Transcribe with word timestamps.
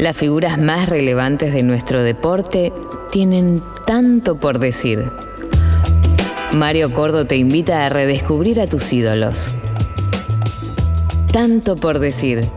Las 0.00 0.16
figuras 0.16 0.56
más 0.56 0.88
relevantes 0.88 1.52
de 1.52 1.62
nuestro 1.62 2.02
deporte 2.02 2.72
tienen 3.12 3.60
tanto 3.86 4.40
por 4.40 4.58
decir. 4.58 5.04
Mario 6.54 6.94
Cordo 6.94 7.26
te 7.26 7.36
invita 7.36 7.84
a 7.84 7.90
redescubrir 7.90 8.62
a 8.62 8.66
tus 8.66 8.94
ídolos. 8.94 9.52
Tanto 11.30 11.76
por 11.76 11.98
decir. 11.98 12.48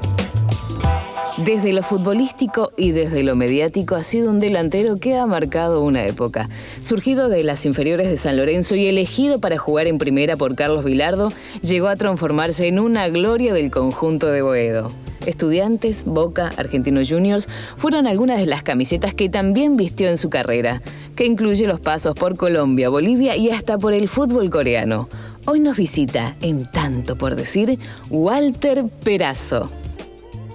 Desde 1.35 1.73
lo 1.73 1.83
futbolístico 1.83 2.71
y 2.77 2.91
desde 2.91 3.23
lo 3.23 3.35
mediático 3.35 3.95
ha 3.95 4.05
sido 4.05 4.29
un 4.29 4.39
delantero 4.39 4.95
que 4.95 5.17
ha 5.17 5.25
marcado 5.25 5.81
una 5.81 6.05
época. 6.05 6.47
Surgido 6.79 7.27
de 7.27 7.43
las 7.43 7.65
inferiores 7.65 8.09
de 8.09 8.15
San 8.15 8.37
Lorenzo 8.37 8.75
y 8.75 8.87
elegido 8.87 9.39
para 9.39 9.57
jugar 9.57 9.87
en 9.87 9.97
primera 9.97 10.37
por 10.37 10.55
Carlos 10.55 10.85
Vilardo, 10.85 11.33
llegó 11.61 11.89
a 11.89 11.97
transformarse 11.97 12.67
en 12.67 12.79
una 12.79 13.09
gloria 13.09 13.53
del 13.53 13.69
conjunto 13.69 14.27
de 14.27 14.41
Boedo. 14.41 15.02
Estudiantes, 15.25 16.03
Boca, 16.05 16.51
Argentinos 16.57 17.09
Juniors 17.09 17.47
fueron 17.77 18.07
algunas 18.07 18.39
de 18.39 18.45
las 18.45 18.63
camisetas 18.63 19.13
que 19.13 19.29
también 19.29 19.77
vistió 19.77 20.09
en 20.09 20.17
su 20.17 20.29
carrera, 20.29 20.81
que 21.15 21.25
incluye 21.25 21.67
los 21.67 21.79
pasos 21.79 22.15
por 22.15 22.35
Colombia, 22.35 22.89
Bolivia 22.89 23.35
y 23.35 23.49
hasta 23.49 23.77
por 23.77 23.93
el 23.93 24.07
fútbol 24.07 24.49
coreano. 24.49 25.09
Hoy 25.45 25.59
nos 25.59 25.77
visita, 25.77 26.35
en 26.41 26.63
tanto 26.65 27.17
por 27.17 27.35
decir, 27.35 27.77
Walter 28.09 28.85
Perazo. 29.03 29.69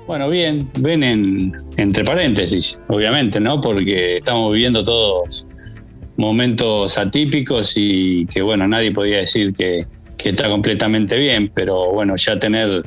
Bueno, 0.06 0.30
bien, 0.30 0.70
ven 0.78 1.02
en, 1.02 1.52
entre 1.76 2.02
paréntesis, 2.02 2.80
obviamente, 2.88 3.38
¿no? 3.40 3.60
Porque 3.60 4.16
estamos 4.16 4.50
viviendo 4.54 4.82
todos 4.82 5.46
momentos 6.16 6.98
atípicos 6.98 7.74
y 7.76 8.26
que, 8.26 8.42
bueno, 8.42 8.66
nadie 8.66 8.90
podía 8.90 9.18
decir 9.18 9.52
que, 9.52 9.86
está 10.24 10.48
completamente 10.48 11.16
bien, 11.16 11.50
pero 11.54 11.92
bueno, 11.92 12.16
ya 12.16 12.38
tener, 12.38 12.84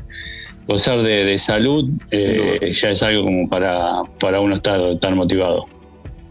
gozar 0.71 1.01
de, 1.01 1.37
salud 1.37 1.89
eh, 2.11 2.71
ya 2.71 2.89
es 2.91 3.03
algo 3.03 3.23
como 3.23 3.49
para, 3.49 4.03
para 4.19 4.39
uno 4.39 4.55
estar, 4.55 5.15
motivado. 5.15 5.65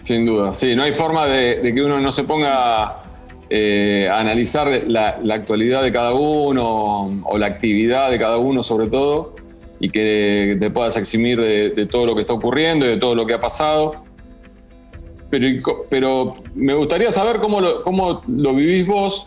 Sin 0.01 0.25
duda, 0.25 0.55
sí, 0.55 0.75
no 0.75 0.83
hay 0.83 0.93
forma 0.93 1.27
de, 1.27 1.61
que 1.75 1.83
uno 1.83 2.01
no 2.01 2.11
se 2.11 2.25
ponga 2.25 3.03
eh, 3.51 4.09
a 4.11 4.19
analizar 4.19 4.85
la, 4.87 5.19
la, 5.23 5.35
actualidad 5.35 5.83
de 5.83 5.93
cada 5.93 6.15
uno 6.15 7.23
o 7.25 7.39
la 7.39 7.47
actividad 7.47 8.11
de 8.11 8.19
cada 8.19 8.39
uno 8.39 8.63
sobre 8.63 8.87
todo 8.87 9.35
y 9.81 9.89
que 9.91 10.57
te 10.61 10.71
puedas 10.71 10.97
eximir 10.99 11.41
de, 11.41 11.87
todo 11.87 12.07
lo 12.07 12.15
que 12.15 12.21
está 12.21 12.35
ocurriendo 12.35 12.85
y 12.87 12.91
de 12.91 12.97
todo 12.99 13.15
lo 13.15 13.27
que 13.27 13.35
ha 13.35 13.41
pasado. 13.41 14.05
Pero, 15.31 15.87
pero 15.89 16.35
me 16.55 16.75
gustaría 16.75 17.11
saber 17.11 17.41
cómo 17.41 17.61
lo, 17.61 17.83
cómo 17.83 18.23
lo 18.27 18.55
vivís 18.55 18.87
vos, 18.87 19.27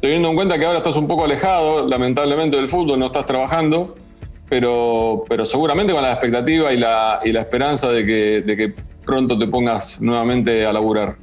teniendo 0.00 0.28
en 0.28 0.36
cuenta 0.36 0.58
que 0.58 0.66
ahora 0.66 0.78
estás 0.78 0.96
un 0.96 1.08
poco 1.08 1.24
alejado, 1.24 1.86
lamentablemente, 1.86 2.56
del 2.56 2.68
fútbol, 2.68 2.98
no 2.98 3.06
estás 3.06 3.26
trabajando, 3.26 3.96
pero, 4.48 5.24
pero 5.28 5.44
seguramente 5.44 5.92
con 5.92 6.02
la 6.02 6.12
expectativa 6.12 6.72
y 6.72 6.78
la, 6.78 7.20
y 7.24 7.32
la 7.32 7.40
esperanza 7.40 7.90
de 7.90 8.06
que, 8.06 8.42
de 8.42 8.56
que 8.56 8.74
pronto 9.04 9.38
te 9.38 9.46
pongas 9.46 10.00
nuevamente 10.00 10.64
a 10.64 10.72
laburar. 10.72 11.16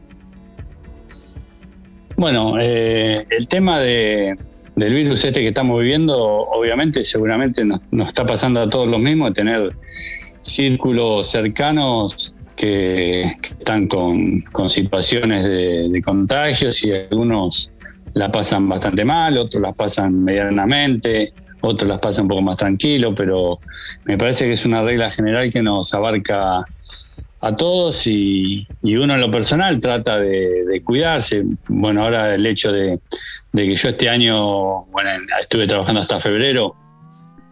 Bueno, 2.18 2.56
eh, 2.60 3.26
el 3.30 3.48
tema 3.48 3.80
de, 3.80 4.38
del 4.76 4.94
virus 4.94 5.24
este 5.24 5.42
que 5.42 5.50
estamos 5.50 5.80
viviendo, 5.80 6.18
obviamente, 6.18 7.04
seguramente 7.04 7.64
nos, 7.66 7.82
está 8.08 8.26
pasando 8.26 8.62
a 8.62 8.70
todos 8.70 8.88
los 8.88 9.00
mismos, 9.00 9.34
tener 9.34 9.76
círculos 10.42 11.28
cercanos 11.28 12.36
que, 12.56 13.22
están 13.22 13.88
con, 13.88 14.44
situaciones 14.68 15.44
de, 15.44 16.02
contagios 16.04 16.84
y 16.84 16.92
algunos 16.92 17.72
la 18.14 18.32
pasan 18.32 18.68
bastante 18.70 19.04
mal, 19.04 19.38
otros 19.38 19.62
las 19.62 19.74
pasan 19.74 20.24
medianamente, 20.24 21.34
otros 21.66 21.90
las 21.90 22.00
pasan 22.00 22.24
un 22.24 22.30
poco 22.30 22.42
más 22.42 22.58
tranquilo, 22.58 23.14
pero 23.14 23.60
me 24.06 24.18
parece 24.18 24.46
que 24.46 24.54
es 24.54 24.66
una 24.66 24.84
regla 24.84 25.10
general 25.10 25.52
que 25.52 25.62
nos 25.62 25.94
abarca 25.94 26.66
a 27.42 27.56
todos 27.56 28.08
y, 28.08 28.68
uno 28.82 29.14
en 29.14 29.22
lo 29.22 29.30
personal 29.30 29.80
trata 29.80 30.20
de, 30.20 30.82
cuidarse. 30.84 31.44
Bueno, 31.68 32.04
ahora 32.04 32.36
el 32.36 32.46
hecho 32.46 32.72
de, 32.72 33.00
que 33.54 33.76
yo 33.76 33.90
este 33.90 34.10
año, 34.10 34.86
bueno, 34.86 35.10
estuve 35.40 35.68
trabajando 35.68 36.02
hasta 36.02 36.20
febrero, 36.20 36.76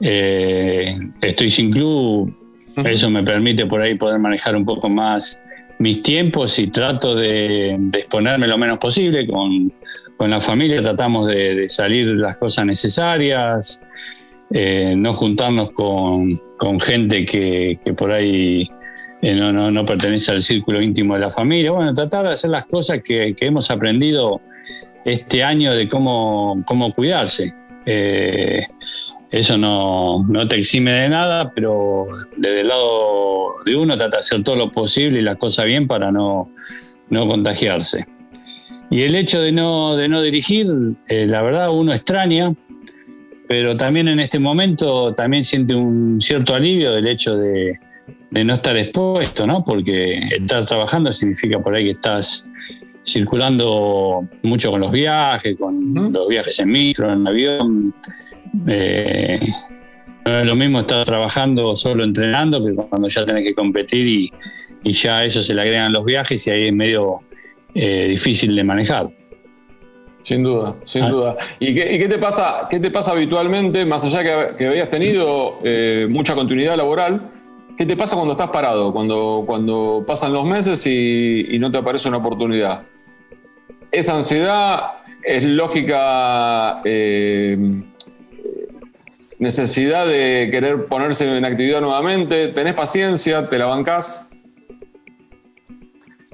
eh, 0.01 0.97
estoy 1.21 1.49
sin 1.49 1.71
club, 1.71 2.35
eso 2.83 3.09
me 3.09 3.23
permite 3.23 3.65
por 3.65 3.81
ahí 3.81 3.95
poder 3.95 4.19
manejar 4.19 4.55
un 4.55 4.65
poco 4.65 4.89
más 4.89 5.39
mis 5.79 6.01
tiempos 6.01 6.57
y 6.59 6.67
trato 6.67 7.15
de, 7.15 7.77
exponerme 7.93 8.47
lo 8.47 8.57
menos 8.57 8.77
posible. 8.77 9.27
Con, 9.27 9.71
la 10.19 10.39
familia 10.39 10.81
tratamos 10.81 11.27
de, 11.27 11.67
salir 11.67 12.07
las 12.07 12.37
cosas 12.37 12.65
necesarias, 12.65 13.81
eh, 14.51 14.93
no 14.95 15.13
juntarnos 15.13 15.71
con, 15.71 16.39
gente 16.79 17.25
que, 17.25 17.79
que 17.83 17.93
por 17.93 18.11
ahí 18.11 18.69
eh, 19.21 19.35
no, 19.35 19.53
no, 19.53 19.71
no, 19.71 19.85
pertenece 19.85 20.33
al 20.33 20.41
círculo 20.41 20.81
íntimo 20.81 21.13
de 21.13 21.21
la 21.21 21.29
familia. 21.29 21.71
Bueno, 21.71 21.93
tratar 21.93 22.25
de 22.25 22.33
hacer 22.33 22.49
las 22.49 22.65
cosas 22.65 23.01
que, 23.01 23.33
hemos 23.39 23.71
aprendido 23.71 24.41
este 25.05 25.43
año 25.43 25.73
de 25.73 25.87
cómo, 25.87 26.61
cómo 26.67 26.93
cuidarse. 26.93 27.53
Eh, 27.85 28.65
eso 29.31 29.57
no, 29.57 30.25
te 30.49 30.57
exime 30.57 30.91
de 30.91 31.07
nada, 31.09 31.53
pero 31.55 32.07
desde 32.35 32.61
el 32.61 32.67
lado 32.67 33.55
de 33.65 33.77
uno 33.77 33.95
trata 33.95 34.17
de 34.17 34.19
hacer 34.19 34.43
todo 34.43 34.57
lo 34.57 34.71
posible 34.71 35.19
y 35.19 35.21
las 35.21 35.37
cosas 35.37 35.67
bien 35.67 35.87
para 35.87 36.11
no, 36.11 36.51
contagiarse. 37.09 38.05
Y 38.89 39.01
el 39.01 39.15
hecho 39.15 39.41
de 39.41 39.51
no, 39.51 39.95
de 39.95 40.07
no 40.07 40.21
dirigir, 40.21 40.67
eh, 41.07 41.25
la 41.27 41.41
verdad 41.41 41.71
uno 41.71 41.93
extraña, 41.93 42.53
pero 43.47 43.75
también 43.75 44.07
en 44.07 44.19
este 44.19 44.39
momento 44.39 45.13
también 45.13 45.43
siente 45.43 45.75
un 45.75 46.19
cierto 46.21 46.53
alivio 46.53 46.93
del 46.93 47.07
hecho 47.07 47.35
de, 47.35 47.79
de 48.29 48.43
no 48.43 48.55
estar 48.55 48.75
expuesto, 48.77 49.45
¿no? 49.45 49.63
Porque 49.63 50.19
estar 50.31 50.65
trabajando 50.65 51.11
significa 51.11 51.59
por 51.59 51.75
ahí 51.75 51.85
que 51.85 51.91
estás 51.91 52.49
circulando 53.05 54.27
mucho 54.41 54.71
con 54.71 54.81
los 54.81 54.91
viajes, 54.91 55.55
con 55.57 56.11
los 56.11 56.27
viajes 56.27 56.59
en 56.59 56.69
micro, 56.69 57.11
en 57.11 57.27
avión. 57.27 57.93
Eh, 58.67 59.39
no 60.25 60.39
es 60.39 60.45
lo 60.45 60.55
mismo 60.55 60.79
estar 60.79 61.03
trabajando 61.03 61.75
solo 61.75 62.03
entrenando 62.03 62.63
que 62.65 62.73
cuando 62.73 63.07
ya 63.07 63.25
tenés 63.25 63.43
que 63.43 63.53
competir 63.53 64.07
y, 64.07 64.31
ya 64.91 65.19
a 65.19 65.25
eso 65.25 65.41
se 65.41 65.53
le 65.53 65.61
agregan 65.61 65.93
los 65.93 66.03
viajes 66.03 66.45
y 66.47 66.49
ahí 66.49 66.67
es 66.67 66.73
medio 66.73 67.21
eh, 67.75 68.07
difícil 68.09 68.55
de 68.55 68.63
manejar. 68.63 69.09
Sin 70.21 70.41
duda, 70.41 70.75
sin 70.85 71.03
ah. 71.03 71.09
duda. 71.09 71.37
¿Y 71.59 71.75
qué, 71.75 72.07
te 72.07 72.17
pasa, 72.17 72.67
qué 72.69 72.79
te 72.79 72.89
pasa 72.91 73.11
habitualmente, 73.11 73.85
más 73.85 74.05
allá 74.05 74.23
que, 74.23 74.55
que 74.57 74.67
habías 74.67 74.89
tenido 74.89 75.59
eh, 75.63 76.07
mucha 76.09 76.33
continuidad 76.33 76.77
laboral? 76.77 77.29
¿Qué 77.77 77.85
te 77.85 77.97
pasa 77.97 78.15
cuando 78.15 78.33
estás 78.33 78.51
parado, 78.51 78.93
cuando, 78.93 79.43
cuando 79.45 80.03
pasan 80.05 80.31
los 80.31 80.45
meses 80.45 80.85
y, 80.85 81.57
no 81.59 81.71
te 81.71 81.79
aparece 81.79 82.07
una 82.07 82.17
oportunidad? 82.17 82.83
¿Esa 83.91 84.15
ansiedad 84.15 84.93
es 85.23 85.43
lógica 85.43 86.81
eh, 86.85 87.57
necesidad 89.39 90.05
de 90.05 90.49
querer 90.51 90.85
ponerse 90.85 91.35
en 91.35 91.45
actividad 91.45 91.81
nuevamente? 91.81 92.49
¿Tenés 92.49 92.75
paciencia? 92.75 93.49
¿Te 93.49 93.57
la 93.57 93.65
bancás? 93.65 94.29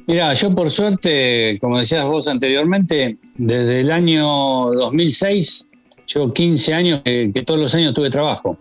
Mira, 0.10 0.34
yo 0.34 0.56
por 0.56 0.72
suerte, 0.72 1.60
como 1.62 1.78
decías 1.78 2.04
vos 2.04 2.28
anteriormente, 2.28 3.20
desde 3.36 3.82
el 3.82 3.92
año 3.92 4.26
2006, 4.72 5.70
yo 6.08 6.34
15 6.34 6.74
años 6.74 7.02
que 7.04 7.44
todos 7.46 7.60
los 7.60 7.76
años 7.76 7.94
tuve 7.94 8.10
trabajo. 8.10 8.58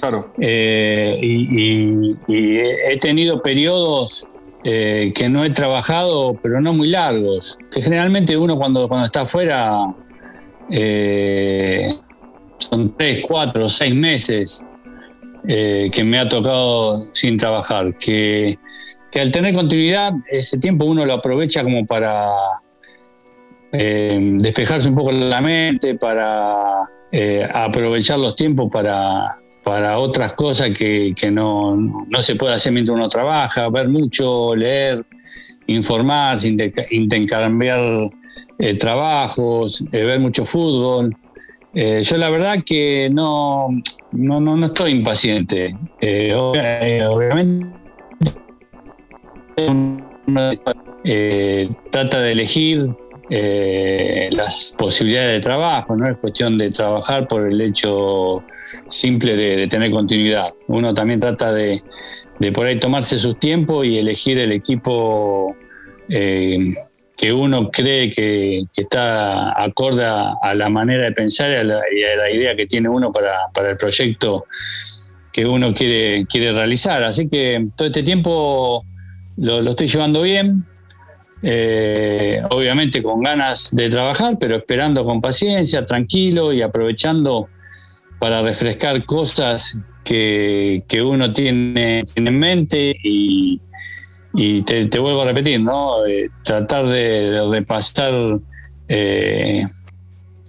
Claro. 0.00 0.32
Eh, 0.40 1.18
y, 1.22 2.16
he 2.28 2.96
tenido 2.98 3.42
periodos 3.42 4.26
eh, 4.64 5.12
que 5.14 5.28
no 5.28 5.44
he 5.44 5.50
trabajado, 5.50 6.38
pero 6.42 6.62
no 6.62 6.72
muy 6.72 6.88
largos. 6.88 7.58
Que 7.70 7.82
generalmente 7.82 8.34
uno 8.34 8.56
cuando, 8.56 8.88
cuando 8.88 9.04
está 9.04 9.20
afuera 9.20 9.94
eh, 10.70 11.88
son 12.56 12.96
tres, 12.96 13.20
cuatro, 13.20 13.68
seis 13.68 13.94
meses 13.94 14.64
que 15.46 16.02
me 16.04 16.18
ha 16.18 16.26
tocado 16.26 17.04
sin 17.12 17.36
trabajar. 17.36 17.98
Que, 17.98 18.58
que 19.10 19.20
al 19.20 19.30
tener 19.30 19.54
continuidad, 19.54 20.12
ese 20.30 20.58
tiempo 20.58 20.84
uno 20.84 21.04
lo 21.06 21.14
aprovecha 21.14 21.62
como 21.62 21.84
para 21.86 22.30
despejarse 23.72 24.88
un 24.88 24.94
poco 24.94 25.12
la 25.12 25.40
mente, 25.40 25.96
para 25.96 26.82
aprovechar 27.52 28.18
los 28.18 28.34
tiempos 28.34 28.70
para 28.72 29.36
para 29.66 29.98
otras 29.98 30.32
cosas 30.34 30.70
que, 30.70 31.12
no, 31.32 31.76
se 32.20 32.36
puede 32.36 32.54
hacer 32.54 32.72
mientras 32.72 32.94
uno 32.94 33.08
trabaja, 33.08 33.68
ver 33.68 33.88
mucho, 33.88 34.54
leer, 34.54 35.04
informarse, 35.66 36.56
intercambiar 36.92 38.08
eh, 38.60 38.74
trabajos, 38.74 39.84
eh, 39.90 40.04
ver 40.04 40.20
mucho 40.20 40.44
fútbol. 40.44 41.16
Eh, 41.74 42.00
yo 42.04 42.16
la 42.16 42.30
verdad 42.30 42.62
que 42.64 43.10
no, 43.12 43.66
no, 44.12 44.40
no, 44.40 44.66
estoy 44.66 44.92
impaciente. 44.92 45.76
obviamente 46.36 47.75
trata 51.90 52.20
de 52.20 52.32
elegir 52.32 52.90
eh, 53.28 54.28
las 54.32 54.74
posibilidades 54.78 55.32
de 55.32 55.40
trabajo, 55.40 55.96
no 55.96 56.08
es 56.08 56.16
cuestión 56.18 56.56
de 56.58 56.70
trabajar 56.70 57.26
por 57.26 57.48
el 57.48 57.60
hecho 57.60 58.44
simple 58.88 59.36
de, 59.36 59.66
tener 59.66 59.90
continuidad. 59.90 60.52
Uno 60.68 60.94
también 60.94 61.18
trata 61.18 61.52
de, 61.52 61.82
por 62.54 62.66
ahí 62.66 62.78
tomarse 62.78 63.18
sus 63.18 63.38
tiempos 63.38 63.84
y 63.84 63.98
elegir 63.98 64.38
el 64.38 64.52
equipo 64.52 65.56
eh, 66.08 66.74
que 67.16 67.32
uno 67.32 67.70
cree 67.70 68.10
que, 68.10 68.64
está 68.76 69.60
acorde 69.60 70.04
a, 70.04 70.54
la 70.54 70.68
manera 70.68 71.04
de 71.04 71.12
pensar 71.12 71.50
y 71.50 71.54
a 71.54 71.64
la, 71.64 72.30
idea 72.30 72.54
que 72.54 72.66
tiene 72.66 72.88
uno 72.88 73.12
para, 73.12 73.68
el 73.68 73.76
proyecto 73.76 74.44
que 75.32 75.46
uno 75.46 75.74
quiere, 75.74 76.26
quiere 76.26 76.52
realizar. 76.52 77.02
Así 77.02 77.26
que 77.26 77.66
todo 77.74 77.88
este 77.88 78.04
tiempo 78.04 78.84
lo, 79.36 79.60
lo 79.60 79.70
estoy 79.70 79.86
llevando 79.86 80.22
bien, 80.22 80.64
eh, 81.42 82.42
obviamente 82.50 83.02
con 83.02 83.22
ganas 83.22 83.74
de 83.74 83.88
trabajar, 83.90 84.38
pero 84.38 84.56
esperando 84.56 85.04
con 85.04 85.20
paciencia, 85.20 85.84
tranquilo 85.84 86.52
y 86.52 86.62
aprovechando 86.62 87.48
para 88.18 88.42
refrescar 88.42 89.04
cosas 89.04 89.78
que, 90.02 90.82
uno 91.04 91.32
tiene, 91.32 92.04
en 92.14 92.38
mente 92.38 92.96
y, 93.02 93.60
te, 94.62 94.98
vuelvo 94.98 95.22
a 95.22 95.26
repetir, 95.26 95.60
¿no? 95.60 95.96
tratar 96.42 96.86
de, 96.86 97.46
repasar 97.50 98.40
eh, 98.88 99.66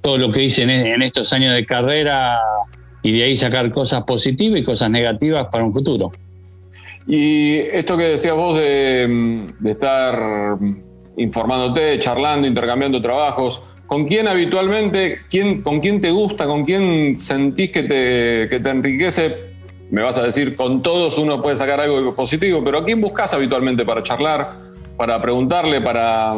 todo 0.01 0.17
lo 0.17 0.31
que 0.31 0.43
hice 0.43 0.63
en, 0.63 1.01
estos 1.01 1.33
años 1.33 1.53
de 1.53 1.65
carrera 1.65 2.39
y 3.03 3.11
de 3.17 3.23
ahí 3.23 3.35
sacar 3.35 3.71
cosas 3.71 4.03
positivas 4.03 4.59
y 4.59 4.63
cosas 4.63 4.89
negativas 4.89 5.47
para 5.51 5.63
un 5.63 5.73
futuro. 5.73 6.11
Y 7.07 7.59
esto 7.59 7.95
que 7.95 8.03
decías 8.03 8.35
vos 8.35 8.59
de, 8.59 9.47
estar 9.65 10.57
informándote, 11.15 11.97
charlando, 11.99 12.47
intercambiando 12.47 13.01
trabajos, 13.01 13.63
¿con 13.85 14.05
quién 14.05 14.27
habitualmente, 14.27 15.19
quién, 15.29 15.61
con 15.61 15.79
quién 15.79 16.01
te 16.01 16.11
gusta, 16.11 16.45
con 16.45 16.65
quién 16.65 17.17
sentís 17.17 17.71
que 17.71 17.83
te, 17.83 18.49
que 18.49 18.59
te 18.59 18.69
enriquece? 18.69 19.35
Me 19.89 20.01
vas 20.01 20.17
a 20.17 20.23
decir, 20.23 20.57
con 20.57 20.81
todos 20.81 21.17
uno 21.17 21.41
puede 21.41 21.55
sacar 21.55 21.79
algo 21.79 22.13
positivo, 22.13 22.61
pero 22.61 22.79
¿a 22.79 22.85
quién 22.85 22.99
buscas 22.99 23.33
habitualmente 23.33 23.85
para 23.85 24.03
charlar, 24.03 24.57
para 24.97 25.21
preguntarle, 25.21 25.79
para, 25.79 26.35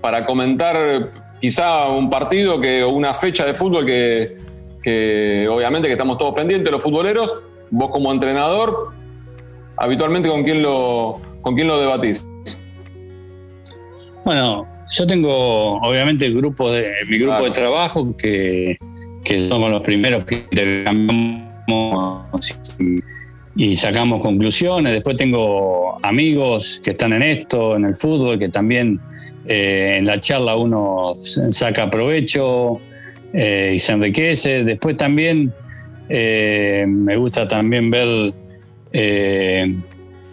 para 0.00 0.26
comentar 0.26 1.12
quizá 1.40 1.88
un 1.88 2.10
partido 2.10 2.60
que, 2.60 2.82
o 2.82 2.90
una 2.90 3.14
fecha 3.14 3.46
de 3.46 3.54
fútbol 3.54 3.86
que, 3.86 4.38
que 4.82 5.46
obviamente 5.48 5.86
que 5.86 5.92
estamos 5.92 6.18
todos 6.18 6.34
pendientes, 6.34 6.72
los 6.72 6.82
futboleros, 6.82 7.40
vos 7.70 7.90
como 7.92 8.12
entrenador, 8.12 8.92
habitualmente 9.76 10.28
con 10.28 10.44
quién 10.44 10.62
lo, 10.62 11.20
con 11.42 11.54
quién 11.54 11.68
lo 11.68 11.78
debatís? 11.80 12.26
Bueno, 14.24 14.66
yo 14.90 15.06
tengo 15.06 15.76
obviamente 15.80 16.26
el 16.26 16.34
grupo 16.34 16.70
de, 16.72 16.92
mi 17.08 17.18
grupo 17.18 17.44
de 17.44 17.50
trabajo 17.50 18.16
que, 18.16 18.76
que 19.24 19.48
somos 19.48 19.70
los 19.70 19.82
primeros 19.82 20.24
que 20.24 20.36
intercambiamos 20.36 22.24
y 23.56 23.76
sacamos 23.76 24.20
conclusiones. 24.20 24.92
Después 24.92 25.16
tengo 25.16 25.98
amigos 26.02 26.80
que 26.82 26.90
están 26.90 27.12
en 27.12 27.22
esto, 27.22 27.76
en 27.76 27.84
el 27.86 27.94
fútbol, 27.94 28.38
que 28.38 28.48
también 28.48 29.00
eh, 29.46 29.96
en 29.98 30.06
la 30.06 30.20
charla 30.20 30.56
uno 30.56 31.12
saca 31.20 31.90
provecho 31.90 32.80
eh, 33.32 33.72
y 33.74 33.78
se 33.78 33.92
enriquece. 33.92 34.64
Después 34.64 34.96
también 34.96 35.52
eh, 36.08 36.84
me 36.88 37.16
gusta 37.16 37.46
también 37.46 37.90
ver 37.90 38.32
eh, 38.96 39.74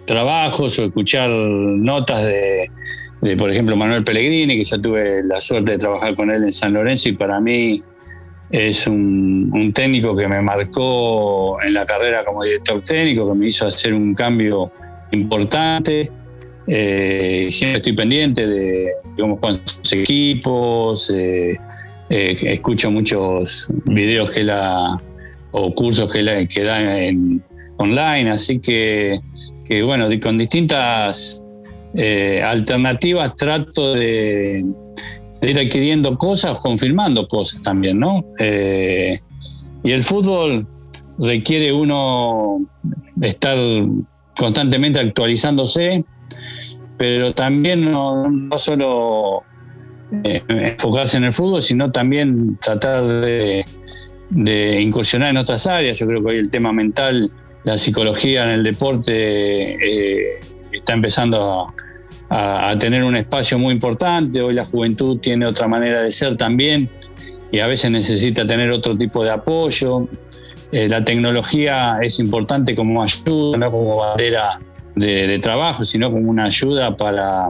trabajos 0.06 0.78
o 0.78 0.86
escuchar 0.86 1.32
notas 1.32 2.24
de, 2.24 3.36
por 3.36 3.50
ejemplo, 3.50 3.76
Manuel 3.76 4.04
Pellegrini, 4.04 4.56
que 4.56 4.64
ya 4.64 4.78
tuve 4.78 5.24
la 5.24 5.42
suerte 5.42 5.74
de 5.74 5.78
trabajar 5.80 6.16
con 6.16 6.30
él 6.30 6.44
en 6.44 6.52
San 6.52 6.74
Lorenzo 6.74 7.10
y 7.10 7.14
para 7.14 7.40
mí 7.40 7.82
es 8.52 8.86
un, 8.86 9.72
técnico 9.74 10.16
que 10.16 10.28
me 10.28 10.42
marcó 10.42 11.60
en 11.64 11.74
la 11.74 11.86
carrera 11.88 12.24
como 12.24 12.44
director 12.44 12.84
técnico, 12.84 13.32
que 13.32 13.38
me 13.38 13.48
hizo 13.48 13.66
hacer 13.66 13.96
un 13.96 14.14
cambio 14.14 14.72
importante. 15.12 16.12
Eh, 16.68 17.48
siempre 17.50 17.78
estoy 17.78 17.94
pendiente 17.94 18.46
de 18.46 18.92
cómo 19.18 19.38
juegan 19.38 19.62
sus 19.66 19.94
equipos, 19.94 21.12
eh, 21.16 21.58
escucho 22.10 22.92
muchos 22.92 23.72
videos 23.86 24.30
que 24.30 24.44
la 24.44 25.02
o 25.52 25.74
cursos 25.74 26.12
que, 26.12 26.22
la, 26.22 26.46
que 26.46 26.64
da 26.64 27.02
en, 27.02 27.44
online, 27.82 28.32
así 28.32 28.60
que, 28.60 29.20
bueno, 29.84 30.08
con 30.22 30.38
distintas 30.38 31.44
eh, 31.94 32.42
alternativas 32.44 33.36
trato 33.36 33.94
de, 33.94 34.66
ir 35.42 35.60
adquiriendo 35.60 36.18
cosas, 36.18 36.60
confirmando 36.60 37.28
cosas 37.28 37.62
también, 37.62 38.00
¿no? 38.00 38.24
Eh, 38.40 39.18
y 39.84 39.92
el 39.92 40.04
fútbol 40.04 40.68
requiere 41.18 41.74
uno 41.74 42.60
estar 43.22 43.58
constantemente 44.38 45.00
actualizándose, 45.00 46.04
pero 46.98 47.34
también 47.34 47.92
no, 47.92 48.50
solo 48.58 49.44
eh, 50.24 50.44
enfocarse 50.50 51.18
en 51.18 51.26
el 51.26 51.34
fútbol, 51.34 51.62
sino 51.62 51.92
también 51.92 52.58
tratar 52.62 53.04
de, 53.04 53.66
incursionar 54.80 55.30
en 55.30 55.38
otras 55.38 55.68
áreas. 55.68 56.00
Yo 56.00 56.08
creo 56.08 56.22
que 56.22 56.28
hoy 56.28 56.38
el 56.38 56.50
tema 56.50 56.72
mental 56.72 57.32
la 57.64 57.78
psicología 57.78 58.44
en 58.44 58.50
el 58.50 58.64
deporte 58.64 59.14
eh, 59.14 60.40
está 60.72 60.94
empezando 60.94 61.68
a, 62.30 62.76
tener 62.80 63.04
un 63.04 63.16
espacio 63.18 63.60
muy 63.60 63.74
importante. 63.74 64.42
Hoy 64.42 64.54
la 64.54 64.64
juventud 64.64 65.20
tiene 65.20 65.46
otra 65.46 65.68
manera 65.68 66.02
de 66.02 66.12
ser 66.12 66.38
también 66.38 66.90
y 67.52 67.60
a 67.60 67.68
veces 67.68 67.92
necesita 67.92 68.48
tener 68.48 68.72
otro 68.72 68.98
tipo 68.98 69.24
de 69.24 69.32
apoyo. 69.32 70.08
Eh, 70.72 70.88
la 70.88 71.04
tecnología 71.04 72.00
es 72.02 72.20
importante 72.20 72.74
como 72.74 73.04
ayuda, 73.04 73.58
no 73.58 73.70
como 73.72 73.98
bandera 73.98 74.62
de, 74.96 75.40
trabajo, 75.40 75.84
sino 75.84 76.10
como 76.10 76.30
una 76.30 76.46
ayuda 76.46 76.96
para, 76.96 77.50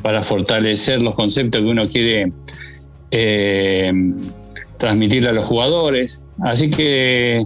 para, 0.00 0.22
fortalecer 0.22 1.02
los 1.02 1.14
conceptos 1.14 1.60
que 1.60 1.66
uno 1.66 1.88
quiere 1.88 2.32
eh, 3.10 3.92
transmitirle 4.78 5.30
a 5.30 5.32
los 5.32 5.44
jugadores. 5.44 6.22
Así 6.40 6.70
que 6.70 7.44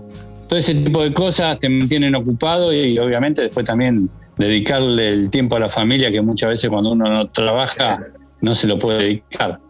todo 0.48 0.58
ese 0.58 0.74
tipo 0.74 1.02
de 1.02 1.12
cosas 1.12 1.58
te 1.58 1.68
mantienen 1.68 2.14
ocupado 2.14 2.72
y, 2.72 2.98
obviamente 2.98 3.42
después 3.42 3.66
también 3.66 4.08
dedicarle 4.36 5.08
el 5.10 5.30
tiempo 5.30 5.56
a 5.56 5.60
la 5.60 5.68
familia 5.68 6.10
que 6.10 6.22
muchas 6.22 6.50
veces 6.50 6.70
cuando 6.70 6.92
uno 6.92 7.04
no 7.06 7.28
trabaja 7.28 8.06
no 8.40 8.54
se 8.54 8.66
lo 8.66 8.78
puede 8.78 9.02
dedicar. 9.02 9.60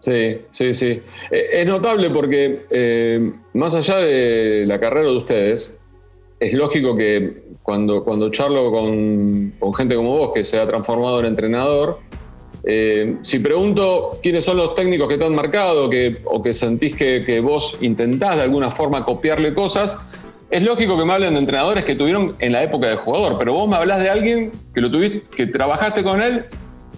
Sí, 0.00 0.38
sí, 0.50 0.74
sí. 0.74 1.00
Eh, 1.30 1.48
es 1.52 1.66
notable 1.66 2.10
porque 2.10 2.66
eh, 2.70 3.32
más 3.54 3.74
allá 3.76 3.98
de 3.98 4.64
la 4.66 4.80
carrera 4.80 5.06
de 5.06 5.16
ustedes, 5.16 5.78
es 6.40 6.52
lógico 6.54 6.96
que 6.96 7.44
cuando, 7.62 8.02
cuando 8.02 8.28
charlo 8.30 8.72
con, 8.72 9.52
con 9.60 9.74
gente 9.74 9.94
como 9.94 10.10
vos 10.10 10.32
que 10.34 10.42
se 10.42 10.58
ha 10.58 10.66
transformado 10.66 11.20
en 11.20 11.26
entrenador, 11.26 12.00
eh, 12.64 13.16
si 13.22 13.40
pregunto 13.40 14.18
quiénes 14.22 14.44
son 14.44 14.56
los 14.56 14.74
técnicos 14.74 15.08
que 15.08 15.18
te 15.18 15.24
han 15.24 15.34
marcado 15.34 15.90
que, 15.90 16.18
o 16.24 16.42
que 16.42 16.54
sentís 16.54 16.94
que, 16.94 17.40
vos 17.40 17.76
intentás 17.80 18.36
de 18.36 18.42
alguna 18.42 18.70
forma 18.70 19.04
copiarle 19.04 19.52
cosas, 19.52 19.98
es 20.50 20.62
lógico 20.62 20.96
que 20.98 21.04
me 21.04 21.12
hablen 21.12 21.34
de 21.34 21.40
entrenadores 21.40 21.84
que 21.84 21.94
tuvieron 21.94 22.36
en 22.38 22.52
la 22.52 22.62
época 22.62 22.88
de 22.88 22.96
jugador, 22.96 23.36
pero 23.38 23.54
vos 23.54 23.68
me 23.68 23.76
hablas 23.76 24.00
de 24.00 24.10
alguien 24.10 24.52
que 24.74 24.80
lo 24.80 24.90
tuviste, 24.90 25.22
que 25.34 25.46
trabajaste 25.46 26.02
con 26.02 26.20
él 26.20 26.44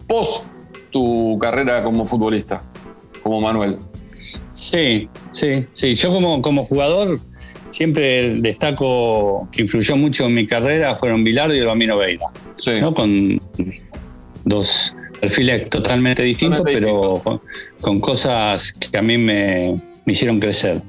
post 0.07 0.45
tu 0.91 1.39
carrera 1.39 1.83
como 1.83 2.07
futbolista, 2.07 2.63
como 3.23 3.41
Manuel. 3.41 3.79
Sí, 4.51 5.09
sí, 5.31 5.67
sí. 5.73 5.95
Yo 5.95 6.13
como, 6.13 6.43
como 6.43 6.65
jugador 6.65 7.19
siempre 7.71 8.35
destaco 8.37 9.49
que 9.51 9.63
influyó 9.63 9.97
mucho 9.97 10.27
en 10.27 10.35
mi 10.35 10.47
carrera 10.47 10.97
fueron 10.97 11.25
Bilardo 11.25 11.55
y 11.55 11.63
Ramiro 11.63 11.97
Veida. 11.99 12.27
¿no? 12.81 12.95
Con 12.95 13.41
dos 14.45 14.97
perfiles 15.25 15.71
totalmente 15.71 16.23
distintos, 16.23 16.61
pero 16.63 17.41
con, 17.81 17.99
cosas 18.01 18.75
que 18.75 18.99
a 18.99 19.01
mí 19.01 19.17
me, 19.17 19.81
hicieron 20.07 20.39
crecer. 20.39 20.83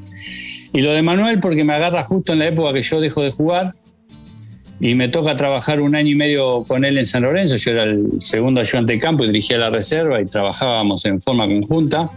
Y 0.73 0.81
lo 0.81 0.91
de 0.91 1.01
Manuel, 1.01 1.39
porque 1.39 1.63
me 1.63 1.73
agarra 1.73 2.03
justo 2.03 2.33
en 2.33 2.39
la 2.39 2.47
época 2.47 2.73
que 2.73 2.81
yo 2.81 2.99
dejo 2.99 3.21
de 3.21 3.31
jugar 3.31 3.73
y 4.81 4.93
me 4.95 5.07
toca 5.07 5.37
trabajar 5.37 5.79
un 5.79 5.95
año 5.95 6.09
y 6.09 6.15
medio 6.15 6.65
con 6.67 6.83
él 6.83 6.97
en 6.97 7.05
San 7.05 7.23
Lorenzo. 7.23 7.55
Yo 7.55 7.71
era 7.71 7.83
el 7.83 8.07
segundo 8.19 8.59
ayudante 8.59 8.93
de 8.93 8.99
campo 8.99 9.23
y 9.23 9.27
dirigía 9.27 9.57
la 9.57 9.69
reserva 9.69 10.21
y 10.21 10.25
trabajábamos 10.25 11.05
en 11.05 11.21
forma 11.21 11.45
conjunta. 11.45 12.11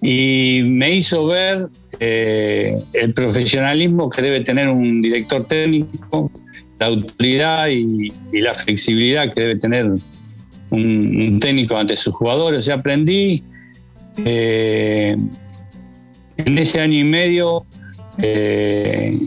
Y 0.00 0.60
me 0.64 0.92
hizo 0.94 1.26
ver 1.26 1.66
eh, 1.98 2.76
el 2.92 3.12
profesionalismo 3.12 4.08
que 4.08 4.22
debe 4.22 4.40
tener 4.42 4.68
un 4.68 5.02
director 5.02 5.48
técnico, 5.48 6.30
la 6.78 6.86
autoridad 6.86 7.68
y, 7.68 8.12
y 8.32 8.40
la 8.40 8.54
flexibilidad 8.54 9.32
que 9.32 9.40
debe 9.40 9.56
tener 9.56 9.86
un, 10.72 11.38
técnico 11.40 11.76
ante 11.76 11.96
sus 11.96 12.14
jugadores. 12.14 12.64
Yo 12.66 12.74
aprendí 12.74 13.42
eh, 14.24 15.16
en 16.36 16.58
ese 16.58 16.80
año 16.80 16.98
y 16.98 17.04
medio 17.04 17.64
eh, 18.18 19.18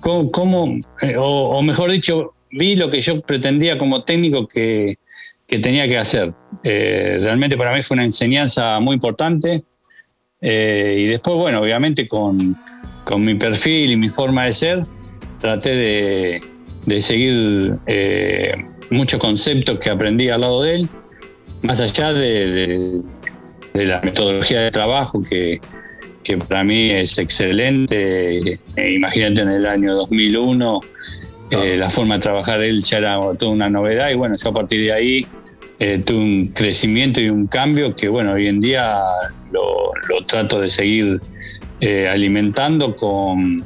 cómo, 0.00 0.80
eh, 1.00 1.16
o, 1.18 1.60
mejor 1.62 1.90
dicho, 1.90 2.34
vi 2.50 2.76
lo 2.76 2.90
que 2.90 3.00
yo 3.00 3.20
pretendía 3.20 3.78
como 3.78 4.04
técnico 4.04 4.46
que, 4.46 4.98
tenía 5.46 5.86
que 5.86 5.98
hacer. 5.98 6.32
Realmente 6.64 7.58
para 7.58 7.74
mí 7.74 7.82
fue 7.82 7.96
una 7.96 8.04
enseñanza 8.04 8.80
muy 8.80 8.94
importante. 8.94 9.62
Y 10.40 11.06
después, 11.08 11.36
bueno, 11.36 11.60
obviamente 11.60 12.08
con, 12.08 12.56
mi 13.18 13.34
perfil 13.34 13.90
y 13.92 13.96
mi 13.96 14.08
forma 14.08 14.46
de 14.46 14.52
ser, 14.54 14.82
traté 15.38 16.40
de, 16.86 17.00
seguir 17.02 17.76
muchos 18.92 19.20
conceptos 19.20 19.78
que 19.78 19.90
aprendí 19.90 20.28
al 20.28 20.42
lado 20.42 20.62
de 20.62 20.76
él, 20.76 20.88
más 21.62 21.80
allá 21.80 22.12
de 22.12 23.00
la 23.74 24.00
metodología 24.02 24.60
de 24.60 24.70
trabajo 24.70 25.22
que, 25.22 25.60
que 26.22 26.38
para 26.38 26.64
mí 26.64 26.90
es 26.90 27.18
excelente. 27.18 28.54
Eh, 28.76 28.92
imagínate 28.94 29.42
en 29.42 29.48
el 29.48 29.66
año 29.66 29.94
2001, 29.94 30.80
eh, 31.50 31.76
la 31.76 31.90
forma 31.90 32.14
de 32.14 32.20
trabajar 32.20 32.62
él 32.62 32.82
ya 32.82 32.98
era 32.98 33.20
toda 33.38 33.50
una 33.50 33.68
novedad 33.68 34.10
y 34.10 34.14
bueno, 34.14 34.36
yo 34.42 34.50
a 34.50 34.54
partir 34.54 34.80
de 34.82 34.92
ahí 34.92 35.26
eh, 35.78 36.00
tuve 36.04 36.18
un 36.18 36.46
crecimiento 36.48 37.20
y 37.20 37.28
un 37.28 37.46
cambio 37.46 37.94
que 37.94 38.08
bueno, 38.08 38.32
hoy 38.32 38.48
en 38.48 38.60
día 38.60 39.00
lo, 39.50 39.92
trato 40.26 40.60
de 40.60 40.68
seguir 40.68 41.20
alimentando 42.08 42.94
con, 42.94 43.64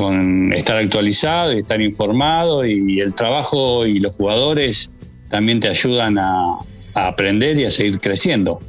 con 0.00 0.52
estar 0.52 0.76
actualizado 0.76 1.52
y 1.52 1.60
estar 1.60 1.80
informado 1.80 2.64
y 2.64 3.00
el 3.00 3.14
trabajo 3.14 3.86
y 3.86 4.00
los 4.00 4.16
jugadores 4.16 4.90
también 5.28 5.60
te 5.60 5.68
ayudan 5.68 6.18
a 6.18 6.58
aprender 6.94 7.58
y 7.58 7.64
a 7.64 7.70
seguir 7.70 7.98
creciendo. 7.98 8.60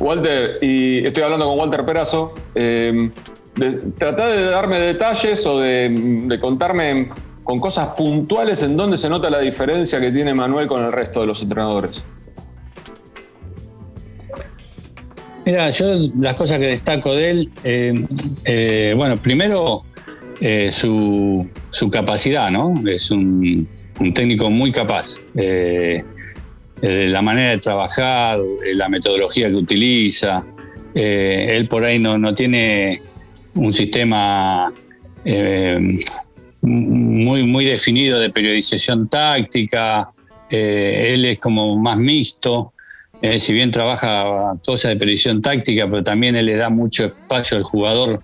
Walter, 0.00 0.58
y 0.62 1.06
estoy 1.06 1.22
hablando 1.22 1.46
con 1.46 1.58
Walter 1.58 1.84
Perazo. 1.84 2.34
Eh, 2.54 3.10
de, 3.56 3.70
de 3.70 4.44
darme 4.50 4.78
detalles 4.78 5.46
o 5.46 5.58
de, 5.58 6.38
contarme 6.40 7.08
con 7.42 7.58
cosas 7.58 7.88
puntuales 7.96 8.62
en 8.62 8.76
dónde 8.76 8.96
se 8.96 9.08
nota 9.08 9.30
la 9.30 9.40
diferencia 9.40 9.98
que 9.98 10.10
tiene 10.10 10.34
Manuel 10.34 10.66
con 10.66 10.84
el 10.84 10.92
resto 10.92 11.20
de 11.20 11.26
los 11.26 11.42
entrenadores. 11.42 12.02
Mira, 15.46 15.70
yo 15.70 15.96
las 16.18 16.34
cosas 16.34 16.58
que 16.58 16.66
destaco 16.66 17.14
de 17.14 17.30
él, 17.30 17.52
eh, 17.62 17.94
eh, 18.44 18.94
bueno, 18.96 19.16
primero 19.16 19.84
su, 20.70 21.48
capacidad, 21.90 22.50
¿no? 22.50 22.74
Es 22.86 23.10
un, 23.10 23.66
técnico 24.14 24.50
muy 24.50 24.72
capaz. 24.72 25.22
Eh, 26.82 27.08
la 27.08 27.22
manera 27.22 27.52
de 27.52 27.58
trabajar, 27.58 28.38
eh, 28.38 28.74
la 28.74 28.88
metodología 28.88 29.48
que 29.48 29.54
utiliza. 29.54 30.44
Eh, 30.94 31.54
él 31.56 31.68
por 31.68 31.84
ahí 31.84 31.98
no, 31.98 32.34
tiene 32.34 33.00
un 33.54 33.72
sistema 33.72 34.72
muy, 36.60 37.42
muy 37.42 37.64
definido 37.64 38.20
de 38.20 38.30
periodización 38.30 39.08
táctica. 39.08 40.10
él 40.50 41.24
es 41.24 41.38
como 41.38 41.76
más 41.76 41.96
mixto. 41.96 42.72
si 43.38 43.52
bien 43.52 43.70
trabaja 43.70 44.54
cosas 44.64 44.90
de 44.90 44.96
periodización 44.96 45.40
táctica, 45.40 45.88
pero 45.90 46.04
también 46.04 46.36
él 46.36 46.46
le 46.46 46.56
da 46.56 46.68
mucho 46.68 47.06
espacio 47.06 47.56
al 47.56 47.62
jugador 47.62 48.20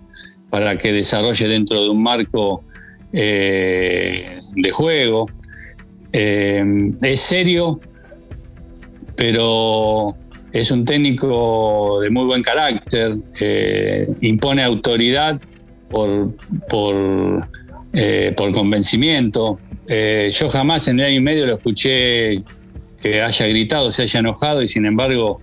para 0.53 0.77
que 0.77 0.93
desarrolle 0.93 1.47
dentro 1.47 1.81
de 1.81 1.89
un 1.89 2.03
marco 2.03 2.63
de 3.11 4.37
juego. 4.71 5.27
es 6.11 7.19
serio, 7.19 7.79
pero 9.15 10.15
es 10.53 10.69
un 10.69 10.85
técnico 10.85 11.99
de 12.03 12.11
muy 12.11 12.25
buen 12.25 12.43
carácter, 12.43 13.15
eh, 13.41 14.07
impone 14.21 14.61
autoridad 14.61 15.41
por, 15.89 16.35
por, 16.69 17.47
eh, 17.91 18.35
convencimiento. 18.53 19.57
Eh, 19.87 20.29
yo 20.31 20.49
jamás 20.51 20.87
en 20.87 20.99
el 20.99 21.07
año 21.07 21.15
y 21.15 21.21
medio 21.21 21.47
lo 21.47 21.55
escuché 21.55 22.43
que 23.01 23.23
haya 23.23 23.47
gritado, 23.47 23.91
se 23.91 24.03
haya 24.03 24.19
enojado 24.19 24.61
y 24.61 24.67
sin 24.67 24.85
embargo 24.85 25.41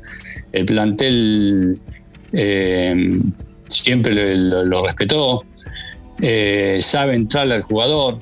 el 0.52 0.64
plantel 0.64 1.81
siempre 3.70 4.36
lo, 4.36 4.84
respetó, 4.84 5.44
sabe 6.80 7.14
entrar 7.14 7.50
al 7.50 7.62
jugador. 7.62 8.18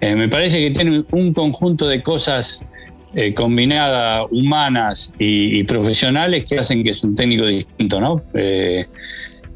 me 0.00 0.28
parece 0.28 0.60
que 0.60 0.70
tiene 0.70 1.04
un 1.10 1.32
conjunto 1.32 1.88
de 1.88 2.02
cosas 2.02 2.64
eh, 3.12 3.34
combinadas 3.34 4.26
humanas 4.30 5.12
y, 5.18 5.64
profesionales 5.64 6.44
que 6.44 6.60
hacen 6.60 6.84
que 6.84 6.90
es 6.90 7.02
un 7.02 7.16
técnico 7.16 7.44
distinto, 7.44 8.00
¿no? 8.00 8.22
Eh, 8.34 8.86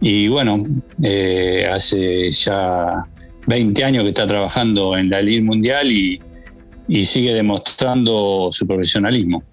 y 0.00 0.26
bueno, 0.26 0.66
eh, 1.00 1.64
hace 1.72 2.32
ya 2.32 3.06
20 3.46 3.84
años 3.84 4.02
que 4.02 4.08
está 4.08 4.26
trabajando 4.26 4.96
en 4.96 5.08
la 5.08 5.22
Liga 5.22 5.44
Mundial 5.44 5.92
y, 5.92 6.20
sigue 7.04 7.32
demostrando 7.32 8.50
su 8.52 8.66
profesionalismo. 8.66 9.44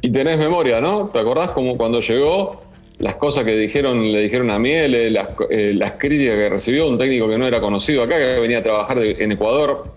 Y 0.00 0.10
tenés 0.10 0.38
memoria, 0.38 0.80
¿no? 0.80 1.08
¿Te 1.08 1.18
acordás 1.18 1.50
como 1.50 1.76
cuando 1.76 2.00
llegó 2.00 2.62
las 2.98 3.16
cosas 3.16 3.44
que 3.44 3.56
dijeron, 3.56 4.10
le 4.10 4.22
dijeron 4.22 4.50
a 4.50 4.58
Miele, 4.58 5.10
las, 5.10 5.34
las, 5.50 5.92
críticas 5.92 6.36
que 6.36 6.48
recibió 6.48 6.88
un 6.88 6.98
técnico 6.98 7.28
que 7.28 7.36
no 7.36 7.46
era 7.46 7.60
conocido 7.60 8.02
acá, 8.02 8.16
que 8.16 8.40
venía 8.40 8.58
a 8.58 8.62
trabajar 8.62 8.98
en 8.98 9.32
Ecuador, 9.32 9.92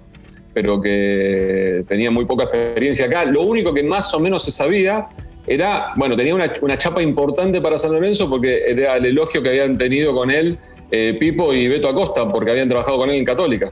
pero 0.53 0.81
que 0.81 1.85
tenía 1.87 2.11
muy 2.11 2.25
poca 2.25 2.45
experiencia 2.45 3.05
acá. 3.05 3.23
Lo 3.25 3.43
único 3.43 3.73
que 3.73 3.83
más 3.83 4.13
o 4.13 4.19
menos 4.19 4.43
se 4.43 4.51
sabía 4.51 5.07
era, 5.47 5.93
bueno, 5.95 6.15
tenía 6.15 6.35
una, 6.35 6.77
chapa 6.77 7.01
importante 7.01 7.61
para 7.61 7.77
San 7.77 7.93
Lorenzo 7.93 8.29
porque 8.29 8.63
era 8.67 8.97
el 8.97 9.05
elogio 9.05 9.41
que 9.41 9.49
habían 9.49 9.77
tenido 9.77 10.13
con 10.13 10.29
él 10.29 10.57
eh, 10.91 11.15
Pipo 11.19 11.53
y 11.53 11.67
Beto 11.67 11.87
Acosta, 11.87 12.27
porque 12.27 12.51
habían 12.51 12.67
trabajado 12.67 12.97
con 12.97 13.09
él 13.09 13.17
en 13.17 13.25
Católica. 13.25 13.71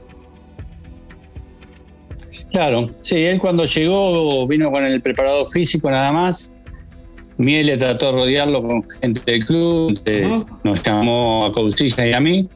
Claro, 2.50 2.90
sí, 3.00 3.24
él 3.24 3.38
cuando 3.38 3.64
llegó 3.64 4.46
vino 4.46 4.70
con 4.70 4.84
el 4.84 5.00
preparador 5.00 5.46
físico 5.46 5.90
nada 5.90 6.12
más. 6.12 6.52
Miel 7.38 7.66
le 7.66 7.76
trató 7.76 8.06
de 8.06 8.12
rodearlo 8.12 8.62
con 8.62 8.82
gente 9.00 9.22
del 9.24 9.44
club, 9.44 10.00
nos 10.64 10.82
llamó 10.82 11.46
a 11.46 11.52
Causilla 11.52 12.06
y 12.06 12.12
a 12.12 12.20
mí. 12.20 12.48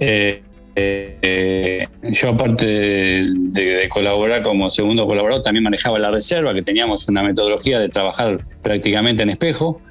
Eh, 0.00 0.42
eh, 0.74 1.86
yo 2.02 2.30
aparte 2.30 2.66
de, 2.66 3.88
colaborar 3.90 4.42
como 4.42 4.70
segundo 4.70 5.06
colaborador, 5.06 5.42
también 5.42 5.62
manejaba 5.62 5.98
la 5.98 6.10
reserva, 6.10 6.54
que 6.54 6.62
teníamos 6.62 7.06
una 7.08 7.22
metodología 7.22 7.78
de 7.78 7.90
trabajar 7.90 8.44
prácticamente 8.62 9.22
en 9.22 9.30
espejo. 9.30 9.82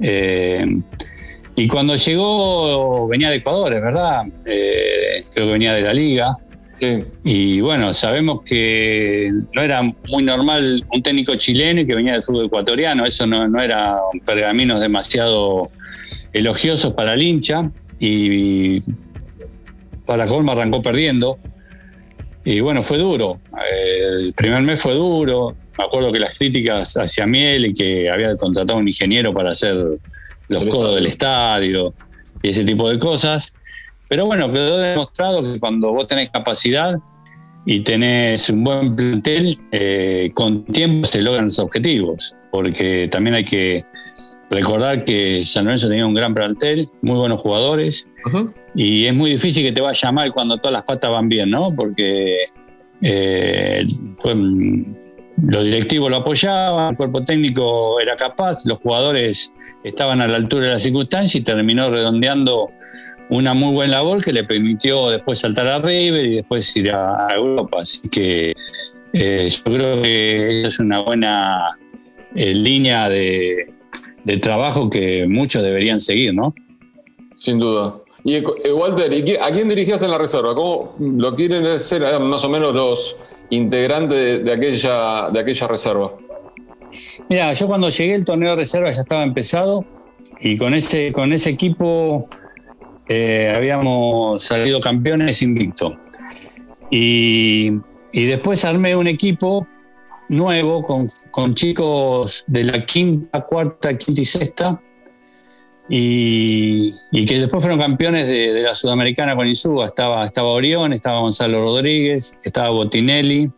Eh, 0.00 0.64
y 1.56 1.66
cuando 1.66 1.96
llegó 1.96 3.08
venía 3.08 3.28
de 3.28 3.36
Ecuador, 3.36 3.74
es 3.74 3.82
verdad, 3.82 4.22
creo 4.44 5.46
que 5.46 5.52
venía 5.52 5.74
de 5.74 5.82
la 5.82 5.92
liga. 5.92 6.36
Y 7.24 7.60
bueno, 7.60 7.92
sabemos 7.92 8.42
que 8.42 9.30
no 9.52 9.62
era 9.62 9.82
muy 9.82 10.22
normal 10.22 10.84
un 10.92 11.02
técnico 11.02 11.34
chileno 11.36 11.86
que 11.86 11.94
venía 11.94 12.14
del 12.14 12.22
fútbol 12.22 12.46
ecuatoriano, 12.46 13.04
eso 13.04 13.26
no, 13.26 13.46
no 13.48 13.60
era 13.60 13.98
pergaminos 14.24 14.80
demasiado 14.80 15.70
elogiosos 16.32 16.92
para 16.94 17.14
el 17.14 17.22
hincha. 17.22 17.70
Y 17.98 18.82
para 20.04 20.26
colma 20.26 20.52
arrancó 20.52 20.82
perdiendo. 20.82 21.38
Y 22.44 22.60
bueno, 22.60 22.82
fue 22.82 22.98
duro. 22.98 23.40
El 23.70 24.32
primer 24.34 24.62
mes 24.62 24.80
fue 24.80 24.94
duro. 24.94 25.56
Me 25.78 25.84
acuerdo 25.84 26.12
que 26.12 26.18
las 26.18 26.34
críticas 26.36 26.96
hacia 26.96 27.26
Miel 27.26 27.66
y 27.66 27.72
que 27.72 28.10
había 28.10 28.36
contratado 28.36 28.78
a 28.78 28.80
un 28.80 28.88
ingeniero 28.88 29.32
para 29.32 29.50
hacer 29.50 29.76
los 30.48 30.64
codos 30.66 30.96
del 30.96 31.06
estadio 31.06 31.94
y 32.42 32.48
ese 32.48 32.64
tipo 32.64 32.90
de 32.90 32.98
cosas. 32.98 33.54
Pero 34.12 34.26
bueno, 34.26 34.52
quedó 34.52 34.76
demostrado 34.76 35.42
que 35.42 35.58
cuando 35.58 35.90
vos 35.90 36.06
tenés 36.06 36.28
capacidad 36.28 36.98
y 37.64 37.80
tenés 37.80 38.50
un 38.50 38.62
buen 38.62 38.94
plantel, 38.94 39.58
eh, 39.72 40.30
con 40.34 40.66
tiempo 40.66 41.06
se 41.06 41.22
logran 41.22 41.46
los 41.46 41.58
objetivos. 41.58 42.36
Porque 42.50 43.08
también 43.10 43.36
hay 43.36 43.46
que 43.46 43.86
recordar 44.50 45.04
que 45.04 45.46
San 45.46 45.64
Lorenzo 45.64 45.88
tenía 45.88 46.04
un 46.04 46.12
gran 46.12 46.34
plantel, 46.34 46.90
muy 47.00 47.16
buenos 47.16 47.40
jugadores. 47.40 48.10
Y 48.74 49.06
es 49.06 49.14
muy 49.14 49.30
difícil 49.30 49.64
que 49.64 49.72
te 49.72 49.80
vaya 49.80 50.12
mal 50.12 50.30
cuando 50.30 50.58
todas 50.58 50.74
las 50.74 50.82
patas 50.82 51.10
van 51.10 51.30
bien, 51.30 51.48
¿no? 51.48 51.74
Porque 51.74 52.36
eh, 53.00 53.86
los 55.42 55.64
directivos 55.64 56.10
lo 56.10 56.18
apoyaban, 56.18 56.90
el 56.90 56.96
cuerpo 56.96 57.24
técnico 57.24 57.98
era 57.98 58.14
capaz, 58.16 58.66
los 58.66 58.78
jugadores 58.78 59.54
estaban 59.82 60.20
a 60.20 60.28
la 60.28 60.36
altura 60.36 60.66
de 60.66 60.72
la 60.72 60.78
circunstancia 60.78 61.38
y 61.38 61.42
terminó 61.42 61.90
redondeando 61.90 62.72
una 63.28 63.54
muy 63.54 63.72
buena 63.72 63.92
labor 63.92 64.22
que 64.22 64.32
le 64.32 64.44
permitió 64.44 65.10
después 65.10 65.38
saltar 65.38 65.66
a 65.66 65.78
River 65.78 66.24
y 66.24 66.36
después 66.36 66.76
ir 66.76 66.90
a, 66.90 67.28
Europa. 67.34 67.80
Así 67.80 68.08
que 68.08 68.54
eh, 69.12 69.48
yo 69.48 69.64
creo 69.64 70.02
que 70.02 70.62
es 70.62 70.78
una 70.78 71.00
buena 71.00 71.78
eh, 72.34 72.54
línea 72.54 73.08
de, 73.08 73.72
de 74.24 74.36
trabajo 74.38 74.88
que 74.90 75.26
muchos 75.26 75.62
deberían 75.62 76.00
seguir, 76.00 76.34
¿no? 76.34 76.54
Sin 77.34 77.58
duda. 77.58 78.02
Y 78.24 78.38
Walter, 78.40 79.40
¿a 79.40 79.50
quién 79.50 79.68
dirigías 79.68 80.02
en 80.02 80.10
la 80.10 80.18
reserva? 80.18 80.54
¿Cómo 80.54 80.94
lo 80.98 81.34
quieren 81.34 81.78
ser 81.80 82.02
eh, 82.02 82.18
más 82.20 82.44
o 82.44 82.48
menos 82.48 82.72
los 82.74 83.18
integrantes 83.50 84.44
de, 84.44 84.52
aquella, 84.52 85.28
de 85.30 85.40
aquella 85.40 85.66
reserva? 85.66 86.12
Mira, 87.28 87.52
yo 87.52 87.66
cuando 87.66 87.88
llegué 87.88 88.14
el 88.14 88.24
torneo 88.24 88.50
de 88.50 88.56
reserva 88.56 88.90
ya 88.90 89.00
estaba 89.00 89.24
empezado 89.24 89.84
y 90.40 90.56
con 90.56 90.74
ese, 90.74 91.12
con 91.12 91.32
ese 91.32 91.50
equipo 91.50 92.28
eh, 93.08 93.52
habíamos 93.54 94.42
salido 94.42 94.80
campeones 94.80 95.42
invicto. 95.42 95.96
Y, 96.90 97.72
después 98.12 98.64
armé 98.64 98.94
un 98.94 99.06
equipo 99.06 99.66
nuevo 100.28 100.84
con, 100.84 101.54
chicos 101.54 102.44
de 102.46 102.64
la 102.64 102.84
quinta, 102.84 103.40
cuarta, 103.40 103.96
quinta 103.96 104.20
y 104.20 104.24
sexta, 104.24 104.80
y, 105.88 106.92
que 107.26 107.38
después 107.38 107.62
fueron 107.62 107.80
campeones 107.80 108.26
de, 108.26 108.62
la 108.62 108.74
Sudamericana 108.74 109.34
con 109.34 109.48
Insúa. 109.48 109.86
Estaba, 109.86 110.26
estaba 110.26 110.48
Orión, 110.48 110.92
estaba 110.92 111.20
Gonzalo 111.20 111.62
Rodríguez, 111.62 112.38
estaba 112.44 112.70
Botinelli, 112.70 113.50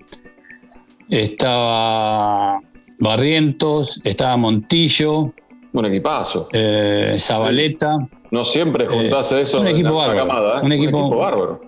estaba 1.10 2.60
Barrientos, 2.98 4.00
estaba 4.04 4.36
Montillo. 4.36 5.32
Un 5.72 5.86
equipazo. 5.86 6.48
Eh, 6.52 7.16
Zabaleta. 7.18 7.98
No 8.34 8.42
siempre 8.42 8.88
juntase 8.88 9.38
eh, 9.38 9.42
eso. 9.42 9.60
Un 9.60 9.68
equipo 9.68 9.94
bárbaro. 9.94 10.58
¿eh? 10.58 10.60
Un, 10.64 10.72
equipo, 10.72 11.08
bárbaro. 11.08 11.60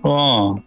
Oh. 0.00 0.58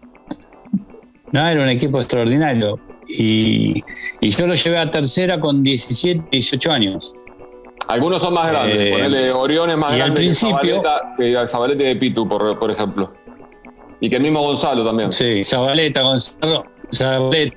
no, 1.32 1.48
era 1.48 1.64
un 1.64 1.70
equipo 1.70 2.00
extraordinario. 2.00 2.80
Y, 3.08 3.82
yo 4.22 4.46
lo 4.46 4.54
llevé 4.54 4.78
a 4.78 4.92
tercera 4.92 5.40
con 5.40 5.64
17, 5.64 6.28
18 6.32 6.72
años. 6.72 7.16
Algunos 7.88 8.22
son 8.22 8.36
más 8.36 8.52
grandes. 8.52 8.78
Eh, 8.78 8.92
Ponele 8.92 9.30
Orión 9.34 9.72
es 9.72 9.78
más 9.78 9.90
grande 9.90 10.04
al 10.04 10.14
principio, 10.14 10.84
que 11.18 11.48
Zabaleta, 11.48 11.84
de 11.84 11.96
Pitu, 11.96 12.30
por, 12.30 12.60
por 12.60 12.70
ejemplo. 12.70 13.12
Y 14.00 14.08
que 14.08 14.18
el 14.18 14.22
mismo 14.22 14.44
Gonzalo 14.44 14.86
también. 14.86 15.12
Sí, 15.12 15.44
Zabaleta, 15.44 16.04
Gonzalo. 16.04 16.66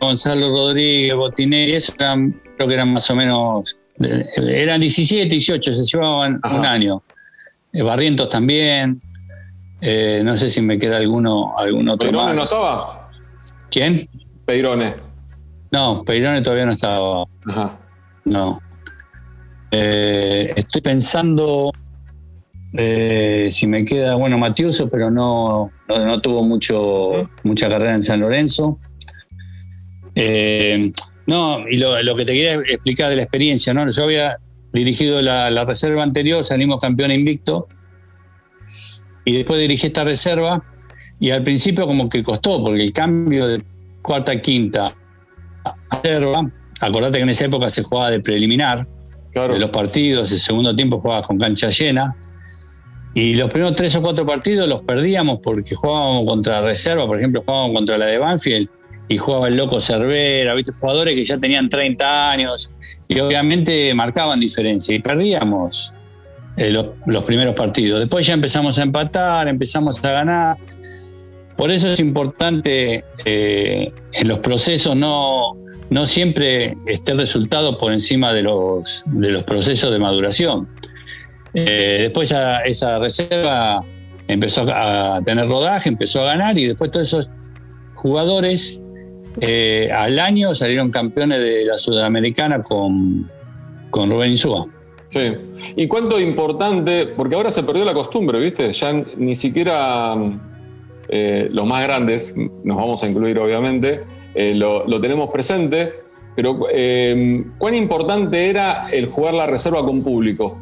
Gonzalo 0.00 0.48
Rodríguez, 0.48 1.14
Botinelli, 1.14 1.74
eso 1.74 1.92
eran, 1.98 2.40
creo 2.56 2.68
que 2.68 2.74
eran 2.74 2.90
más 2.90 3.10
o 3.10 3.16
menos, 3.16 3.78
eran 3.98 4.80
17, 4.80 5.28
18, 5.28 5.72
se 5.74 5.84
llevaban 5.84 6.40
un 6.42 6.64
año. 6.64 7.02
Eh, 7.72 7.82
Barrientos 7.82 8.28
también, 8.28 9.00
eh, 9.80 10.20
no 10.24 10.36
sé 10.36 10.50
si 10.50 10.60
me 10.60 10.78
queda 10.78 10.98
alguno, 10.98 11.54
algún 11.56 11.88
otro 11.88 12.10
¿Peirone 12.10 12.34
no 12.34 12.42
estaba? 12.42 13.10
¿Quién? 13.70 14.08
Peirone. 14.44 14.94
No, 15.70 16.04
Peirone 16.04 16.42
todavía 16.42 16.66
no 16.66 16.72
estaba. 16.72 17.24
Ajá. 17.46 17.78
No. 18.24 18.60
Eh, 19.70 20.52
estoy 20.54 20.82
pensando 20.82 21.72
si 22.74 23.66
me 23.66 23.84
queda, 23.84 24.14
bueno, 24.14 24.38
Matiuso, 24.38 24.88
pero 24.88 25.10
no, 25.10 25.70
no, 25.88 26.20
tuvo 26.22 26.42
mucho, 26.42 27.28
mucha 27.42 27.68
carrera 27.68 27.94
en 27.94 28.02
San 28.02 28.20
Lorenzo. 28.20 28.78
Eh, 30.14 30.92
no, 31.26 31.68
y 31.68 31.78
lo, 31.78 32.16
que 32.16 32.24
te 32.24 32.32
quería 32.32 32.54
explicar 32.54 33.10
de 33.10 33.16
la 33.16 33.22
experiencia, 33.22 33.72
¿no? 33.72 33.88
Yo 33.88 34.04
había 34.04 34.38
dirigido 34.72 35.20
la, 35.22 35.64
reserva 35.64 36.02
anterior, 36.02 36.42
salimos 36.42 36.80
campeón 36.80 37.10
invicto, 37.10 37.68
y 39.24 39.34
después 39.34 39.60
dirigí 39.60 39.88
esta 39.88 40.04
reserva, 40.04 40.64
y 41.20 41.30
al 41.30 41.42
principio 41.42 41.86
como 41.86 42.08
que 42.08 42.22
costó, 42.22 42.62
porque 42.62 42.82
el 42.82 42.92
cambio 42.92 43.46
de 43.46 43.62
cuarta 44.00 44.32
a 44.32 44.40
quinta 44.40 44.94
a 45.64 46.00
reserva, 46.02 46.50
acordate 46.80 47.18
que 47.18 47.22
en 47.22 47.28
esa 47.28 47.44
época 47.44 47.68
se 47.68 47.82
jugaba 47.82 48.10
de 48.10 48.20
preliminar, 48.20 48.86
de 49.32 49.58
los 49.58 49.70
partidos, 49.70 50.30
el 50.32 50.38
segundo 50.38 50.74
tiempo 50.74 51.00
jugaba 51.00 51.22
con 51.22 51.38
cancha 51.38 51.68
llena, 51.70 52.16
y 53.14 53.34
los 53.34 53.50
primeros 53.50 53.76
tres 53.76 53.94
o 53.96 54.02
cuatro 54.02 54.24
partidos 54.24 54.66
los 54.66 54.82
perdíamos 54.82 55.40
porque 55.42 55.74
jugábamos 55.74 56.26
contra 56.26 56.62
reserva, 56.62 57.06
por 57.06 57.18
ejemplo, 57.18 57.42
jugábamos 57.44 57.76
contra 57.76 57.98
la 57.98 58.06
de 58.06 58.18
Banfield, 58.18 58.68
y 59.12 59.18
jugaba 59.18 59.48
el 59.48 59.56
loco 59.56 59.78
Cervera, 59.78 60.54
¿viste? 60.54 60.72
jugadores 60.72 61.14
que 61.14 61.22
ya 61.22 61.38
tenían 61.38 61.68
30 61.68 62.30
años 62.30 62.70
y 63.08 63.20
obviamente 63.20 63.92
marcaban 63.94 64.40
diferencia 64.40 64.94
y 64.94 65.00
perdíamos 65.00 65.92
eh, 66.56 66.70
los, 66.70 67.22
primeros 67.24 67.54
partidos. 67.54 68.00
Después 68.00 68.26
ya 68.26 68.32
empezamos 68.32 68.78
a 68.78 68.82
empatar, 68.82 69.48
empezamos 69.48 70.02
a 70.02 70.12
ganar. 70.12 70.56
Por 71.56 71.70
eso 71.70 71.88
es 71.88 72.00
importante 72.00 73.04
eh, 73.26 73.92
en 74.12 74.28
los 74.28 74.38
procesos 74.38 74.96
no, 74.96 75.58
no 75.90 76.06
siempre 76.06 76.76
esté 76.86 77.12
el 77.12 77.18
resultado 77.18 77.76
por 77.76 77.92
encima 77.92 78.32
de 78.32 78.44
los, 78.44 79.04
de 79.06 79.30
los 79.30 79.44
procesos 79.44 79.92
de 79.92 79.98
maduración. 79.98 80.68
Eh, 81.52 81.98
después 82.00 82.34
esa 82.64 82.98
reserva 82.98 83.84
empezó 84.26 84.64
a 84.70 85.20
tener 85.22 85.46
rodaje, 85.46 85.90
empezó 85.90 86.22
a 86.22 86.24
ganar 86.24 86.56
y 86.56 86.68
después 86.68 86.90
todos 86.90 87.08
esos 87.08 87.30
jugadores 87.94 88.80
eh, 89.40 89.90
al 89.92 90.18
año 90.18 90.54
salieron 90.54 90.90
campeones 90.90 91.40
de 91.40 91.64
la 91.64 91.76
Sudamericana 91.76 92.62
con, 92.62 93.30
con 93.90 94.10
Rubén 94.10 94.30
Insúa. 94.30 94.66
Sí. 95.08 95.20
¿Y 95.76 95.86
cuánto 95.86 96.18
importante? 96.20 97.06
Porque 97.06 97.34
ahora 97.34 97.50
se 97.50 97.62
perdió 97.62 97.84
la 97.84 97.94
costumbre, 97.94 98.38
¿viste? 98.40 98.72
Ya 98.72 98.92
ni 98.92 99.34
siquiera 99.34 100.14
eh, 101.08 101.48
los 101.50 101.66
más 101.66 101.82
grandes, 101.82 102.34
nos 102.36 102.76
vamos 102.76 103.02
a 103.02 103.08
incluir 103.08 103.38
obviamente, 103.38 104.04
eh, 104.34 104.54
lo, 104.54 105.00
tenemos 105.00 105.30
presente, 105.30 105.92
pero 106.34 106.58
¿cuán 107.58 107.74
importante 107.74 108.48
era 108.48 108.88
el 108.90 109.04
jugar 109.04 109.34
la 109.34 109.46
reserva 109.46 109.84
con 109.84 110.02
público? 110.02 110.56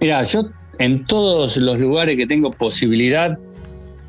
Mira, 0.00 0.22
yo 0.22 0.44
en 0.78 1.04
todos 1.06 1.56
los 1.56 1.78
lugares 1.78 2.16
que 2.16 2.26
tengo 2.26 2.52
posibilidad 2.52 3.36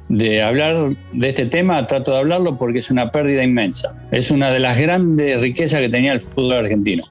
de 0.09 0.41
hablar 0.41 0.95
de 1.13 1.29
este 1.29 1.45
tema, 1.45 1.85
trato 1.85 2.11
de 2.11 2.17
hablarlo 2.17 2.57
porque 2.57 2.79
es 2.79 2.89
una 2.89 3.11
pérdida 3.11 3.43
inmensa. 3.43 3.97
Es 4.11 4.31
una 4.31 4.51
de 4.51 4.59
las 4.59 4.77
grandes 4.77 5.39
riquezas 5.39 5.79
que 5.79 5.89
tenía 5.89 6.13
el 6.13 6.19
fútbol 6.19 6.53
argentino. 6.53 7.05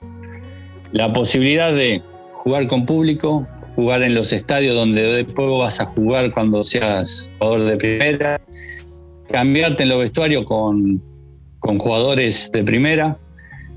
La 0.93 1.13
posibilidad 1.13 1.73
de 1.73 2.03
jugar 2.33 2.67
con 2.67 2.85
público, 2.87 3.47
jugar 3.77 4.03
en 4.03 4.15
los 4.15 4.33
estadios 4.33 4.75
donde 4.75 5.03
después 5.03 5.49
vas 5.59 5.81
a 5.81 5.85
jugar 5.87 6.33
cuando 6.33 6.65
seas 6.65 7.31
jugador 7.39 7.71
de 7.71 7.77
primera, 7.77 8.41
cambiarte 9.31 9.85
en 9.85 9.91
los 9.91 10.01
vestuarios 10.01 10.43
con, 10.43 11.01
jugadores 11.61 12.51
de 12.51 12.65
primera, 12.65 13.17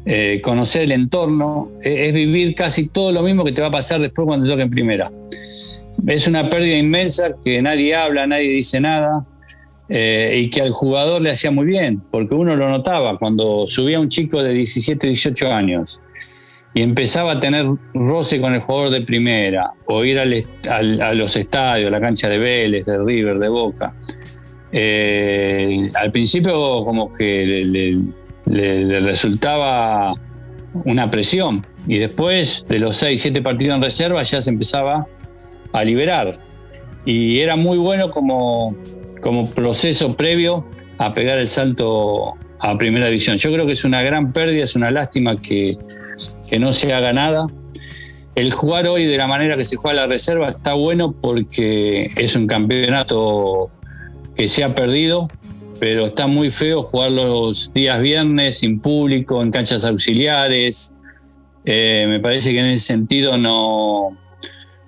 eh, 0.05 0.41
conocer 0.43 0.83
el 0.83 0.93
entorno, 0.93 1.69
es, 1.81 2.11
vivir 2.13 2.55
casi 2.55 2.87
todo 2.87 3.11
lo 3.11 3.21
mismo 3.21 3.43
que 3.43 3.51
te 3.51 3.61
va 3.61 3.67
a 3.67 3.71
pasar 3.71 4.01
después 4.01 4.25
cuando 4.25 4.49
toque 4.49 4.63
en 4.63 4.69
primera 4.71 5.11
es 6.07 6.27
una 6.27 6.49
pérdida 6.49 6.77
inmensa 6.77 7.35
que 7.43 7.61
nadie 7.61 7.95
habla, 7.95 8.27
nadie 8.27 8.49
dice 8.49 8.79
nada. 8.79 9.25
Eh, 9.93 10.43
y 10.43 10.49
que 10.49 10.61
al 10.61 10.71
jugador 10.71 11.21
le 11.21 11.31
hacía 11.31 11.51
muy 11.51 11.65
bien, 11.65 12.01
porque 12.11 12.33
uno 12.33 12.55
lo 12.55 12.69
notaba 12.69 13.17
cuando 13.17 13.67
subía 13.67 13.99
un 13.99 14.07
chico 14.07 14.41
de 14.41 14.53
17, 14.53 15.05
18 15.05 15.51
años 15.51 16.01
y 16.73 16.81
empezaba 16.81 17.33
a 17.33 17.39
tener 17.39 17.65
roce 17.93 18.39
con 18.39 18.53
el 18.53 18.61
jugador 18.61 18.91
de 18.91 19.01
primera, 19.01 19.73
o 19.87 20.05
ir 20.05 20.19
a 20.19 21.13
los 21.13 21.35
estadios, 21.35 21.91
la 21.91 21.99
cancha 21.99 22.29
de 22.29 22.39
Vélez, 22.39 22.85
de 22.85 22.97
River, 23.03 23.39
de 23.39 23.49
Boca. 23.49 23.93
Eh, 24.71 25.91
al 25.93 26.11
principio 26.11 26.85
como 26.85 27.11
que 27.11 27.45
le, 27.45 27.97
le, 28.45 28.99
resultaba 29.01 30.13
una 30.85 31.11
presión, 31.11 31.65
y 31.85 31.97
después 31.97 32.65
de 32.69 32.79
los 32.79 32.95
6, 32.95 33.21
7 33.21 33.41
partidos 33.41 33.75
en 33.75 33.83
reserva 33.83 34.23
ya 34.23 34.41
se 34.41 34.49
empezaba 34.49 35.05
a 35.71 35.83
liberar. 35.83 36.39
Y 37.05 37.39
era 37.39 37.55
muy 37.55 37.77
bueno 37.77 38.09
como, 38.09 38.75
como 39.21 39.45
proceso 39.45 40.15
previo 40.15 40.65
a 40.97 41.13
pegar 41.13 41.39
el 41.39 41.47
salto 41.47 42.33
a 42.59 42.77
primera 42.77 43.07
división. 43.07 43.37
Yo 43.37 43.51
creo 43.51 43.65
que 43.65 43.73
es 43.73 43.83
una 43.83 44.03
gran 44.03 44.31
pérdida, 44.31 44.63
es 44.63 44.75
una 44.75 44.91
lástima 44.91 45.35
que, 45.39 45.77
que 46.47 46.59
no 46.59 46.71
se 46.71 46.93
haga 46.93 47.11
nada. 47.11 47.47
El 48.35 48.53
jugar 48.53 48.87
hoy 48.87 49.07
de 49.07 49.17
la 49.17 49.27
manera 49.27 49.57
que 49.57 49.65
se 49.65 49.75
juega 49.75 50.01
la 50.01 50.07
reserva 50.07 50.49
está 50.49 50.73
bueno 50.73 51.11
porque 51.11 52.11
es 52.15 52.35
un 52.35 52.47
campeonato 52.47 53.71
que 54.35 54.47
se 54.47 54.63
ha 54.63 54.73
perdido, 54.73 55.27
pero 55.79 56.05
está 56.05 56.27
muy 56.27 56.49
feo 56.49 56.83
jugar 56.83 57.11
los 57.11 57.73
días 57.73 57.99
viernes 57.99 58.59
sin 58.59 58.79
público, 58.79 59.41
en 59.41 59.51
canchas 59.51 59.83
auxiliares. 59.83 60.93
Eh, 61.65 62.05
me 62.07 62.19
parece 62.19 62.51
que 62.51 62.59
en 62.59 62.67
ese 62.67 62.85
sentido 62.85 63.37
no, 63.37 64.17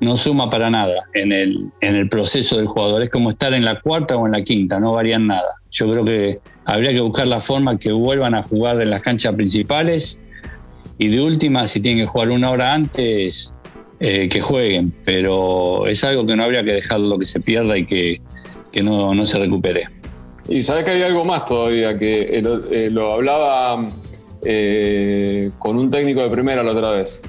no 0.03 0.17
suma 0.17 0.49
para 0.49 0.69
nada 0.69 1.05
en 1.13 1.31
el, 1.31 1.71
en 1.81 1.95
el 1.95 2.09
proceso 2.09 2.57
del 2.57 2.67
jugador. 2.67 3.03
Es 3.03 3.09
como 3.09 3.29
estar 3.29 3.53
en 3.53 3.65
la 3.65 3.79
cuarta 3.81 4.17
o 4.17 4.25
en 4.25 4.33
la 4.33 4.43
quinta, 4.43 4.79
no 4.79 4.93
varían 4.93 5.27
nada. 5.27 5.61
Yo 5.71 5.91
creo 5.91 6.05
que 6.05 6.39
habría 6.65 6.91
que 6.91 7.01
buscar 7.01 7.27
la 7.27 7.41
forma 7.41 7.77
que 7.77 7.91
vuelvan 7.91 8.35
a 8.35 8.43
jugar 8.43 8.81
en 8.81 8.89
las 8.89 9.01
canchas 9.01 9.33
principales 9.35 10.19
y 10.97 11.07
de 11.07 11.21
última, 11.21 11.67
si 11.67 11.79
tienen 11.79 12.05
que 12.05 12.07
jugar 12.07 12.29
una 12.29 12.51
hora 12.51 12.73
antes, 12.73 13.55
eh, 13.99 14.29
que 14.29 14.41
jueguen. 14.41 14.93
Pero 15.03 15.87
es 15.87 16.03
algo 16.03 16.25
que 16.25 16.35
no 16.35 16.43
habría 16.43 16.63
que 16.63 16.73
dejarlo 16.73 17.17
que 17.17 17.25
se 17.25 17.39
pierda 17.39 17.77
y 17.77 17.85
que, 17.85 18.21
no, 18.83 19.25
se 19.25 19.39
recupere. 19.39 19.87
Y 20.47 20.61
sabes 20.61 20.83
que 20.83 20.91
hay 20.91 21.01
algo 21.03 21.23
más 21.23 21.45
todavía, 21.45 21.97
que 21.97 22.39
eh, 22.39 22.43
eh, 22.71 22.89
lo, 22.91 23.13
hablaba 23.13 23.89
con 25.57 25.77
un 25.77 25.89
técnico 25.89 26.21
de 26.21 26.29
primera 26.29 26.63
la 26.63 26.73
otra 26.73 26.91
vez, 26.91 27.21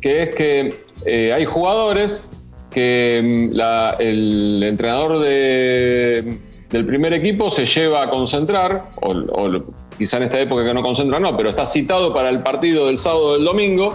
que 0.00 0.22
es 0.22 0.34
que 0.34 0.84
eh, 1.04 1.32
hay 1.32 1.44
jugadores 1.44 2.28
que 2.70 3.50
mm, 3.52 4.00
el 4.00 4.62
entrenador 4.62 5.18
del 5.18 6.86
primer 6.86 7.12
equipo 7.14 7.50
se 7.50 7.66
lleva 7.66 8.02
a 8.04 8.10
concentrar, 8.10 8.90
o, 9.02 9.50
quizá 9.98 10.16
en 10.18 10.24
esta 10.24 10.40
época 10.40 10.64
que 10.64 10.72
no 10.72 10.82
concentra, 10.82 11.20
no, 11.20 11.36
pero 11.36 11.50
está 11.50 11.66
citado 11.66 12.14
para 12.14 12.30
el 12.30 12.42
partido 12.42 12.86
del 12.86 12.96
sábado 12.96 13.24
o 13.26 13.32
del 13.34 13.44
domingo. 13.44 13.94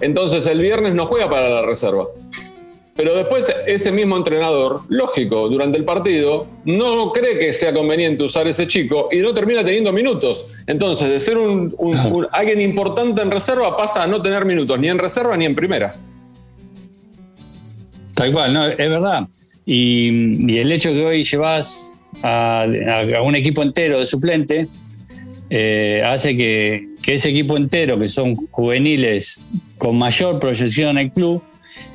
Entonces 0.00 0.46
el 0.46 0.60
viernes 0.60 0.94
no 0.94 1.06
juega 1.06 1.30
para 1.30 1.48
la 1.48 1.62
reserva. 1.62 2.08
pero 2.94 3.14
después 3.14 3.54
ese 3.66 3.90
mismo 3.92 4.16
entrenador, 4.16 4.82
lógico, 4.88 5.48
durante 5.48 5.78
el 5.78 5.84
partido, 5.84 6.46
no 6.64 7.12
cree 7.12 7.38
que 7.38 7.52
sea 7.52 7.72
conveniente 7.72 8.24
usar 8.24 8.46
ese 8.48 8.66
chico 8.66 9.08
y 9.10 9.18
no 9.18 9.32
termina 9.32 9.64
teniendo 9.64 9.92
minutos. 9.92 10.46
Entonces, 10.66 11.08
de 11.08 11.20
ser 11.20 11.38
un, 11.38 11.74
alguien 12.32 12.60
importante 12.60 13.22
en 13.22 13.30
reserva 13.30 13.76
pasa 13.76 14.02
a 14.02 14.06
no 14.06 14.20
tener 14.20 14.44
minutos, 14.44 14.78
ni 14.78 14.88
en 14.88 14.98
reserva 14.98 15.36
ni 15.36 15.44
en 15.44 15.54
primera. 15.54 15.94
Tal 18.14 18.32
cual, 18.32 18.52
no, 18.52 18.66
es 18.66 18.76
verdad. 18.76 19.28
Y, 19.64 20.58
el 20.58 20.72
hecho 20.72 20.92
que 20.92 21.04
hoy 21.04 21.22
llevas 21.22 21.92
a, 22.22 22.66
un 23.24 23.34
equipo 23.34 23.62
entero 23.62 23.98
de 23.98 24.06
suplente 24.06 24.68
eh, 25.50 26.02
hace 26.04 26.36
que, 26.36 26.88
que 27.02 27.14
ese 27.14 27.30
equipo 27.30 27.56
entero, 27.56 27.98
que 27.98 28.08
son 28.08 28.36
juveniles 28.50 29.46
con 29.78 29.98
mayor 29.98 30.38
proyección 30.38 30.90
en 30.90 31.06
el 31.06 31.12
club, 31.12 31.42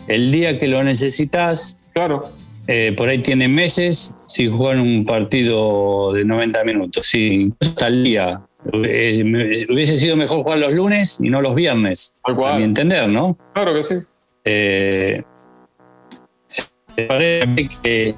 el 0.08 0.32
día 0.32 0.58
que 0.60 0.68
lo 0.68 0.84
necesitas, 0.84 1.80
claro. 1.94 2.32
Eh, 2.68 2.94
por 2.98 3.08
ahí 3.08 3.20
tiene 3.20 3.48
meses 3.48 4.14
si 4.28 4.48
juegan 4.48 4.82
un 4.82 5.06
partido 5.06 6.12
de 6.12 6.26
90 6.26 6.64
minutos. 6.66 7.06
Sí, 7.06 7.54
hasta 7.62 7.88
el 7.88 8.04
día. 8.04 8.42
Eh, 8.84 9.66
hubiese 9.70 9.98
sido 9.98 10.18
mejor 10.18 10.44
jugar 10.44 10.60
los 10.60 10.74
lunes 10.74 11.20
y 11.22 11.30
no 11.30 11.42
los 11.42 11.56
viernes. 11.56 12.16
A 12.24 12.58
mi 12.58 12.64
entender, 12.64 13.08
¿no? 13.08 13.38
Claro 13.54 13.74
que 13.74 13.84
sí. 13.84 13.96
Que, 16.98 18.16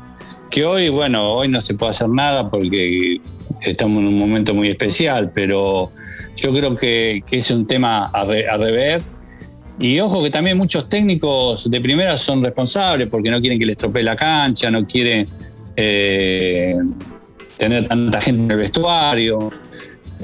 que, 0.50 0.66
hoy, 0.66 0.90
bueno, 0.90 1.34
hoy 1.34 1.50
no 1.50 1.60
se 1.60 1.74
puede 1.74 1.92
hacer 1.92 2.10
nada 2.10 2.50
porque 2.50 3.20
estamos 3.62 4.00
en 4.00 4.08
un 4.08 4.18
momento 4.18 4.54
muy 4.54 4.70
especial, 4.70 5.32
pero 5.34 5.92
yo 6.38 6.54
creo 6.54 6.78
que, 6.78 7.22
que 7.28 7.38
es 7.38 7.52
un 7.52 7.68
tema 7.68 8.10
a, 8.14 8.22
a 8.22 8.58
rever 8.58 9.02
y 9.80 10.00
ojo 10.02 10.22
que 10.22 10.30
también 10.30 10.58
muchos 10.58 10.90
técnicos 10.90 11.70
de 11.72 11.80
primera 11.80 12.18
son 12.18 12.44
responsables 12.44 13.08
porque 13.08 13.32
no 13.32 13.40
quieren 13.40 13.58
que 13.58 13.66
les 13.66 13.74
estropee 13.74 14.04
la 14.04 14.16
cancha, 14.16 14.70
no 14.70 14.86
quieren 14.86 15.26
eh, 15.78 16.76
tener 17.58 17.88
tanta 17.88 18.20
gente 18.20 18.44
en 18.44 18.52
el 18.52 18.58
vestuario. 18.58 19.52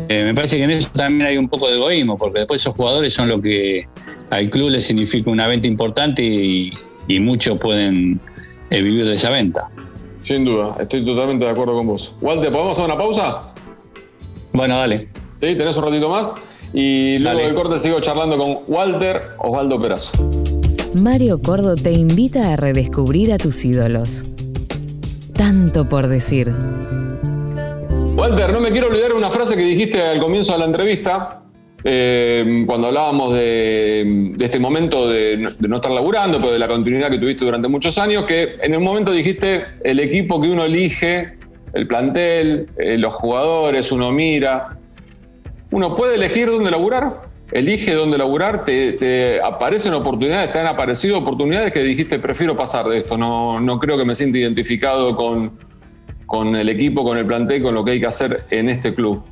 Eh, 0.09 0.25
me 0.25 0.33
parece 0.33 0.57
que 0.57 0.63
en 0.63 0.71
eso 0.71 0.89
también 0.93 1.27
hay 1.27 1.37
un 1.37 1.47
poco 1.47 1.69
de 1.69 1.75
egoísmo, 1.75 2.17
porque 2.17 2.39
después 2.39 2.59
esos 2.59 2.75
jugadores 2.75 3.13
son 3.13 3.29
lo 3.29 3.41
que 3.41 3.87
al 4.29 4.49
club 4.49 4.71
le 4.71 4.81
significa 4.81 5.29
una 5.29 5.47
venta 5.47 5.67
importante 5.67 6.21
y, 6.21 6.73
muchos 7.19 7.59
pueden 7.59 8.19
eh, 8.69 8.81
vivir 8.81 9.05
de 9.05 9.15
esa 9.15 9.29
venta. 9.29 9.69
Sin 10.19 10.43
duda, 10.43 10.75
estoy 10.79 11.05
totalmente 11.05 11.45
de 11.45 11.51
acuerdo 11.51 11.75
con 11.75 11.87
vos. 11.87 12.13
Walter, 12.21 12.51
¿podemos 12.51 12.77
hacer 12.77 12.85
una 12.85 12.97
pausa? 12.97 13.53
Bueno, 14.53 14.77
dale. 14.77 15.09
¿Sí? 15.33 15.55
¿Tenés 15.55 15.77
un 15.77 15.83
ratito 15.83 16.09
más? 16.09 16.33
Y 16.73 17.19
luego 17.19 17.39
del 17.39 17.53
corte 17.53 17.79
sigo 17.79 17.99
charlando 17.99 18.37
con 18.37 18.55
Walter 18.67 19.35
Osvaldo 19.37 19.79
Perazo. 19.79 20.11
Mario 20.93 21.41
Cordo 21.41 21.75
te 21.75 21.91
invita 21.91 22.53
a 22.53 22.55
redescubrir 22.55 23.33
a 23.33 23.37
tus 23.37 23.63
ídolos. 23.65 24.23
Tanto 25.33 25.87
por 25.87 26.07
decir. 26.07 26.53
Walter, 28.15 28.51
no 28.51 28.61
me 28.61 28.71
quiero 28.71 28.87
olvidar 28.87 29.13
una 29.13 29.29
frase 29.29 29.55
que 29.55 29.63
dijiste 29.63 30.01
al 30.01 30.19
comienzo 30.19 30.53
de 30.53 30.59
la 30.59 30.65
entrevista, 30.65 31.44
eh, 31.85 32.63
cuando 32.65 32.87
hablábamos 32.87 33.33
de, 33.33 34.33
este 34.39 34.59
momento 34.59 35.07
de, 35.07 35.37
no 35.59 35.75
estar 35.75 35.91
laburando, 35.91 36.39
pero 36.39 36.51
de 36.51 36.59
la 36.59 36.67
continuidad 36.67 37.09
que 37.09 37.19
tuviste 37.19 37.45
durante 37.45 37.67
muchos 37.67 37.97
años, 37.97 38.25
que 38.25 38.57
en 38.61 38.75
un 38.75 38.83
momento 38.83 39.11
dijiste 39.11 39.65
el 39.83 39.99
equipo 39.99 40.41
que 40.41 40.49
uno 40.49 40.65
elige, 40.65 41.37
el 41.73 41.87
plantel, 41.87 42.67
eh, 42.77 42.97
los 42.97 43.13
jugadores, 43.13 43.91
uno 43.91 44.11
mira 44.11 44.79
uno 45.75 45.93
puede 45.93 46.15
elegir 46.15 46.47
dónde 46.47 46.71
laburar, 46.71 47.23
elige 47.51 47.93
dónde 47.93 48.17
laburar, 48.17 48.63
te, 48.63 49.41
aparecen 49.41 49.93
oportunidades, 49.93 50.51
te 50.51 50.59
han 50.59 50.67
aparecido 50.67 51.17
oportunidades 51.17 51.73
que 51.73 51.81
dijiste, 51.81 52.17
prefiero 52.17 52.55
pasar 52.55 52.87
de 52.87 52.99
esto, 52.99 53.17
no, 53.17 53.59
no 53.59 53.77
creo 53.77 53.97
que 53.97 54.05
me 54.05 54.15
sienta 54.15 54.37
identificado 54.37 55.17
con, 55.17 55.59
con 56.25 56.55
el 56.55 56.69
equipo, 56.69 57.03
con 57.03 57.17
el 57.17 57.25
plantel, 57.25 57.61
con 57.61 57.73
lo 57.73 57.83
que 57.83 57.91
hay 57.91 57.99
que 57.99 58.07
hacer 58.07 58.45
en 58.51 58.69
este 58.69 58.93
club. 58.93 59.23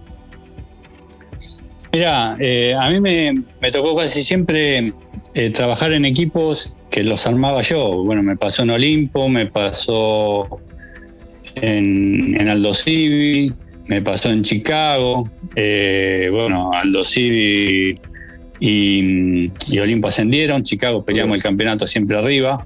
Mira, 1.94 2.36
eh, 2.40 2.74
a 2.74 2.90
mí 2.90 3.00
me, 3.00 3.72
tocó 3.72 3.96
casi 3.96 4.24
siempre 4.24 4.94
eh, 5.36 5.52
trabajar 5.52 5.94
en 5.94 6.06
equipos 6.06 6.88
que 6.90 7.04
los 7.04 7.28
armaba 7.28 7.62
yo. 7.62 8.04
Bueno, 8.04 8.24
me 8.24 8.36
pasó 8.36 8.64
en 8.64 8.72
Olimpo, 8.72 9.30
me 9.30 9.46
pasó 9.46 10.60
en, 11.54 12.36
en 12.42 12.50
Aldo 12.50 12.74
Civi, 12.74 13.54
me 13.86 14.02
pasó 14.02 14.32
en 14.32 14.42
Chicago, 14.42 15.30
eh, 15.56 16.30
bueno, 16.32 16.72
Aldo 16.74 17.04
Civi 17.04 18.00
y, 18.60 19.52
Olimpo 19.80 20.08
ascendieron, 20.08 20.64
Chicago 20.64 21.06
peleamos 21.06 21.38
el 21.38 21.44
campeonato 21.44 21.86
siempre 21.86 22.18
arriba, 22.18 22.66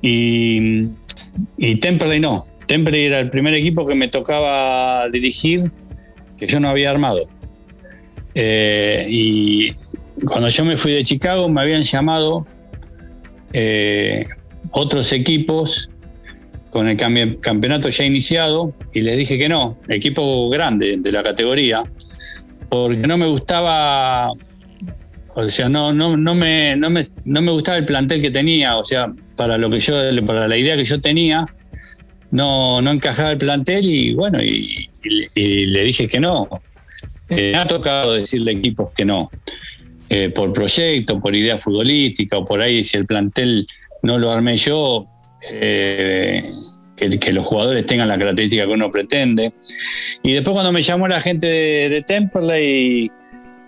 y, 0.00 0.86
y 1.58 1.80
no, 2.20 2.44
Temperley 2.66 3.04
era 3.04 3.20
el 3.20 3.28
primer 3.28 3.52
equipo 3.52 3.84
que 3.84 3.94
me 3.94 4.08
tocaba 4.08 5.10
dirigir 5.10 5.60
que 6.38 6.46
yo 6.46 6.58
no 6.58 6.70
había 6.70 6.90
armado. 6.90 7.28
Eh, 8.34 9.06
y 9.08 9.74
cuando 10.24 10.48
yo 10.48 10.64
me 10.64 10.76
fui 10.76 10.92
de 10.92 11.02
Chicago 11.02 11.48
me 11.48 11.60
habían 11.60 11.82
llamado 11.82 12.46
eh, 13.52 14.24
otros 14.72 15.12
equipos 15.12 15.90
con 16.70 16.86
el 16.88 16.96
campeonato 16.96 17.88
ya 17.88 18.04
iniciado 18.04 18.72
y 18.92 19.00
les 19.00 19.16
dije 19.16 19.38
que 19.38 19.48
no, 19.48 19.78
equipo 19.88 20.48
grande 20.48 20.98
de 20.98 21.12
la 21.12 21.22
categoría, 21.22 21.82
porque 22.68 23.06
no 23.08 23.18
me 23.18 23.26
gustaba, 23.26 24.30
o 25.34 25.50
sea, 25.50 25.68
no, 25.68 25.92
no, 25.92 26.16
no, 26.16 26.34
me, 26.34 26.76
no, 26.76 26.88
me, 26.88 27.08
no 27.24 27.42
me 27.42 27.50
gustaba 27.50 27.78
el 27.78 27.84
plantel 27.84 28.20
que 28.20 28.30
tenía, 28.30 28.76
o 28.76 28.84
sea, 28.84 29.12
para 29.34 29.58
lo 29.58 29.68
que 29.68 29.80
yo, 29.80 29.94
para 30.24 30.46
la 30.46 30.56
idea 30.56 30.76
que 30.76 30.84
yo 30.84 31.00
tenía, 31.00 31.44
no, 32.30 32.80
no 32.80 32.90
encajaba 32.92 33.32
el 33.32 33.38
plantel 33.38 33.84
y 33.86 34.14
bueno, 34.14 34.40
y, 34.42 34.88
le 35.34 35.84
dije 35.84 36.06
que 36.06 36.20
no. 36.20 36.48
Me 37.30 37.54
ha 37.54 37.66
tocado 37.66 38.14
decirle 38.14 38.52
equipos 38.52 38.90
que 38.92 39.04
no, 39.04 39.30
eh, 40.08 40.30
por 40.30 40.52
proyecto, 40.52 41.20
por 41.20 41.34
idea 41.34 41.56
futbolística 41.56 42.38
o 42.38 42.44
por 42.44 42.60
ahí 42.60 42.82
si 42.82 42.96
el 42.96 43.06
plantel 43.06 43.66
no 44.02 44.18
lo 44.18 44.30
armé 44.30 44.56
yo, 44.56 45.06
eh, 45.50 46.52
que, 46.96 47.32
los 47.32 47.46
jugadores 47.46 47.86
tengan 47.86 48.08
la 48.08 48.18
característica 48.18 48.66
que 48.66 48.72
uno 48.72 48.90
pretende. 48.90 49.52
Y 50.22 50.32
después 50.32 50.52
cuando 50.52 50.72
me 50.72 50.82
llamó 50.82 51.08
la 51.08 51.20
gente 51.20 51.46
de, 51.46 51.88
de 51.88 52.02
Temperley, 52.02 53.10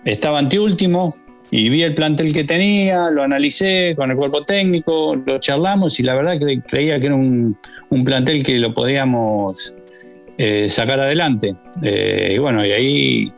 estaba 0.05 0.39
anteúltimo 0.39 1.15
y 1.55 1.69
vi 1.69 1.83
el 1.83 1.93
plantel 1.93 2.33
que 2.33 2.43
tenía, 2.43 3.09
lo 3.09 3.23
analicé 3.23 3.93
con 3.95 4.09
el 4.11 4.17
cuerpo 4.17 4.43
técnico, 4.43 5.15
lo 5.15 5.39
charlamos 5.39 5.99
y 5.99 6.03
la 6.03 6.15
verdad 6.15 6.39
que 6.39 6.61
creía 6.61 6.99
que 6.99 7.05
era 7.05 7.15
un, 7.15 7.57
plantel 8.03 8.43
que 8.43 8.57
lo 8.57 8.73
podíamos 8.73 9.75
eh, 10.37 10.67
sacar 10.67 10.99
adelante. 10.99 11.55
Eh, 11.83 12.33
y 12.35 12.37
bueno, 12.39 12.65
y 12.65 12.71
ahí 12.71 13.33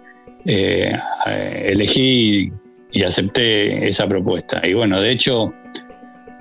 elegí 0.46 2.52
y 2.92 3.04
acepté 3.04 3.88
esa 3.88 4.08
propuesta. 4.08 4.66
Y 4.66 4.74
bueno, 4.74 5.02
de 5.02 5.12
hecho, 5.12 5.54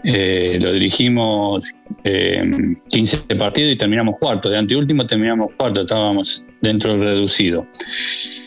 eh, 0.05 0.59
lo 0.61 0.73
dirigimos 0.73 1.73
15 2.03 3.21
eh, 3.29 3.37
partidos 3.37 3.73
y 3.73 3.77
terminamos 3.77 4.17
cuarto. 4.19 4.51
De 4.51 4.59
anteúltimo 4.59 5.07
terminamos 5.07 5.53
cuarto, 5.57 5.81
estábamos 5.81 6.45
dentro 6.61 6.93
del 6.93 7.01
reducido. 7.01 7.67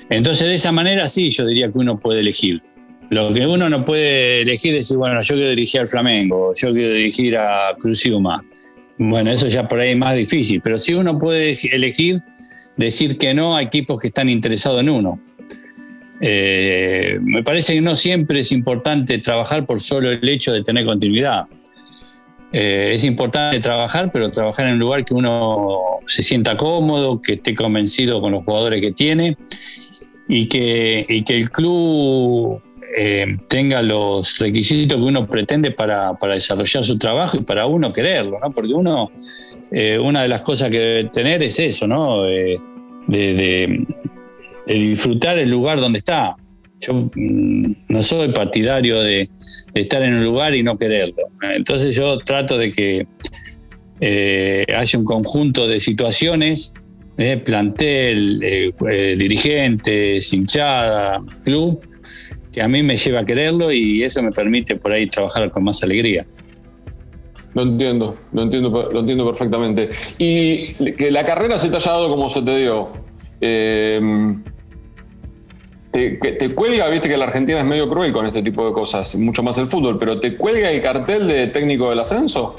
Entonces, 0.10 0.48
de 0.48 0.56
esa 0.56 0.72
manera 0.72 1.08
sí, 1.08 1.30
yo 1.30 1.46
diría 1.46 1.72
que 1.72 1.80
uno 1.80 2.00
puede 2.00 2.20
elegir. 2.20 2.62
Lo 3.10 3.34
que 3.34 3.48
uno 3.48 3.70
no 3.70 3.84
puede 3.84 4.42
elegir 4.42 4.74
es 4.74 4.88
decir, 4.88 4.98
bueno, 4.98 5.20
yo 5.22 5.34
quiero 5.34 5.50
dirigir 5.50 5.82
al 5.82 5.88
Flamengo, 5.88 6.52
yo 6.56 6.74
quiero 6.74 6.94
dirigir 6.94 7.38
a 7.38 7.76
Cruciuma. 7.80 8.44
Bueno, 9.00 9.32
eso 9.32 9.48
ya 9.48 9.68
por 9.68 9.80
ahí 9.80 9.92
es 9.92 9.98
más 9.98 10.16
difícil, 10.16 10.62
pero 10.62 10.78
sí 10.78 10.94
uno 10.94 11.18
puede 11.18 11.58
elegir 11.72 12.22
decir 12.76 13.18
que 13.18 13.34
no 13.34 13.56
a 13.56 13.62
equipos 13.62 14.00
que 14.00 14.10
están 14.10 14.30
interesados 14.30 14.82
en 14.82 14.90
uno. 14.90 15.20
Eh, 16.20 17.20
me 17.22 17.44
parece 17.44 17.76
que 17.76 17.82
no 17.82 17.96
siempre 17.96 18.40
es 18.40 18.52
importante 18.52 19.20
trabajar 19.20 19.66
por 19.66 19.80
solo 19.80 20.12
el 20.12 20.28
hecho 20.28 20.52
de 20.52 20.64
tener 20.64 20.86
continuidad. 20.86 21.46
Eh, 22.52 22.92
es 22.94 23.04
importante 23.04 23.60
trabajar, 23.60 24.10
pero 24.12 24.32
trabajar 24.32 24.68
en 24.68 24.74
un 24.74 24.80
lugar 24.80 25.04
que 25.04 25.14
uno 25.14 26.00
se 26.06 26.24
sienta 26.24 26.56
cómodo, 26.56 27.22
que 27.22 27.34
esté 27.34 27.54
convencido 27.54 28.22
con 28.22 28.32
los 28.32 28.46
jugadores 28.46 28.82
que 28.82 28.94
tiene 28.94 29.38
y 30.30 30.48
que, 30.48 31.06
el 31.10 31.52
club 31.52 32.62
eh, 32.98 33.38
tenga 33.48 33.82
los 33.82 34.40
requisitos 34.40 34.98
que 34.98 35.04
uno 35.04 35.28
pretende 35.28 35.72
para, 35.72 36.18
desarrollar 36.34 36.84
su 36.84 36.98
trabajo 36.98 37.38
y 37.38 37.42
para 37.42 37.66
uno 37.68 37.92
quererlo, 37.94 38.40
¿no? 38.42 38.52
Porque 38.52 38.74
uno, 38.74 39.12
una 40.02 40.22
de 40.24 40.28
las 40.28 40.42
cosas 40.42 40.70
que 40.70 40.80
debe 40.80 41.04
tener 41.10 41.44
es 41.44 41.60
eso, 41.60 41.86
¿no? 41.86 42.24
de, 42.24 43.86
disfrutar 44.74 45.38
el 45.38 45.50
lugar 45.50 45.80
donde 45.80 46.00
está. 46.00 46.36
Yo 46.80 46.94
mm, 46.94 47.76
no 47.90 48.02
soy 48.02 48.30
partidario 48.30 49.02
de, 49.02 49.30
estar 49.74 50.02
en 50.04 50.16
un 50.16 50.24
lugar 50.24 50.56
y 50.56 50.64
no 50.64 50.78
quererlo. 50.78 51.16
Entonces 51.56 51.96
yo 51.96 52.18
trato 52.20 52.58
de 52.58 52.72
que 52.72 53.08
eh, 54.00 54.66
haya 54.76 55.00
un 55.00 55.06
conjunto 55.06 55.68
de 55.68 55.80
situaciones, 55.80 56.74
eh, 57.18 57.38
plantel, 57.38 58.42
eh, 58.44 59.16
dirigentes, 59.18 60.34
hinchada, 60.34 61.24
club, 61.44 61.82
que 62.52 62.62
a 62.62 62.68
mí 62.68 62.82
me 62.84 62.96
lleva 62.96 63.20
a 63.20 63.26
quererlo 63.26 63.72
y 63.72 64.04
eso 64.04 64.22
me 64.24 64.32
permite 64.32 64.76
por 64.76 64.92
ahí 64.92 65.08
trabajar 65.08 65.52
con 65.52 65.64
más 65.64 65.84
alegría. 65.84 66.26
Lo 67.54 67.64
entiendo, 67.64 68.16
lo 68.34 68.44
entiendo, 68.44 68.90
lo 68.92 69.00
entiendo 69.00 69.26
perfectamente. 69.26 69.90
Y 70.20 70.74
que 70.94 71.10
la 71.10 71.26
carrera 71.26 71.58
se 71.58 71.70
te 71.70 71.78
haya 71.78 71.92
dado 71.92 72.10
como 72.10 72.30
se 72.30 72.42
te 72.44 72.56
dio. 72.58 72.90
Eh, 73.42 74.00
te, 75.98 76.54
cuelga, 76.54 76.88
viste 76.90 77.10
que 77.10 77.18
la 77.18 77.26
Argentina 77.26 77.60
es 77.60 77.66
medio 77.66 77.90
cruel 77.90 78.12
con 78.12 78.26
este 78.26 78.42
tipo 78.42 78.66
de 78.68 78.74
cosas, 78.74 79.16
mucho 79.16 79.44
más 79.44 79.58
el 79.58 79.68
fútbol, 79.68 79.98
pero 79.98 80.20
¿te 80.20 80.36
cuelga 80.36 80.70
el 80.72 80.82
cartel 80.82 81.28
de 81.28 81.48
técnico 81.48 81.90
del 81.90 82.00
ascenso? 82.00 82.56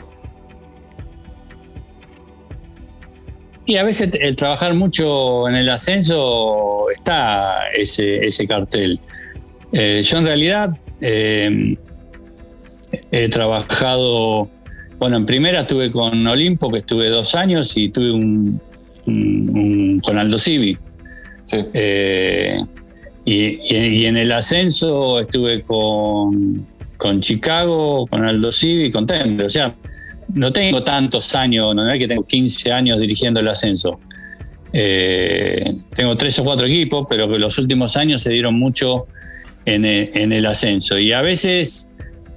Y 3.67 3.77
a 3.77 3.85
veces 3.85 4.11
el 4.21 4.35
trabajar 4.35 4.75
mucho 4.75 5.47
en 5.49 5.55
el 5.55 5.69
ascenso 5.69 6.89
está 6.91 7.69
ese, 7.75 8.27
ese 8.27 8.47
cartel. 8.47 8.99
Eh, 9.73 10.01
yo 10.03 10.19
en 10.19 10.25
realidad 10.25 10.71
eh, 11.03 11.77
he 13.11 13.29
trabajado, 13.29 14.49
bueno, 14.99 15.19
en 15.19 15.27
primera 15.27 15.61
estuve 15.61 15.91
con 15.91 16.27
Olimpo, 16.27 16.71
que 16.71 16.79
estuve 16.79 17.09
dos 17.09 17.35
años, 17.35 17.77
y 17.77 17.91
tuve 17.91 18.11
un, 18.11 18.61
con 20.03 20.19
Aldo 20.19 20.39
Civi. 20.39 20.79
Sí. 21.45 21.59
Eh, 21.75 22.59
y, 23.31 24.07
en 24.07 24.17
el 24.17 24.33
ascenso 24.33 25.19
estuve 25.21 25.63
con, 25.63 26.67
con 26.97 27.21
Chicago, 27.21 28.05
con 28.07 28.25
Aldo 28.25 28.51
Civi, 28.51 28.91
con 28.91 29.07
Temple. 29.07 29.45
O 29.47 29.51
sea, 29.51 29.75
no 30.33 30.53
tengo 30.53 30.83
tantos 30.83 31.35
años, 31.35 31.75
no 31.75 31.91
es 31.91 31.99
que 31.99 32.09
tengo 32.09 32.25
15 32.25 32.73
años 32.73 32.99
dirigiendo 32.99 33.41
el 33.41 33.49
ascenso. 33.49 34.01
Eh, 34.73 35.75
tengo 35.95 36.17
tres 36.17 36.39
o 36.39 36.45
cuatro 36.45 36.67
equipos, 36.67 37.05
pero 37.09 37.29
que 37.31 37.39
los 37.39 37.59
últimos 37.59 37.97
años 37.97 38.23
se 38.23 38.31
dieron 38.31 38.59
mucho 38.59 39.07
en 39.67 39.85
el, 39.85 40.47
ascenso. 40.47 40.99
Y 40.99 41.13
a 41.13 41.21
veces 41.21 41.89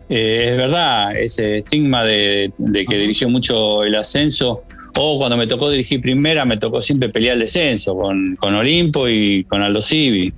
eh, 0.10 0.48
es 0.50 0.58
verdad 0.58 1.16
ese 1.16 1.60
estigma 1.60 2.04
de, 2.04 2.52
que 2.88 2.98
dirigió 2.98 3.30
mucho 3.30 3.84
el 3.84 3.96
ascenso. 3.96 4.64
O 4.98 5.18
cuando 5.18 5.38
me 5.38 5.48
tocó 5.48 5.70
dirigir 5.70 6.02
primera, 6.02 6.44
me 6.44 6.58
tocó 6.58 6.82
siempre 6.82 7.08
pelear 7.08 7.36
el 7.36 7.42
descenso 7.42 7.96
con, 7.96 8.36
con 8.36 8.54
Olimpo 8.56 9.08
y 9.08 9.46
con 9.46 9.62
Aldo 9.62 9.82
Civi. 9.82 10.34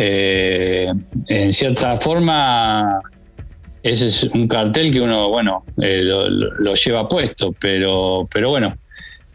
Eh, 0.00 0.92
en 1.26 1.52
cierta 1.52 1.96
forma, 1.96 3.00
ese 3.82 4.06
es 4.06 4.22
un 4.22 4.46
cartel 4.46 4.92
que 4.92 5.00
uno, 5.00 5.28
bueno, 5.28 5.64
eh, 5.82 6.02
lo, 6.04 6.74
lleva 6.74 7.08
puesto, 7.08 7.52
pero, 7.58 8.28
pero 8.32 8.50
bueno, 8.50 8.78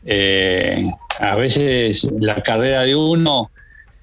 eh, 0.05 0.89
a 1.19 1.35
veces 1.35 2.07
la 2.17 2.41
carrera 2.41 2.83
de 2.83 2.95
uno, 2.95 3.51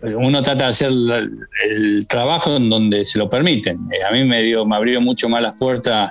uno 0.03 0.43
trata 0.43 0.65
de 0.65 0.71
hacer 0.71 0.91
el 0.91 2.07
trabajo 2.07 2.57
en 2.57 2.69
donde 2.69 3.07
se 3.07 3.19
lo 3.19 3.31
permiten. 3.31 3.89
a 4.07 4.13
mí 4.13 4.25
me, 4.25 4.43
dio, 4.43 4.67
me 4.67 4.77
abrió 4.77 5.01
mucho 5.01 5.31
más 5.31 5.41
las 5.41 5.55
puertas 5.59 6.11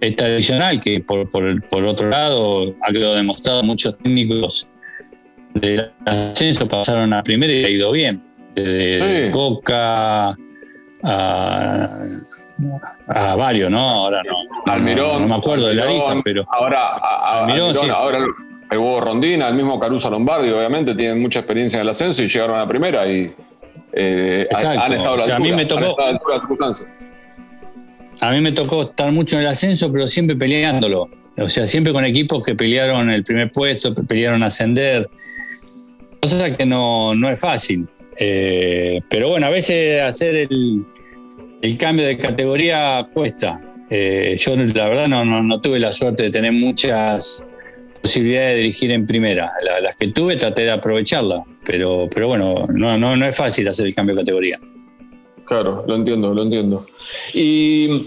esta 0.00 0.26
que 0.80 1.00
por, 1.00 1.28
por, 1.28 1.84
otro 1.84 2.08
lado 2.08 2.76
ha 2.80 2.92
quedado 2.92 3.16
demostrado 3.16 3.64
muchos 3.64 3.98
técnicos 3.98 4.68
del 5.52 5.90
ascenso 6.06 6.68
pasaron 6.68 7.12
a 7.12 7.24
primera 7.24 7.52
y 7.52 7.64
ha 7.64 7.68
ido 7.70 7.90
bien. 7.90 8.29
Desde 8.54 9.30
Coca 9.30 10.36
a 11.02 11.98
a 13.08 13.34
varios, 13.36 13.70
¿no? 13.70 13.78
Ahora 13.78 14.22
no. 14.22 14.72
Almirón. 14.72 15.22
No, 15.22 15.28
me 15.28 15.34
acuerdo 15.36 15.68
de 15.68 15.74
la 15.74 15.86
lista, 15.86 16.14
pero. 16.22 16.44
Ahora, 16.50 16.96
Almirón, 17.42 17.90
ahora 17.90 18.18
el 18.18 18.78
Rondina, 19.00 19.48
el 19.48 19.54
mismo 19.54 19.80
Caruso 19.80 20.10
Lombardi, 20.10 20.50
obviamente, 20.50 20.94
tienen 20.94 21.20
mucha 21.20 21.40
experiencia 21.40 21.78
en 21.78 21.82
el 21.82 21.88
ascenso 21.88 22.22
y 22.22 22.28
llegaron 22.28 22.56
a 22.56 22.60
la 22.60 22.68
primera 22.68 23.10
y 23.10 23.34
eh, 23.92 24.46
han 24.50 24.92
estado 24.92 25.14
a 25.14 25.26
la 25.26 25.36
a 25.36 25.38
mí 25.40 25.52
me 25.52 25.66
tocó, 25.66 25.96
A 28.20 28.30
mí 28.30 28.40
me 28.40 28.52
tocó 28.52 28.82
estar 28.82 29.10
mucho 29.10 29.36
en 29.36 29.42
el 29.42 29.48
ascenso, 29.48 29.90
pero 29.90 30.06
siempre 30.06 30.36
peleándolo. 30.36 31.08
O 31.36 31.46
sea, 31.46 31.66
siempre 31.66 31.92
con 31.92 32.04
equipos 32.04 32.42
que 32.42 32.54
pelearon 32.54 33.10
el 33.10 33.24
primer 33.24 33.50
puesto, 33.50 33.94
pelearon 33.94 34.42
ascender. 34.42 35.08
Cosa 36.20 36.54
que 36.54 36.66
no, 36.66 37.14
no 37.14 37.28
es 37.28 37.40
fácil. 37.40 37.88
Eh, 38.22 39.00
pero 39.08 39.30
bueno, 39.30 39.46
a 39.46 39.50
veces 39.50 40.02
hacer 40.02 40.36
el, 40.36 40.84
el 41.62 41.78
cambio 41.78 42.06
de 42.06 42.18
categoría 42.18 43.08
cuesta. 43.14 43.60
Eh, 43.88 44.36
yo 44.38 44.56
la 44.56 44.88
verdad 44.88 45.08
no, 45.08 45.60
tuve 45.60 45.80
la 45.80 45.90
suerte 45.90 46.24
de 46.24 46.30
tener 46.30 46.52
muchas 46.52 47.44
posibilidades 48.00 48.52
de 48.52 48.56
dirigir 48.58 48.90
en 48.90 49.06
primera. 49.06 49.50
las 49.82 49.96
que 49.96 50.08
tuve 50.08 50.36
traté 50.36 50.62
de 50.62 50.70
aprovecharla, 50.70 51.42
pero, 51.64 52.08
pero 52.14 52.28
bueno, 52.28 52.66
no, 52.68 52.98
no, 52.98 53.16
no 53.16 53.26
es 53.26 53.36
fácil 53.36 53.66
hacer 53.68 53.86
el 53.86 53.94
cambio 53.94 54.14
de 54.14 54.20
categoría. 54.20 54.60
Claro, 55.46 55.84
lo 55.88 55.96
entiendo, 55.96 56.32
lo 56.32 56.42
entiendo. 56.42 56.86
Y 57.34 58.06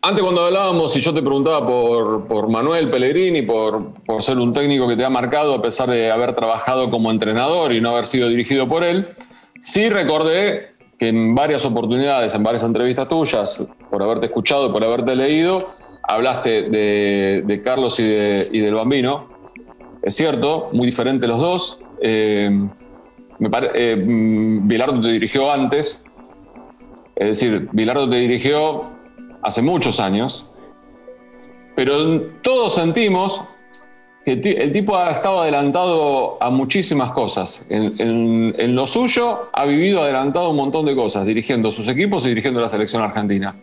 antes 0.00 0.22
cuando 0.22 0.44
hablábamos 0.44 0.96
y 0.96 1.00
yo 1.00 1.12
te 1.12 1.20
preguntaba 1.20 1.66
por, 1.66 2.26
por 2.26 2.48
Manuel 2.48 2.90
Pellegrini, 2.90 3.42
por, 3.42 3.94
por 4.04 4.22
ser 4.22 4.38
un 4.38 4.52
técnico 4.52 4.86
que 4.86 4.96
te 4.96 5.04
ha 5.04 5.10
marcado 5.10 5.54
a 5.54 5.62
pesar 5.62 5.90
de 5.90 6.10
haber 6.10 6.34
trabajado 6.34 6.90
como 6.90 7.10
entrenador 7.10 7.72
y 7.72 7.80
no 7.80 7.90
haber 7.90 8.06
sido 8.06 8.28
dirigido 8.28 8.68
por 8.68 8.84
él, 8.84 9.08
sí 9.58 9.88
recordé 9.88 10.74
que 10.98 11.08
en 11.08 11.34
varias 11.34 11.64
oportunidades, 11.64 12.34
en 12.34 12.42
varias 12.42 12.64
entrevistas 12.64 13.08
tuyas, 13.08 13.68
por 13.90 14.02
haberte 14.02 14.26
escuchado, 14.26 14.72
por 14.72 14.82
haberte 14.84 15.14
leído, 15.14 15.74
hablaste 16.02 16.62
de, 16.62 17.60
Carlos 17.62 18.00
y, 18.00 18.04
del 18.04 18.74
Bambino. 18.74 19.28
Es 20.02 20.16
cierto, 20.16 20.70
muy 20.72 20.86
diferentes 20.86 21.28
los 21.28 21.38
dos. 21.38 21.80
Eh, 22.00 22.50
eh, 23.74 23.96
mm, 23.96 24.66
Bilardo 24.66 25.00
te 25.00 25.08
dirigió 25.08 25.52
antes. 25.52 26.02
Es 27.14 27.40
decir, 27.40 27.68
Bilardo 27.72 28.08
te 28.08 28.16
dirigió 28.16 28.97
hace 29.42 29.62
muchos 29.62 30.00
años. 30.00 30.46
Pero 31.74 32.22
todos 32.42 32.74
sentimos 32.74 33.42
el 34.32 34.72
tipo 34.72 34.96
ha 34.96 35.10
estado 35.10 35.40
adelantado 35.40 36.42
a 36.42 36.50
muchísimas 36.50 37.12
cosas. 37.12 37.66
En, 37.70 38.74
lo 38.74 38.86
suyo 38.86 39.48
ha 39.52 39.64
vivido 39.64 40.02
adelantado 40.02 40.50
un 40.50 40.56
montón 40.56 40.86
de 40.86 40.94
cosas, 40.94 41.24
dirigiendo 41.24 41.70
sus 41.70 41.88
equipos 41.88 42.24
y 42.26 42.28
dirigiendo 42.28 42.60
la 42.60 42.68
selección 42.68 43.02
argentina. 43.02 43.56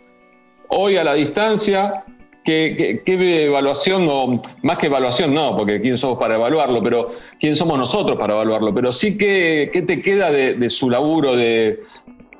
Hoy 0.68 0.96
a 0.96 1.04
la 1.04 1.14
distancia, 1.14 2.04
¿qué, 2.44 3.02
evaluación, 3.06 4.06
o 4.10 4.40
más 4.62 4.78
que 4.78 4.86
evaluación 4.86 5.32
no, 5.32 5.56
porque 5.56 5.80
quién 5.80 5.96
somos 5.96 6.18
para 6.18 6.34
evaluarlo, 6.34 6.82
pero 6.82 7.10
quién 7.38 7.54
somos 7.54 7.78
nosotros 7.78 8.18
para 8.18 8.34
evaluarlo, 8.34 8.74
pero 8.74 8.90
sí 8.90 9.16
qué, 9.16 9.84
te 9.86 10.00
queda 10.00 10.30
de, 10.32 10.68
su 10.68 10.90
laburo, 10.90 11.36
de, 11.36 11.80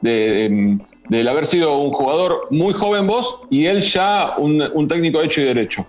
de, 0.01 0.79
haber 1.29 1.47
sido 1.47 1.79
un 1.79 1.90
jugador 1.92 2.47
muy 2.51 2.73
joven 2.73 3.07
vos 3.07 3.42
y 3.51 3.66
él 3.66 3.81
ya 3.81 4.37
un 4.38 4.88
técnico 4.88 5.23
hecho 5.23 5.40
y 5.40 5.45
derecho? 5.45 5.87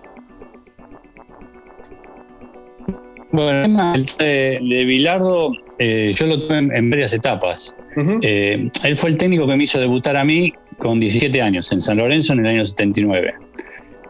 Bueno, 3.30 3.94
el 3.94 4.06
de, 4.18 4.58
de 4.62 4.84
Bilardo 4.84 5.52
eh, 5.78 6.12
yo 6.14 6.26
lo 6.26 6.40
tuve 6.40 6.58
en, 6.58 6.90
varias 6.90 7.12
etapas. 7.12 7.76
Eh, 8.22 8.70
él 8.84 8.96
fue 8.96 9.10
el 9.10 9.16
técnico 9.16 9.46
que 9.46 9.56
me 9.56 9.64
hizo 9.64 9.78
debutar 9.78 10.16
a 10.16 10.24
mí 10.24 10.52
con 10.78 11.00
17 11.00 11.42
años 11.42 11.70
en 11.72 11.80
San 11.80 11.98
Lorenzo 11.98 12.32
en 12.32 12.40
el 12.40 12.46
año 12.46 12.64
79. 12.64 13.30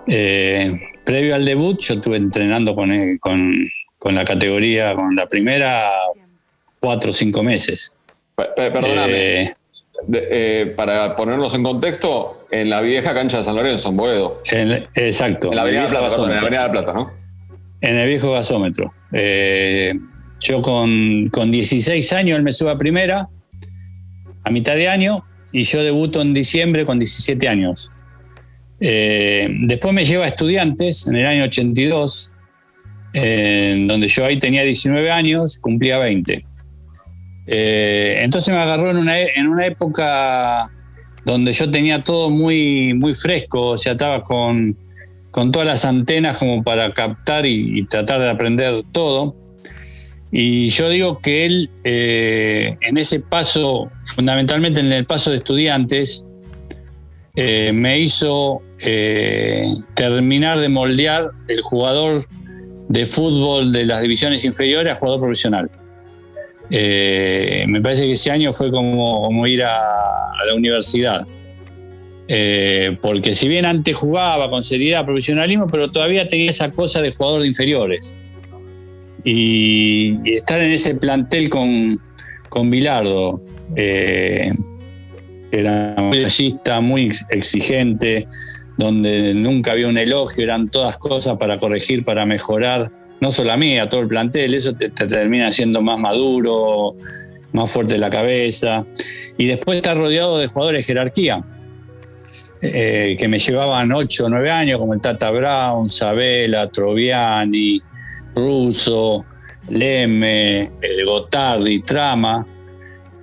Eh, 0.08 0.80
previo 1.04 1.34
al 1.34 1.44
debut 1.44 1.78
yo 1.80 1.94
estuve 1.94 2.16
entrenando 2.16 2.74
con, 2.74 2.90
con, 3.18 4.14
la 4.14 4.24
categoría, 4.24 4.94
con 4.94 5.14
la 5.14 5.26
primera, 5.26 5.90
cuatro 6.80 7.10
o 7.10 7.12
cinco 7.12 7.42
meses. 7.42 7.96
Perdóname. 8.34 9.57
Para 10.76 11.16
ponernos 11.16 11.54
en 11.54 11.62
contexto, 11.62 12.46
en 12.50 12.70
la 12.70 12.80
vieja 12.80 13.14
cancha 13.14 13.38
de 13.38 13.44
San 13.44 13.56
Lorenzo, 13.56 13.90
en 13.90 13.96
Boedo. 13.96 14.42
exacto. 14.94 15.50
En 15.50 15.56
la 15.56 15.62
Avenida, 15.62 15.86
Plata, 15.86 16.16
en 16.16 16.30
la 16.30 16.38
Avenida 16.38 16.72
Plata, 16.72 16.92
¿no? 16.92 17.10
En 17.80 17.98
el 17.98 18.08
viejo 18.08 18.32
gasómetro. 18.32 18.92
Eh, 19.12 19.94
yo 20.40 20.62
con, 20.62 21.30
16 21.30 22.12
años 22.12 22.38
él 22.38 22.42
me 22.42 22.52
sube 22.52 22.70
a 22.70 22.78
primera, 22.78 23.28
a 24.44 24.50
mitad 24.50 24.74
de 24.74 24.88
año, 24.88 25.24
y 25.52 25.62
yo 25.62 25.82
debuto 25.82 26.20
en 26.20 26.34
diciembre 26.34 26.84
con 26.84 26.98
17 26.98 27.48
años. 27.48 27.92
Eh, 28.80 29.48
después 29.66 29.92
me 29.92 30.04
lleva 30.04 30.24
a 30.24 30.28
estudiantes 30.28 31.06
en 31.06 31.16
el 31.16 31.26
año 31.26 31.44
82, 31.44 32.32
donde 33.12 34.06
yo 34.06 34.24
ahí 34.24 34.38
tenía 34.38 34.62
19 34.62 35.10
años, 35.10 35.58
cumplía 35.58 35.98
20. 35.98 36.47
Eh, 37.50 38.18
entonces 38.20 38.54
me 38.54 38.60
agarró 38.60 38.90
en 38.90 38.98
una, 38.98 39.18
en 39.18 39.48
una 39.48 39.64
época 39.66 40.70
donde 41.24 41.52
yo 41.52 41.70
tenía 41.70 42.04
todo 42.04 42.28
muy, 42.28 42.92
muy 42.94 43.14
fresco, 43.14 43.70
o 43.70 43.78
sea, 43.78 43.92
estaba 43.92 44.22
con 44.22 44.76
con 45.30 45.52
todas 45.52 45.68
las 45.68 45.84
antenas 45.84 46.38
como 46.38 46.62
para 46.62 46.92
captar 46.92 47.46
y, 47.46 47.84
tratar 47.86 48.20
de 48.20 48.28
aprender 48.28 48.82
todo. 48.92 49.36
Y 50.30 50.66
yo 50.68 50.88
digo 50.88 51.20
que 51.20 51.46
él, 51.46 51.70
eh, 51.84 52.76
en 52.80 52.98
ese 52.98 53.20
paso, 53.20 53.90
fundamentalmente 54.04 54.80
en 54.80 54.92
el 54.92 55.06
paso 55.06 55.30
de 55.30 55.36
estudiantes, 55.38 56.26
eh, 57.36 57.72
me 57.72 57.98
hizo 58.00 58.62
terminar 59.94 60.60
de 60.60 60.68
moldear 60.68 61.30
el 61.48 61.60
jugador 61.62 62.28
de 62.88 63.06
fútbol 63.06 63.72
de 63.72 63.84
las 63.86 64.02
divisiones 64.02 64.44
inferiores 64.44 64.92
a 64.92 64.96
jugador 64.96 65.20
profesional. 65.20 65.70
Me 66.70 67.80
parece 67.80 68.04
que 68.04 68.12
ese 68.12 68.30
año 68.30 68.52
fue 68.52 68.70
como, 68.70 69.46
ir 69.46 69.62
a, 69.64 69.78
la 70.46 70.54
universidad. 70.54 71.26
Eh, 72.30 72.96
porque 73.00 73.32
si 73.34 73.48
bien 73.48 73.64
antes 73.64 73.96
jugaba 73.96 74.50
con 74.50 74.62
seriedad, 74.62 75.04
profesionalismo, 75.04 75.66
pero 75.70 75.90
todavía 75.90 76.28
tenía 76.28 76.50
esa 76.50 76.70
cosa 76.72 77.00
de 77.00 77.12
jugador 77.12 77.42
de 77.42 77.48
inferiores. 77.48 78.16
Y, 79.24 80.16
estar 80.24 80.60
en 80.60 80.72
ese 80.72 80.94
plantel 80.94 81.48
con, 81.48 81.98
con 82.48 82.70
Bilardo, 82.70 83.42
eh, 83.76 84.52
era 85.50 85.94
muy 85.98 86.22
gallista, 86.22 86.80
muy 86.80 87.10
exigente, 87.30 88.26
donde 88.76 89.34
nunca 89.34 89.72
había 89.72 89.88
un 89.88 89.98
elogio, 89.98 90.44
eran 90.44 90.70
todas 90.70 90.98
cosas 90.98 91.36
para 91.38 91.58
corregir, 91.58 92.04
para 92.04 92.26
mejorar, 92.26 92.90
no 93.20 93.30
solo 93.30 93.52
a 93.52 93.56
mí, 93.56 93.78
a 93.78 93.88
todo 93.88 94.00
el 94.00 94.08
plantel, 94.08 94.54
eso 94.54 94.74
te, 94.74 94.90
te 94.90 95.06
termina 95.06 95.50
siendo 95.50 95.82
más 95.82 95.98
maduro, 95.98 96.94
más 97.52 97.70
fuerte 97.70 97.98
la 97.98 98.10
cabeza. 98.10 98.84
Y 99.36 99.46
después 99.46 99.76
estar 99.76 99.96
rodeado 99.96 100.38
de 100.38 100.46
jugadores 100.46 100.86
de 100.86 100.92
jerarquía 100.92 101.44
eh, 102.60 103.16
que 103.18 103.28
me 103.28 103.38
llevaban 103.38 103.92
8 103.92 104.24
o 104.24 104.28
9 104.28 104.50
años, 104.50 104.78
como 104.78 104.92
el 104.92 105.00
Tata 105.00 105.30
Brown, 105.30 105.88
Sabela, 105.88 106.68
Troviani, 106.68 107.80
Russo, 108.34 109.24
Leme, 109.68 110.72
el 110.80 111.04
Gotardi, 111.04 111.82
Trama. 111.82 112.44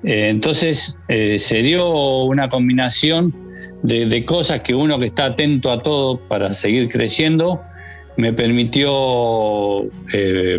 Eh, 0.03 0.29
entonces 0.29 0.97
eh, 1.09 1.37
se 1.37 1.61
dio 1.63 2.23
una 2.23 2.47
combinación 2.47 3.35
de, 3.83 4.23
cosas 4.23 4.61
que 4.61 4.73
uno 4.73 4.97
que 4.99 5.07
está 5.07 5.25
atento 5.25 5.69
a 5.69 5.81
todo 5.81 6.17
para 6.17 6.53
seguir 6.53 6.87
creciendo 6.87 7.61
me 8.17 8.33
permitió 8.33 9.89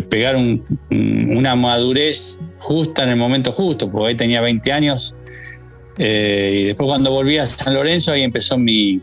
pegar 0.09 0.35
una 0.89 1.55
madurez 1.55 2.39
justa 2.59 3.03
en 3.03 3.09
el 3.09 3.15
momento 3.15 3.51
justo, 3.51 3.91
porque 3.91 4.09
ahí 4.09 4.15
tenía 4.15 4.41
20 4.41 4.71
años 4.71 5.15
eh, 5.97 6.59
y 6.61 6.63
después 6.65 6.87
cuando 6.87 7.11
volví 7.11 7.37
a 7.37 7.45
San 7.45 7.73
Lorenzo, 7.73 8.11
ahí 8.11 8.21
empezó 8.21 8.57
mi, 8.57 9.01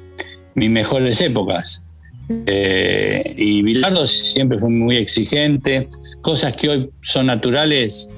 mis 0.54 0.70
mejores 0.70 1.20
épocas. 1.20 1.82
Eh, 2.46 3.34
y 3.36 3.62
Bilardo 3.62 4.06
siempre 4.06 4.58
fue 4.58 4.70
muy 4.70 4.96
exigente, 4.96 5.88
cosas 6.22 6.56
que 6.56 6.68
hoy 6.68 6.90
son 7.02 7.26
naturales, 7.26 8.08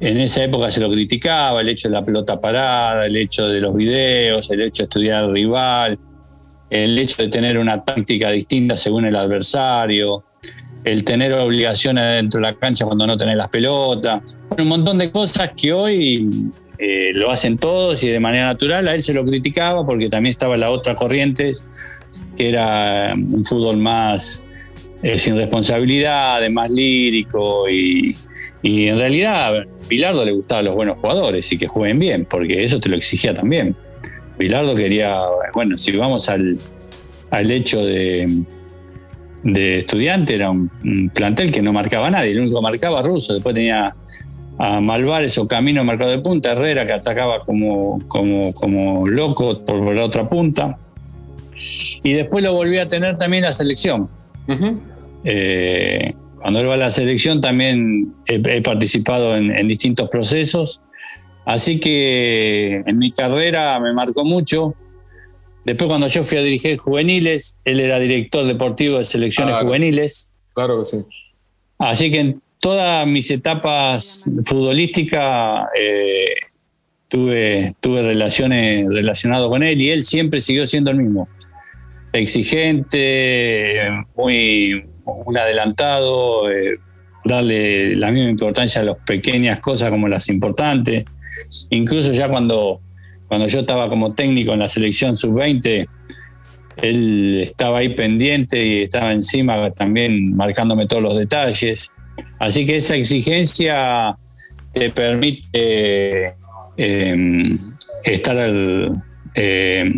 en 0.00 0.18
esa 0.18 0.44
época 0.44 0.70
se 0.70 0.80
lo 0.80 0.90
criticaba, 0.90 1.60
el 1.60 1.68
hecho 1.68 1.88
de 1.88 1.94
la 1.94 2.04
pelota 2.04 2.40
parada, 2.40 3.06
el 3.06 3.16
hecho 3.16 3.48
de 3.48 3.60
los 3.60 3.74
videos, 3.74 4.50
el 4.50 4.62
hecho 4.62 4.82
de 4.82 4.84
estudiar 4.84 5.24
al 5.24 5.32
rival, 5.32 5.98
el 6.72 6.98
hecho 6.98 7.22
de 7.22 7.28
tener 7.28 7.58
una 7.58 7.84
táctica 7.84 8.30
distinta 8.30 8.78
según 8.78 9.04
el 9.04 9.14
adversario, 9.14 10.24
el 10.84 11.04
tener 11.04 11.34
obligaciones 11.34 12.02
dentro 12.16 12.40
de 12.40 12.46
la 12.46 12.54
cancha 12.54 12.86
cuando 12.86 13.06
no 13.06 13.14
tenés 13.14 13.36
las 13.36 13.48
pelotas, 13.48 14.38
un 14.56 14.68
montón 14.68 14.96
de 14.96 15.10
cosas 15.10 15.52
que 15.54 15.70
hoy 15.70 16.26
eh, 16.78 17.12
lo 17.12 17.30
hacen 17.30 17.58
todos 17.58 18.02
y 18.02 18.08
de 18.08 18.18
manera 18.18 18.46
natural. 18.46 18.88
A 18.88 18.94
él 18.94 19.02
se 19.02 19.12
lo 19.12 19.22
criticaba 19.22 19.84
porque 19.84 20.08
también 20.08 20.32
estaba 20.32 20.56
la 20.56 20.70
otra 20.70 20.94
corriente, 20.94 21.52
que 22.38 22.48
era 22.48 23.12
un 23.14 23.44
fútbol 23.44 23.76
más 23.76 24.42
eh, 25.02 25.18
sin 25.18 25.36
responsabilidad, 25.36 26.40
más 26.48 26.70
lírico 26.70 27.68
y, 27.68 28.16
en 28.62 28.98
realidad 28.98 29.56
a 29.56 29.66
Bilardo 29.88 30.24
le 30.24 30.32
gustaban 30.32 30.64
los 30.64 30.74
buenos 30.74 30.98
jugadores 30.98 31.52
y 31.52 31.58
que 31.58 31.66
jueguen 31.66 31.98
bien, 31.98 32.24
porque 32.24 32.64
eso 32.64 32.80
te 32.80 32.88
lo 32.88 32.96
exigía 32.96 33.34
también. 33.34 33.76
Bilardo 34.38 34.74
quería, 34.74 35.20
bueno, 35.54 35.76
si 35.76 35.96
vamos 35.96 36.28
al, 36.28 36.58
hecho 37.50 37.84
de, 37.84 38.42
de 39.42 39.78
estudiante, 39.78 40.34
era 40.34 40.50
un, 40.50 41.10
plantel 41.14 41.50
que 41.52 41.62
no 41.62 41.72
marcaba 41.72 42.08
a 42.08 42.10
nadie, 42.10 42.32
el 42.32 42.40
único 42.40 42.56
que 42.56 42.62
marcaba 42.62 43.02
Russo, 43.02 43.34
después 43.34 43.54
tenía 43.54 43.94
a 44.58 44.80
Malvares 44.80 45.36
o 45.38 45.48
Camino 45.48 45.82
Mercado 45.84 46.10
de 46.10 46.18
Punta, 46.18 46.52
Herrera 46.52 46.86
que 46.86 46.92
atacaba 46.92 47.40
como, 47.40 47.98
como, 48.08 48.52
como 48.52 49.08
loco 49.08 49.64
por 49.64 49.94
la 49.94 50.04
otra 50.04 50.28
punta. 50.28 50.78
Y 52.02 52.12
después 52.12 52.42
lo 52.44 52.54
volví 52.54 52.78
a 52.78 52.88
tener 52.88 53.16
también 53.16 53.44
la 53.44 53.52
selección. 53.52 54.08
Eh, 55.24 56.14
cuando 56.36 56.60
él 56.60 56.68
va 56.68 56.74
a 56.74 56.76
la 56.76 56.90
selección 56.90 57.40
también 57.40 58.14
he, 58.26 58.60
participado 58.62 59.36
en, 59.36 59.68
distintos 59.68 60.08
procesos. 60.08 60.82
Así 61.44 61.80
que 61.80 62.82
en 62.86 62.98
mi 62.98 63.10
carrera 63.10 63.78
me 63.80 63.92
marcó 63.92 64.24
mucho. 64.24 64.74
Después 65.64 65.88
cuando 65.88 66.06
yo 66.08 66.22
fui 66.24 66.38
a 66.38 66.42
dirigir 66.42 66.78
juveniles, 66.78 67.56
él 67.64 67.80
era 67.80 67.98
director 67.98 68.44
deportivo 68.46 68.98
de 68.98 69.04
selecciones 69.04 69.56
juveniles. 69.56 70.30
Claro 70.54 70.80
que 70.80 70.84
sí. 70.86 70.98
Así 71.78 72.10
que 72.10 72.36
todas 72.60 73.06
mis 73.06 73.30
etapas 73.30 74.30
futbolísticas 74.44 75.66
eh, 75.76 76.34
tuve, 77.08 77.74
tuve 77.80 78.02
relaciones 78.02 78.86
relacionado 78.88 79.48
con 79.48 79.62
él 79.62 79.80
y 79.80 79.90
él 79.90 80.04
siempre 80.04 80.40
siguió 80.40 80.66
siendo 80.66 80.90
el 80.90 80.98
mismo. 80.98 81.28
Exigente, 82.12 83.90
muy 84.16 84.84
un 85.04 85.36
adelantado, 85.36 86.50
eh, 86.50 86.74
darle 87.24 87.96
la 87.96 88.10
misma 88.10 88.30
importancia 88.30 88.80
a 88.80 88.84
las 88.84 88.96
pequeñas 89.06 89.60
cosas 89.60 89.90
como 89.90 90.08
las 90.08 90.28
importantes. 90.28 91.04
Incluso 91.72 92.12
ya 92.12 92.28
cuando, 92.28 92.80
cuando 93.28 93.46
yo 93.46 93.60
estaba 93.60 93.88
como 93.88 94.12
técnico 94.12 94.52
en 94.52 94.58
la 94.58 94.68
selección 94.68 95.16
sub-20, 95.16 95.88
él 96.76 97.40
estaba 97.42 97.78
ahí 97.78 97.90
pendiente 97.90 98.64
y 98.64 98.82
estaba 98.82 99.12
encima 99.12 99.70
también 99.70 100.36
marcándome 100.36 100.86
todos 100.86 101.02
los 101.02 101.16
detalles. 101.16 101.90
Así 102.38 102.66
que 102.66 102.76
esa 102.76 102.94
exigencia 102.96 104.16
te 104.72 104.90
permite 104.90 106.34
eh, 106.76 107.56
estar 108.04 108.36
eh, 109.34 109.92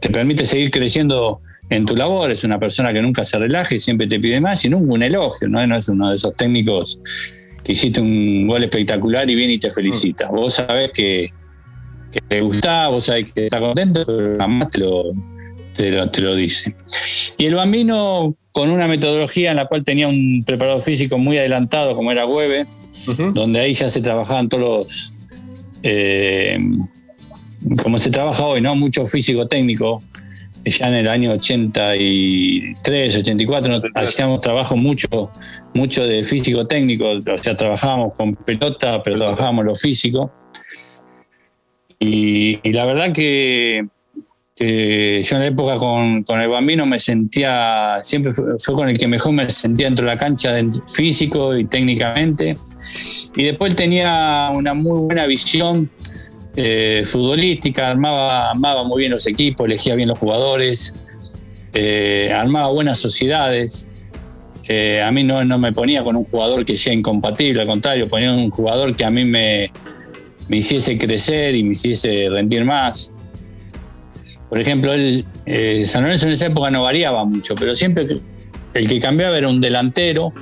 te 0.00 0.08
permite 0.10 0.46
seguir 0.46 0.70
creciendo 0.70 1.42
en 1.68 1.84
tu 1.84 1.94
labor. 1.94 2.30
Es 2.30 2.44
una 2.44 2.58
persona 2.58 2.94
que 2.94 3.02
nunca 3.02 3.26
se 3.26 3.38
relaja 3.38 3.74
y 3.74 3.78
siempre 3.78 4.06
te 4.06 4.18
pide 4.18 4.40
más 4.40 4.64
y 4.64 4.70
nunca 4.70 4.94
un 4.94 5.02
elogio, 5.02 5.48
¿no? 5.48 5.66
No 5.66 5.76
es 5.76 5.86
uno 5.90 6.08
de 6.08 6.16
esos 6.16 6.34
técnicos 6.34 6.98
que 7.62 7.72
hiciste 7.72 8.00
un 8.00 8.46
gol 8.46 8.62
espectacular 8.62 9.28
y 9.28 9.34
viene 9.34 9.54
y 9.54 9.58
te 9.58 9.70
felicita. 9.70 10.30
Mm. 10.30 10.34
Vos 10.34 10.54
sabés 10.54 10.90
que, 10.92 11.30
que 12.12 12.20
te 12.20 12.40
gusta, 12.40 12.88
vos 12.88 13.04
sabés 13.04 13.32
que 13.32 13.46
está 13.46 13.60
contento, 13.60 14.04
pero 14.06 14.36
jamás 14.38 14.70
te 14.70 14.80
lo, 14.80 15.04
te 15.74 16.20
lo 16.20 16.34
dice. 16.34 16.74
Y 17.38 17.46
el 17.46 17.54
bambino 17.54 18.34
con 18.52 18.70
una 18.70 18.88
metodología 18.88 19.50
en 19.50 19.56
la 19.56 19.66
cual 19.66 19.84
tenía 19.84 20.08
un 20.08 20.42
preparador 20.44 20.80
físico 20.82 21.18
muy 21.18 21.38
adelantado, 21.38 21.94
como 21.94 22.10
era 22.10 22.26
Hueve, 22.26 22.66
donde 23.32 23.60
ahí 23.60 23.74
ya 23.74 23.88
se 23.88 24.00
trabajaban 24.00 24.48
todos 24.48 24.62
los. 24.62 25.16
Eh, 25.82 26.58
como 27.82 27.98
se 27.98 28.10
trabaja 28.10 28.44
hoy, 28.44 28.60
¿no? 28.60 28.74
Mucho 28.74 29.06
físico 29.06 29.46
técnico. 29.46 30.02
Ya 30.64 30.88
en 30.88 30.94
el 30.94 31.08
año 31.08 31.32
83, 31.32 33.16
84, 33.16 33.82
hacíamos 33.94 34.40
trabajo 34.40 34.76
mucho, 34.76 35.30
mucho 35.74 36.06
de 36.06 36.22
físico 36.22 36.66
técnico, 36.66 37.08
o 37.08 37.38
sea, 37.38 37.56
trabajábamos 37.56 38.16
con 38.16 38.34
pelota, 38.34 39.02
pero 39.02 39.16
trabajábamos 39.16 39.64
lo 39.64 39.74
físico. 39.74 40.30
y 41.98 42.72
la 42.72 42.84
verdad 42.84 43.12
que 43.12 43.86
yo 44.60 45.36
en 45.36 45.40
la 45.40 45.46
época 45.46 45.78
con, 45.78 46.22
el 46.28 46.48
bambino 46.48 46.84
me 46.84 47.00
sentía, 47.00 47.98
siempre 48.02 48.30
fue, 48.32 48.74
con 48.74 48.88
el 48.90 48.98
que 48.98 49.08
mejor 49.08 49.32
me 49.32 49.48
sentía 49.48 49.86
dentro 49.86 50.04
de 50.04 50.12
la 50.12 50.18
cancha 50.18 50.54
físico 50.86 51.56
y 51.56 51.64
técnicamente. 51.64 52.56
Y 53.34 53.44
después 53.44 53.74
tenía 53.74 54.50
una 54.54 54.74
muy 54.74 55.00
buena 55.00 55.26
visión 55.26 55.90
eh, 56.56 57.04
futbolística, 57.06 57.88
armaba, 57.88 58.50
armaba 58.50 58.84
muy 58.84 59.00
bien 59.00 59.12
los 59.12 59.26
equipos, 59.26 59.66
elegía 59.66 59.94
bien 59.94 60.08
los 60.08 60.18
jugadores, 60.18 60.94
eh, 61.72 62.32
armaba 62.34 62.68
buenas 62.68 62.98
sociedades. 62.98 63.88
Eh, 64.68 65.02
a 65.02 65.10
mí 65.10 65.24
no, 65.24 65.44
no, 65.44 65.58
me 65.58 65.72
ponía 65.72 66.04
con 66.04 66.16
un 66.16 66.24
jugador 66.24 66.64
que 66.64 66.76
sea 66.76 66.92
incompatible, 66.92 67.62
al 67.62 67.66
contrario, 67.66 68.08
ponía 68.08 68.32
un 68.32 68.50
jugador 68.50 68.94
que 68.94 69.04
a 69.04 69.10
mí 69.10 69.24
me, 69.24 69.72
me 70.48 70.56
hiciese 70.58 70.98
crecer 70.98 71.54
y 71.54 71.62
me 71.62 71.72
hiciese 71.72 72.28
rendir 72.28 72.64
más. 72.64 73.12
Por 74.48 74.58
ejemplo, 74.58 74.92
eh, 75.46 75.84
San 75.86 76.02
Lorenzo 76.02 76.26
en 76.26 76.32
esa 76.32 76.46
época 76.46 76.72
no 76.72 76.82
variaba 76.82 77.24
mucho, 77.24 77.54
pero 77.54 77.74
siempre 77.76 78.18
el 78.74 78.88
que 78.88 79.00
cambiaba 79.00 79.38
era 79.38 79.48
un 79.48 79.60
delantero 79.60 80.32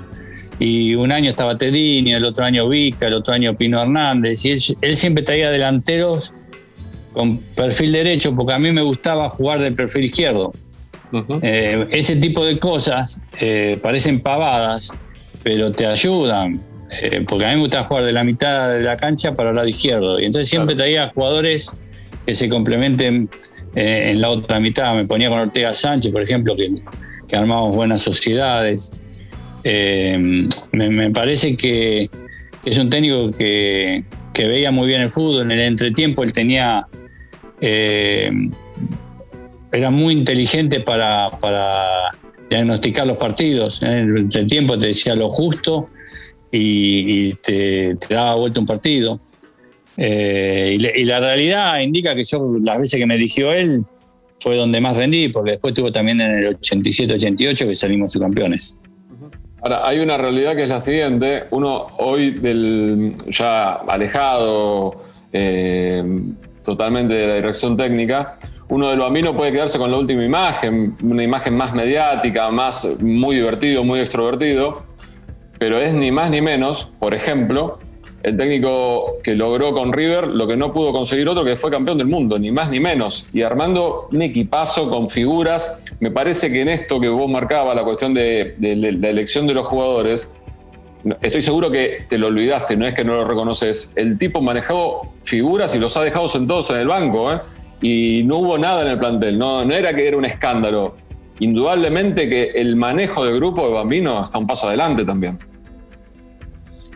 y 0.59 0.95
un 0.95 1.13
año 1.13 1.31
estaba 1.31 1.57
Tedini, 1.57 2.13
el 2.15 2.25
otro 2.25 2.45
año 2.45 2.69
Vica, 2.69 3.07
el 3.07 3.15
otro 3.15 3.35
año 3.35 3.57
Pino 3.57 3.81
Hernández, 3.81 4.45
y 4.45 4.51
él, 4.51 4.97
siempre 4.97 5.23
traía 5.23 5.51
delanteros 5.51 6.35
con 7.13 7.39
perfil 7.39 7.93
derecho, 7.93 8.35
porque 8.35 8.53
a 8.53 8.59
mí 8.59 8.73
me 8.73 8.83
gustaba 8.83 9.31
jugar 9.31 9.61
del 9.61 9.75
perfil 9.75 10.05
izquierdo. 10.05 10.53
Eh, 11.43 11.87
ese 11.91 12.17
tipo 12.17 12.45
de 12.45 12.59
cosas 12.59 13.21
eh, 13.41 13.79
parecen 13.83 14.21
pavadas, 14.21 14.93
pero 15.43 15.73
te 15.73 15.87
ayudan, 15.87 16.63
porque 17.27 17.45
a 17.45 17.49
mí 17.51 17.55
me 17.55 17.61
gusta 17.61 17.85
jugar 17.85 18.05
de 18.05 18.13
la 18.13 18.25
mitad 18.25 18.71
de 18.71 18.83
la 18.83 18.97
cancha 18.97 19.33
para 19.33 19.51
el 19.51 19.57
lado 19.57 19.69
izquierdo, 19.69 20.21
y 20.21 20.25
entonces 20.25 20.49
siempre 20.49 20.75
traía 20.75 21.11
jugadores 21.15 21.77
que 22.27 22.35
se 22.35 22.49
complementen 22.49 23.31
eh, 23.75 24.11
en 24.11 24.21
la 24.21 24.31
otra 24.31 24.61
mitad. 24.61 24.95
Me 24.95 25.07
ponía 25.07 25.31
con 25.31 25.39
Ortega 25.39 25.75
Sánchez, 25.75 26.13
por 26.13 26.23
ejemplo, 26.23 26.55
que, 26.55 26.71
que 27.27 27.37
armamos 27.37 27.75
buenas 27.75 28.03
sociedades. 28.03 28.93
Eh, 29.65 30.49
me, 30.73 31.11
parece 31.11 31.57
que, 31.57 32.11
es 32.65 32.79
un 32.79 32.91
técnico 32.91 33.31
que, 33.33 34.05
veía 34.37 34.71
muy 34.71 34.87
bien 34.87 35.03
el 35.03 35.11
fútbol. 35.11 35.43
En 35.43 35.51
el 35.53 35.61
entretiempo 35.61 36.23
él 36.23 36.33
tenía, 36.33 36.87
eh, 37.61 38.31
era 39.73 39.91
muy 39.91 40.15
inteligente 40.15 40.81
para, 40.81 41.31
diagnosticar 42.49 43.07
los 43.07 43.17
partidos. 43.17 43.83
En 43.83 44.29
el, 44.33 44.47
tiempo 44.47 44.79
te 44.79 44.89
decía 44.89 45.15
lo 45.15 45.29
justo 45.29 45.89
y, 46.53 47.33
te, 47.35 47.97
daba 48.09 48.37
vuelta 48.37 48.61
un 48.61 48.67
partido. 48.67 49.21
Eh, 49.97 50.79
y, 50.79 51.05
la 51.05 51.19
realidad 51.19 51.81
indica 51.81 52.15
que 52.15 52.23
yo, 52.23 52.57
las 52.63 52.79
veces 52.79 53.01
que 53.01 53.07
me 53.07 53.17
eligió 53.17 53.53
él, 53.53 53.85
fue 54.41 54.57
donde 54.57 54.81
más 54.81 54.97
rendí, 54.97 55.29
porque 55.31 55.53
después 55.53 55.75
tuvo 55.75 55.91
también 55.91 56.21
en 56.21 56.31
el 56.31 56.59
87-88 56.59 57.67
que 57.67 57.75
salimos 57.75 58.13
subcampeones. 58.13 58.79
Ahora, 59.61 59.87
hay 59.87 59.99
una 59.99 60.17
realidad 60.17 60.55
que 60.55 60.63
es 60.63 60.69
la 60.69 60.81
siguiente. 60.81 61.45
Uno 61.51 61.89
hoy 61.99 62.31
del 62.31 63.17
ya 63.29 63.73
alejado 63.73 65.03
eh, 65.33 66.05
totalmente 66.63 67.15
de 67.15 67.27
la 67.27 67.35
dirección 67.35 67.77
técnica, 67.77 68.37
uno 68.69 68.91
de 68.91 68.97
los 68.97 69.07
aminos 69.07 69.35
puede 69.35 69.53
quedarse 69.53 69.79
con 69.79 69.91
la 69.91 69.97
última 69.97 70.25
imagen, 70.25 70.95
una 71.03 71.23
imagen 71.23 71.57
más 71.57 71.73
mediática, 71.73 72.51
más 72.51 72.87
muy 73.01 73.37
divertido, 73.37 73.83
muy 73.83 74.01
extrovertido, 74.01 74.83
pero 75.59 75.79
es 75.79 75.93
ni 75.93 76.13
más 76.13 76.31
ni 76.31 76.43
menos, 76.43 76.91
por 76.99 77.15
ejemplo, 77.15 77.79
el 78.23 78.37
técnico 78.37 79.19
que 79.23 79.35
logró 79.35 79.73
con 79.73 79.93
River 79.93 80.27
lo 80.27 80.47
que 80.47 80.57
no 80.57 80.73
pudo 80.73 80.93
conseguir 80.93 81.29
otro 81.29 81.45
que 81.45 81.57
fue 81.57 81.71
campeón 81.71 81.99
del 81.99 82.09
mundo, 82.09 82.39
ni 82.39 82.51
más 82.51 82.69
ni 82.71 82.81
menos. 82.81 83.29
Y 83.33 83.43
armando 83.43 84.09
un 84.11 84.23
equipazo 84.23 84.91
con 84.91 85.09
figuras, 85.09 85.81
me 86.01 86.11
parece 86.11 86.53
que 86.53 86.63
en 86.63 86.69
esto 86.69 87.01
que 87.01 87.09
vos 87.09 87.31
marcabas, 87.31 87.77
la 87.77 87.85
cuestión 87.85 88.15
de, 88.15 88.55
la 88.59 89.09
elección 89.09 89.47
de 89.47 89.55
los 89.55 89.67
jugadores, 89.67 90.31
estoy 91.23 91.43
seguro 91.43 91.71
que 91.71 92.07
te 92.09 92.19
lo 92.19 92.27
olvidaste, 92.27 92.77
no 92.77 92.87
es 92.87 92.95
que 92.95 93.05
no 93.05 93.15
lo 93.15 93.25
reconoces. 93.25 93.93
El 93.95 94.19
tipo 94.19 94.41
manejó 94.41 95.13
figuras 95.23 95.75
y 95.75 95.79
los 95.79 95.97
ha 95.97 96.03
dejado 96.03 96.27
sentados 96.27 96.71
en 96.71 96.79
el 96.79 96.89
banco, 96.89 97.33
¿eh? 97.33 97.41
y 97.81 98.23
no 98.25 98.39
hubo 98.39 98.59
nada 98.59 98.83
en 98.83 98.89
el 98.89 98.99
plantel, 98.99 99.39
no, 99.39 99.65
no 99.65 99.75
era 99.75 99.95
que 99.95 100.09
era 100.09 100.17
un 100.17 100.25
escándalo. 100.25 100.97
Indudablemente 101.41 102.29
que 102.29 102.51
el 102.51 102.75
manejo 102.75 103.25
del 103.25 103.37
grupo 103.37 103.65
de 103.69 103.75
Bambino 103.75 104.25
está 104.25 104.39
un 104.39 104.47
paso 104.49 104.67
adelante 104.67 105.05
también. 105.05 105.39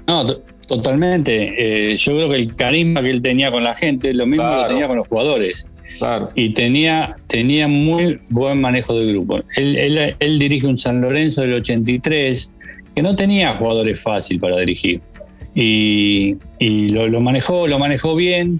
No, 0.08 0.26
Totalmente. 0.72 1.52
Eh, 1.92 1.96
yo 1.98 2.14
creo 2.14 2.30
que 2.30 2.36
el 2.36 2.56
carisma 2.56 3.02
que 3.02 3.10
él 3.10 3.20
tenía 3.20 3.50
con 3.50 3.62
la 3.62 3.74
gente, 3.74 4.14
lo 4.14 4.26
mismo 4.26 4.42
lo 4.42 4.64
tenía 4.64 4.88
con 4.88 4.96
los 4.96 5.06
jugadores. 5.06 5.68
Y 6.34 6.54
tenía, 6.54 7.16
tenía 7.26 7.68
muy 7.68 8.16
buen 8.30 8.58
manejo 8.58 8.98
de 8.98 9.12
grupo. 9.12 9.42
Él, 9.54 10.38
dirige 10.38 10.66
un 10.66 10.78
San 10.78 11.02
Lorenzo 11.02 11.42
del 11.42 11.52
83 11.52 12.52
que 12.94 13.02
no 13.02 13.14
tenía 13.14 13.52
jugadores 13.52 14.00
fácil 14.00 14.40
para 14.40 14.56
dirigir. 14.60 15.02
Y, 15.54 16.38
lo, 16.88 17.20
manejó, 17.20 17.66
lo 17.66 17.78
manejó 17.78 18.16
bien. 18.16 18.58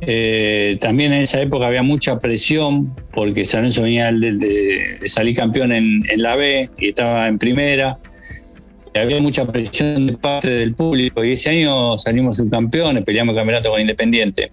Eh, 0.00 0.78
también 0.80 1.12
en 1.12 1.22
esa 1.22 1.40
época 1.40 1.68
había 1.68 1.84
mucha 1.84 2.18
presión 2.18 2.92
porque 3.12 3.44
San 3.44 3.60
Lorenzo 3.60 3.82
venía 3.84 4.10
de, 4.10 4.98
salir 5.04 5.36
campeón 5.36 5.70
en, 5.70 6.02
en 6.10 6.22
la 6.22 6.34
B 6.34 6.68
y 6.76 6.88
estaba 6.88 7.28
en 7.28 7.38
primera 7.38 8.00
había 8.98 9.20
mucha 9.20 9.44
presión 9.44 10.06
de 10.06 10.12
parte 10.14 10.48
del 10.48 10.74
público 10.74 11.24
y 11.24 11.32
ese 11.32 11.50
año 11.50 11.96
salimos 11.98 12.36
subcampeones, 12.36 13.04
peleamos 13.04 13.32
el 13.32 13.38
campeonato 13.38 13.70
con 13.70 13.80
Independiente. 13.80 14.50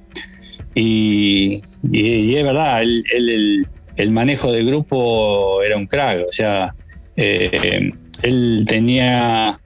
Y, 0.75 1.61
es 1.93 2.43
verdad, 2.43 2.81
el, 2.81 4.11
manejo 4.11 4.51
de 4.51 4.63
grupo 4.63 5.61
era 5.61 5.77
un 5.77 5.85
crack, 5.85 6.25
o 6.27 6.31
sea, 6.31 6.73
eh, 7.15 7.91
él 8.23 8.65
tenía 8.67 9.59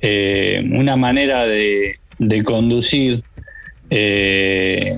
eh, 0.00 0.62
una 0.72 0.96
manera 0.96 1.46
de, 1.46 1.98
conducir 2.44 3.22
eh, 3.90 4.96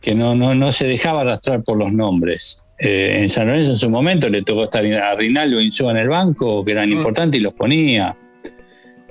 que 0.00 0.14
no, 0.14 0.34
no, 0.34 0.72
se 0.72 0.86
dejaba 0.86 1.22
arrastrar 1.22 1.62
por 1.62 1.78
los 1.78 1.92
nombres. 1.92 2.66
en 2.78 3.28
San 3.28 3.48
Lorenzo 3.48 3.70
en 3.70 3.76
su 3.76 3.90
momento 3.90 4.28
le 4.28 4.42
tocó 4.42 4.64
estar 4.64 4.84
a 4.84 5.14
Rinaldo 5.14 5.60
Insúa 5.60 5.92
en 5.92 5.96
el 5.96 6.08
banco, 6.08 6.64
que 6.64 6.72
eran 6.72 6.90
mm. 6.90 6.92
importantes, 6.92 7.40
y 7.40 7.42
los 7.42 7.54
ponía. 7.54 8.14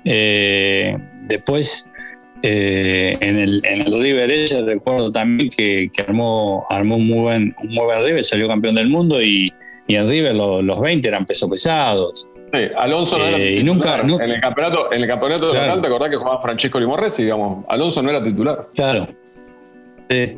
Eh, 0.10 0.98
después, 1.24 1.90
eh, 2.42 3.18
en, 3.20 3.36
el, 3.38 3.62
en 3.66 3.82
el 3.82 4.02
River 4.02 4.32
ese 4.32 4.62
recuerdo 4.62 5.12
también 5.12 5.50
que, 5.50 5.92
armó, 6.08 6.66
armó 6.70 6.96
un 6.96 7.08
muy 7.08 7.20
buen, 7.20 7.56
un 7.62 7.68
muy 7.74 7.86
buen 7.86 8.06
River, 8.06 8.24
salió 8.24 8.48
campeón 8.48 8.76
del 8.76 8.88
mundo 8.88 9.22
y, 9.22 9.52
y 9.86 9.96
en 9.96 10.08
River 10.08 10.34
los 10.34 10.80
20 10.80 11.06
eran 11.06 11.26
pesos 11.26 11.50
pesados. 11.50 12.28
Sí, 12.54 12.60
Alonso 12.78 13.18
no 13.18 13.26
era 13.26 13.38
eh, 13.38 13.58
titular. 13.58 14.06
Nunca, 14.06 14.24
En 14.24 14.32
el 14.32 14.40
campeonato, 14.40 14.94
en 14.94 15.02
el 15.02 15.08
campeonato 15.08 15.52
de 15.52 15.60
local, 15.60 15.82
¿te 15.82 15.88
acordás 15.88 16.10
que 16.10 16.16
jugaba 16.16 16.42
Francesco 16.42 16.80
Limorresi? 16.80 17.24
Digamos, 17.24 17.66
Alonso 17.68 18.02
no 18.02 18.10
era 18.10 18.24
titular. 18.24 18.70
Claro. 18.74 19.10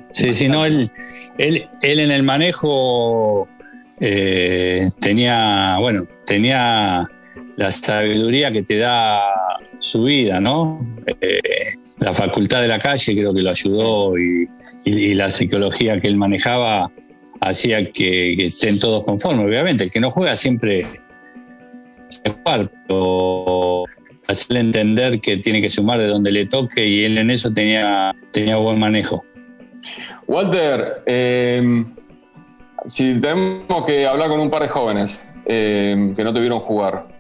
Sí, 0.10 0.34
sí, 0.34 0.50
no, 0.50 0.66
él, 0.66 0.90
él, 1.38 1.70
él 1.84 2.00
en 2.00 2.10
el 2.10 2.24
manejo 2.24 3.48
tenía, 5.00 5.78
bueno, 5.80 6.08
tenía 6.26 7.08
la 7.58 7.72
sabiduría 7.72 8.52
que 8.52 8.64
te 8.64 8.78
da 8.78 9.22
su 9.80 10.04
vida, 10.04 10.40
¿no? 10.40 10.86
Eh, 11.22 11.40
la 12.00 12.14
facultad 12.14 12.62
de 12.62 12.68
la 12.68 12.80
calle 12.80 13.14
creo 13.14 13.34
que 13.34 13.42
lo 13.42 13.50
ayudó 13.50 14.18
y, 14.18 14.48
la 15.14 15.30
psicología 15.30 16.00
que 16.00 16.08
él 16.08 16.16
manejaba 16.16 16.90
hacía 17.42 17.92
que, 17.92 18.48
estén 18.48 18.80
todos 18.80 19.04
conformes. 19.04 19.46
Obviamente, 19.46 19.84
el 19.84 19.92
que 19.92 20.00
no 20.00 20.10
juega 20.10 20.36
siempre 20.36 20.88
es 22.24 22.36
pero 22.88 23.84
hacerle 24.28 24.62
entender 24.62 25.20
que 25.20 25.38
tiene 25.38 25.62
que 25.62 25.70
sumar 25.70 26.00
de 26.00 26.08
donde 26.08 26.32
le 26.32 26.46
toque 26.46 26.88
y 26.88 27.04
él 27.04 27.18
en 27.18 27.30
eso 27.30 27.54
tenía, 27.54 28.16
tenía 28.32 28.56
buen 28.56 28.80
manejo. 28.80 29.24
Walter, 30.28 31.04
eh, 31.06 31.86
si 32.88 33.20
tenemos 33.20 33.86
que 33.86 34.06
hablar 34.06 34.30
con 34.30 34.40
un 34.40 34.50
par 34.50 34.62
de 34.62 34.68
jóvenes 34.68 35.30
eh, 35.46 36.14
que 36.16 36.24
no 36.24 36.34
te 36.34 36.40
vieron 36.40 36.60
jugar, 36.60 37.19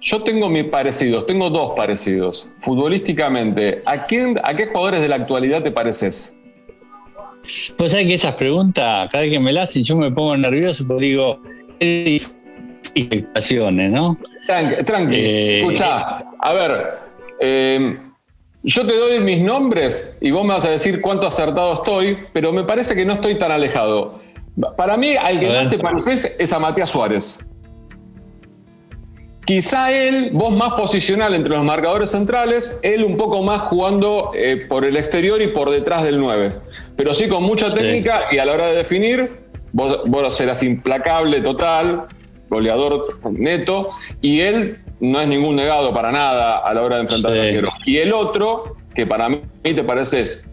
yo 0.00 0.22
tengo 0.22 0.48
mis 0.48 0.64
parecidos, 0.64 1.26
tengo 1.26 1.50
dos 1.50 1.72
parecidos. 1.76 2.48
Futbolísticamente, 2.60 3.80
¿a, 3.86 4.06
quién, 4.06 4.38
¿a 4.42 4.54
qué 4.54 4.66
jugadores 4.66 5.00
de 5.00 5.08
la 5.08 5.16
actualidad 5.16 5.62
te 5.62 5.70
pareces? 5.70 6.34
Pues 7.76 7.92
sabés 7.92 8.06
que 8.06 8.14
esas 8.14 8.34
preguntas, 8.34 9.08
cada 9.10 9.22
vez 9.22 9.32
que 9.32 9.40
me 9.40 9.52
las 9.52 9.70
hacen, 9.70 9.82
yo 9.82 9.96
me 9.96 10.10
pongo 10.10 10.36
nervioso 10.36 10.86
porque 10.86 11.06
digo, 11.06 11.40
es 11.80 12.34
¿no? 12.94 14.18
Tranqui, 14.46 14.84
tranqui. 14.84 15.16
Eh, 15.16 15.60
escucha, 15.60 16.24
a 16.38 16.52
ver, 16.52 16.98
em, 17.40 18.12
yo 18.62 18.86
te 18.86 18.96
doy 18.96 19.20
mis 19.20 19.40
nombres 19.40 20.16
y 20.20 20.30
vos 20.30 20.44
me 20.44 20.54
vas 20.54 20.64
a 20.64 20.70
decir 20.70 21.00
cuánto 21.00 21.26
acertado 21.26 21.72
estoy, 21.72 22.18
pero 22.32 22.52
me 22.52 22.64
parece 22.64 22.94
que 22.94 23.04
no 23.04 23.14
estoy 23.14 23.36
tan 23.36 23.50
alejado. 23.50 24.20
Para 24.76 24.96
mí, 24.96 25.14
al 25.14 25.38
que 25.38 25.48
más 25.48 25.70
te 25.70 25.78
pareces 25.78 26.36
es 26.38 26.52
a 26.52 26.58
Matías 26.58 26.90
Suárez. 26.90 27.40
Quizá 29.48 29.90
él, 29.92 30.28
vos 30.34 30.54
más 30.54 30.74
posicional 30.74 31.32
entre 31.32 31.54
los 31.54 31.64
marcadores 31.64 32.10
centrales, 32.10 32.78
él 32.82 33.02
un 33.02 33.16
poco 33.16 33.42
más 33.42 33.62
jugando 33.62 34.32
eh, 34.34 34.66
por 34.68 34.84
el 34.84 34.94
exterior 34.94 35.40
y 35.40 35.46
por 35.46 35.70
detrás 35.70 36.04
del 36.04 36.20
9. 36.20 36.56
Pero 36.94 37.14
sí 37.14 37.28
con 37.28 37.44
mucha 37.44 37.72
técnica 37.72 38.24
y 38.30 38.36
a 38.36 38.44
la 38.44 38.52
hora 38.52 38.66
de 38.66 38.76
definir, 38.76 39.38
vos, 39.72 40.02
vos 40.04 40.36
serás 40.36 40.62
implacable 40.62 41.40
total, 41.40 42.08
goleador 42.50 43.00
neto, 43.32 43.88
y 44.20 44.40
él 44.40 44.80
no 45.00 45.18
es 45.18 45.28
ningún 45.28 45.56
negado 45.56 45.94
para 45.94 46.12
nada 46.12 46.58
a 46.58 46.74
la 46.74 46.82
hora 46.82 46.96
de 46.96 47.02
enfrentar 47.04 47.32
al 47.32 47.40
arquero. 47.40 47.70
Y 47.86 47.96
el 47.96 48.12
otro, 48.12 48.76
que 48.94 49.06
para 49.06 49.30
mí 49.30 49.40
te 49.62 49.82
pareces 49.82 50.44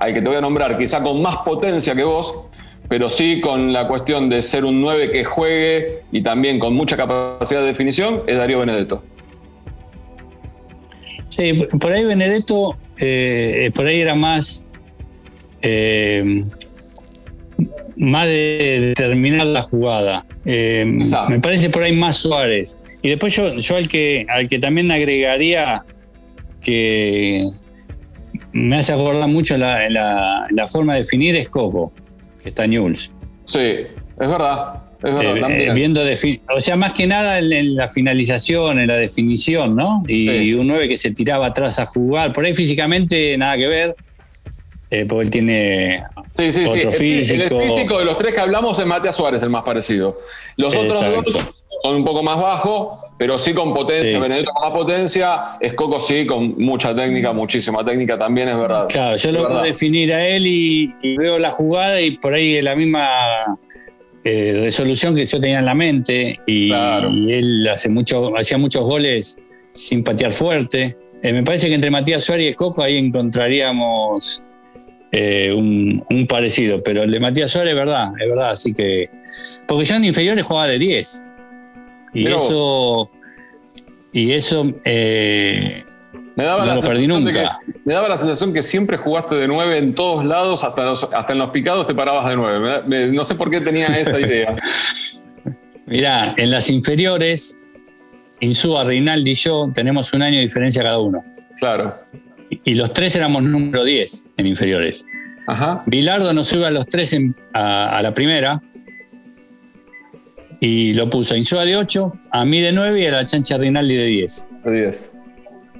al 0.00 0.12
que 0.12 0.20
te 0.20 0.26
voy 0.26 0.38
a 0.38 0.40
nombrar, 0.40 0.76
quizá 0.76 1.00
con 1.04 1.22
más 1.22 1.36
potencia 1.44 1.94
que 1.94 2.02
vos, 2.02 2.34
pero 2.88 3.08
sí 3.08 3.40
con 3.40 3.72
la 3.72 3.88
cuestión 3.88 4.28
de 4.28 4.42
ser 4.42 4.64
un 4.64 4.80
9 4.80 5.10
que 5.10 5.24
juegue 5.24 6.02
y 6.12 6.22
también 6.22 6.58
con 6.58 6.74
mucha 6.74 6.96
capacidad 6.96 7.60
de 7.60 7.68
definición, 7.68 8.22
es 8.26 8.36
Darío 8.36 8.60
Benedetto. 8.60 9.02
Sí, 11.28 11.52
por 11.80 11.92
ahí 11.92 12.04
Benedetto, 12.04 12.76
eh, 12.98 13.70
por 13.74 13.86
ahí 13.86 14.00
era 14.00 14.14
más, 14.14 14.66
eh, 15.62 16.44
más 17.96 18.26
de 18.26 18.92
terminar 18.94 19.46
la 19.46 19.62
jugada. 19.62 20.26
Eh, 20.44 20.84
me 21.28 21.40
parece 21.40 21.70
por 21.70 21.82
ahí 21.82 21.92
más 21.92 22.16
Suárez. 22.16 22.78
Y 23.02 23.08
después 23.08 23.34
yo, 23.34 23.58
yo 23.58 23.76
al, 23.76 23.88
que, 23.88 24.26
al 24.28 24.46
que 24.46 24.58
también 24.58 24.90
agregaría 24.90 25.84
que 26.62 27.44
me 28.52 28.76
hace 28.76 28.92
acordar 28.92 29.28
mucho 29.28 29.56
la, 29.56 29.88
la 29.90 30.66
forma 30.66 30.94
de 30.94 31.00
definir 31.00 31.34
es 31.36 31.48
Coco 31.48 31.92
está 32.44 32.66
Newell's. 32.66 33.12
Sí, 33.44 33.58
es 33.60 33.88
verdad. 34.16 34.82
Es 35.02 35.14
verdad 35.14 35.50
eh, 35.50 35.70
viendo 35.74 36.00
o 36.48 36.60
sea, 36.60 36.76
más 36.76 36.94
que 36.94 37.06
nada 37.06 37.38
en, 37.38 37.76
la 37.76 37.88
finalización, 37.88 38.78
en 38.78 38.86
la 38.86 38.96
definición, 38.96 39.76
¿no? 39.76 40.02
Y, 40.08 40.54
un 40.54 40.66
9 40.68 40.88
que 40.88 40.96
se 40.96 41.10
tiraba 41.10 41.48
atrás 41.48 41.78
a 41.78 41.84
jugar. 41.84 42.32
Por 42.32 42.46
ahí 42.46 42.54
físicamente 42.54 43.36
nada 43.36 43.58
que 43.58 43.66
ver, 43.66 43.96
eh, 44.90 45.04
porque 45.06 45.24
él 45.24 45.30
tiene 45.30 46.04
sí, 46.32 46.50
sí, 46.50 46.64
otro 46.64 46.90
físico. 46.90 47.60
El, 47.60 47.70
físico 47.70 47.98
de 47.98 48.06
los 48.06 48.16
tres 48.16 48.32
que 48.34 48.40
hablamos 48.40 48.78
es 48.78 48.86
Matías 48.86 49.14
Suárez, 49.14 49.42
el 49.42 49.50
más 49.50 49.62
parecido. 49.62 50.20
Los 50.56 50.74
otros 50.74 50.98
dos 51.26 51.54
son 51.82 51.96
un 51.96 52.04
poco 52.04 52.22
más 52.22 52.40
bajos, 52.40 53.03
pero 53.16 53.38
sí 53.38 53.52
con 53.52 53.72
potencia. 53.72 54.18
Benedetto 54.18 54.50
con 54.52 54.68
más 54.68 54.76
potencia, 54.76 55.42
Escoco 55.60 56.00
sí 56.00 56.26
con 56.26 56.56
mucha 56.58 56.94
técnica, 56.94 57.32
muchísima 57.32 57.84
técnica 57.84 58.18
también, 58.18 58.48
es 58.48 58.56
verdad. 58.56 58.88
Claro, 58.88 59.16
yo 59.16 59.32
lo 59.32 59.46
puedo 59.46 59.62
definir 59.62 60.12
a 60.12 60.26
él 60.26 60.46
y, 60.46 61.16
veo 61.16 61.38
la 61.38 61.50
jugada 61.50 62.00
y 62.00 62.12
por 62.12 62.34
ahí 62.34 62.60
la 62.60 62.74
misma 62.74 63.08
eh, 64.24 64.58
resolución 64.60 65.14
que 65.14 65.24
yo 65.24 65.40
tenía 65.40 65.60
en 65.60 65.66
la 65.66 65.74
mente 65.74 66.40
y, 66.46 66.70
él 66.72 67.68
hace 67.72 67.88
mucho, 67.88 68.36
hacía 68.36 68.58
muchos 68.58 68.82
goles 68.86 69.38
sin 69.72 70.02
patear 70.02 70.32
fuerte. 70.32 70.96
Eh, 71.22 71.32
me 71.32 71.42
parece 71.42 71.68
que 71.68 71.74
entre 71.74 71.90
Matías 71.90 72.22
Suárez 72.24 72.50
y 72.50 72.54
Coco 72.54 72.82
ahí 72.82 72.98
encontraríamos 72.98 74.44
eh, 75.12 75.52
un, 75.52 76.26
parecido, 76.28 76.82
pero 76.82 77.04
el 77.04 77.10
de 77.12 77.20
Matías 77.20 77.50
Suárez 77.50 77.70
es 77.70 77.76
verdad, 77.76 78.12
es 78.20 78.28
verdad, 78.28 78.50
así 78.50 78.74
que... 78.74 79.08
Porque 79.66 79.84
yo 79.84 79.94
en 79.94 80.04
inferiores 80.04 80.44
jugaba 80.44 80.66
de 80.66 80.78
10. 80.78 81.24
Y 82.14 82.26
eso... 82.26 83.10
Y 84.12 84.30
eso 84.30 84.72
me 86.36 86.44
daba, 86.44 86.64
la 86.64 86.76
sensación 86.76 87.26
Que, 87.26 87.46
me 87.84 87.94
daba 87.94 88.08
la 88.08 88.16
sensación 88.16 88.52
que 88.52 88.62
siempre 88.62 88.96
jugaste 88.96 89.36
de 89.36 89.46
nueve 89.46 89.78
en 89.78 89.94
todos 89.94 90.24
lados, 90.24 90.64
hasta, 90.64 90.90
hasta 90.90 91.32
en 91.32 91.38
los 91.38 91.50
picados 91.50 91.86
te 91.86 91.94
parabas 91.94 92.28
de 92.28 92.36
nueve. 92.36 93.12
no 93.12 93.24
sé 93.24 93.34
por 93.34 93.50
qué 93.50 93.60
tenía 93.60 93.86
esa 93.98 94.20
idea. 94.20 94.56
Mirá, 95.86 96.34
en 96.36 96.50
las 96.50 96.70
inferiores, 96.70 97.58
Insúa, 98.40 98.84
Reinaldi 98.84 99.30
y 99.30 99.34
yo 99.34 99.70
tenemos 99.72 100.12
un 100.12 100.22
año 100.22 100.36
de 100.36 100.42
diferencia 100.42 100.82
cada 100.82 100.98
uno. 100.98 101.24
Claro. 101.58 101.98
Y, 102.64 102.74
los 102.74 102.92
tres 102.92 103.14
éramos 103.16 103.42
número 103.42 103.84
10 103.84 104.30
en 104.36 104.46
inferiores. 104.46 105.06
Ajá. 105.46 105.82
Bilardo 105.86 106.32
nos 106.32 106.48
sube 106.48 106.66
a 106.66 106.70
los 106.70 106.86
tres 106.86 107.16
a, 107.52 108.00
la 108.02 108.14
primera. 108.14 108.62
Y 110.64 110.94
lo 110.94 111.10
puso 111.10 111.34
a 111.34 111.36
Insúa 111.36 111.66
de 111.66 111.76
8, 111.76 112.12
a 112.30 112.44
mí 112.46 112.58
de 112.58 112.72
9 112.72 112.98
y 112.98 113.06
a 113.06 113.10
la 113.10 113.26
chancha 113.26 113.58
Rinaldi 113.58 113.96
de 113.96 114.06
10. 114.06 114.48
De 114.64 114.82
10. 114.84 115.12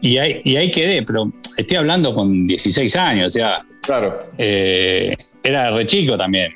Y 0.03 0.19
ahí, 0.19 0.43
y 0.45 0.57
ahí 0.57 0.71
quedé, 0.71 1.03
pero 1.03 1.33
estoy 1.57 1.79
hablando 1.79 2.15
con 2.15 2.47
16 2.47 2.95
años, 2.97 3.29
o 3.29 3.31
sea. 3.31 3.65
Claro. 3.81 4.27
Eh, 4.37 5.17
era 5.43 5.71
re 5.71 5.87
chico 5.87 6.19
también. 6.19 6.53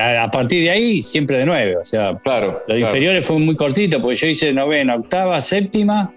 a, 0.00 0.28
partir 0.28 0.64
de 0.64 0.70
ahí, 0.70 1.02
siempre 1.02 1.38
de 1.38 1.46
nueve. 1.46 1.76
O 1.76 1.84
sea, 1.84 2.18
claro, 2.24 2.64
los 2.66 2.76
inferiores 2.76 3.24
fue 3.24 3.38
muy 3.38 3.54
cortito, 3.54 4.02
porque 4.02 4.16
yo 4.16 4.26
hice 4.26 4.52
novena, 4.52 4.96
octava, 4.96 5.40
séptima 5.40 6.12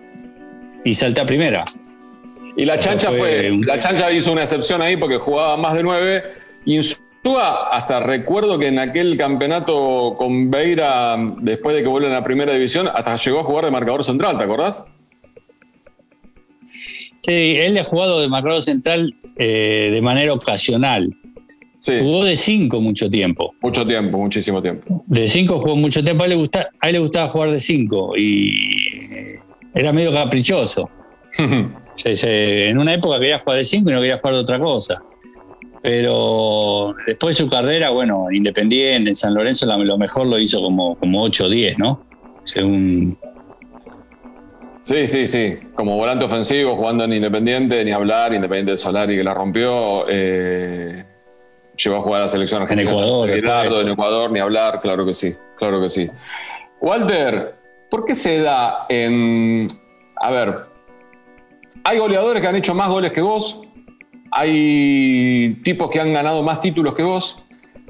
y 0.83 0.95
salté 0.95 1.21
a 1.21 1.27
primera. 1.27 1.63
Y 2.57 2.65
la 2.65 2.79
chancha 2.79 3.11
fue, 3.11 3.51
la 3.61 3.79
chancha 3.79 4.11
hizo 4.11 4.31
una 4.31 4.41
excepción 4.41 4.81
ahí 4.81 4.97
porque 4.97 5.17
jugaba 5.17 5.57
más 5.57 5.75
de 5.75 5.83
nueve. 5.83 6.23
Y 6.65 6.77
en 6.77 6.83
hasta 7.31 7.99
recuerdo 8.01 8.59
que 8.59 8.67
en 8.67 8.79
aquel 8.79 9.17
campeonato 9.17 10.13
con 10.15 10.51
Beira, 10.51 11.15
después 11.39 11.75
de 11.75 11.83
que 11.83 11.89
vuelven 11.89 12.11
a 12.11 12.15
la 12.15 12.23
primera 12.23 12.53
división, 12.53 12.87
hasta 12.93 13.15
llegó 13.15 13.39
a 13.39 13.43
jugar 13.43 13.65
de 13.65 13.71
marcador 13.71 14.03
central, 14.03 14.37
¿te 14.37 14.43
acordás? 14.43 14.83
Sí, 17.21 17.55
él 17.57 17.77
ha 17.77 17.83
jugado 17.83 18.19
de 18.19 18.27
marcador 18.27 18.61
central 18.61 19.15
eh, 19.37 19.89
de 19.93 20.01
manera 20.01 20.33
ocasional. 20.33 21.15
Jugó 21.85 22.23
de 22.23 22.35
cinco 22.35 22.79
mucho 22.81 23.09
tiempo. 23.09 23.53
Mucho 23.61 23.85
tiempo, 23.85 24.17
muchísimo 24.17 24.61
tiempo. 24.61 25.03
De 25.05 25.27
cinco 25.27 25.59
jugó 25.59 25.75
mucho 25.75 26.03
tiempo. 26.03 26.23
A 26.23 26.25
él 26.25 26.31
le 26.31 26.35
gustaba, 26.37 26.67
a 26.79 26.87
él 26.87 26.93
le 26.93 26.99
gustaba 26.99 27.29
jugar 27.29 27.51
de 27.51 27.59
cinco 27.59 28.15
y 28.17 29.37
era 29.73 29.91
medio 29.91 30.13
caprichoso. 30.13 30.89
en 32.05 32.77
una 32.77 32.93
época 32.93 33.19
quería 33.19 33.39
jugar 33.39 33.57
de 33.57 33.65
cinco 33.65 33.89
y 33.89 33.93
no 33.93 33.99
quería 33.99 34.17
jugar 34.17 34.35
de 34.35 34.41
otra 34.41 34.59
cosa. 34.59 35.03
Pero 35.83 36.95
después 37.05 37.37
de 37.37 37.43
su 37.43 37.49
carrera, 37.49 37.91
bueno, 37.91 38.31
Independiente, 38.31 39.11
en 39.11 39.15
San 39.15 39.33
Lorenzo, 39.33 39.65
lo 39.65 39.97
mejor 39.97 40.25
lo 40.25 40.39
hizo 40.39 40.61
como, 40.61 40.95
como 40.95 41.21
8 41.21 41.45
o 41.45 41.49
10, 41.49 41.77
¿no? 41.77 42.05
Según 42.45 43.17
Sí, 44.83 45.07
sí, 45.07 45.27
sí. 45.27 45.59
Como 45.75 45.95
volante 45.95 46.25
ofensivo, 46.25 46.75
jugando 46.75 47.05
en 47.05 47.13
Independiente, 47.13 47.83
ni 47.85 47.91
hablar, 47.91 48.33
Independiente 48.33 48.71
de 48.71 48.77
Solari 48.77 49.15
que 49.15 49.23
la 49.23 49.33
rompió. 49.33 50.05
Eh, 50.09 51.05
llegó 51.77 51.95
a 51.95 52.01
jugar 52.01 52.19
a 52.19 52.23
la 52.23 52.27
selección 52.27 52.61
argentina. 52.61 52.89
En 52.89 52.95
Ecuador. 52.95 53.29
en 53.29 53.89
Ecuador, 53.89 54.31
ni 54.31 54.39
hablar, 54.39 54.81
claro 54.81 55.05
que 55.05 55.13
sí, 55.13 55.33
claro 55.55 55.81
que 55.81 55.89
sí. 55.89 56.09
Walter, 56.81 57.55
¿por 57.89 58.03
qué 58.03 58.13
se 58.13 58.41
da 58.41 58.85
en. 58.89 59.67
A 60.17 60.31
ver, 60.31 60.65
hay 61.85 61.97
goleadores 61.97 62.41
que 62.41 62.47
han 62.49 62.55
hecho 62.57 62.73
más 62.73 62.89
goles 62.89 63.13
que 63.13 63.21
vos, 63.21 63.61
hay 64.35 65.61
tipos 65.63 65.89
que 65.89 65.99
han 65.99 66.13
ganado 66.13 66.43
más 66.43 66.59
títulos 66.59 66.93
que 66.95 67.03
vos. 67.03 67.43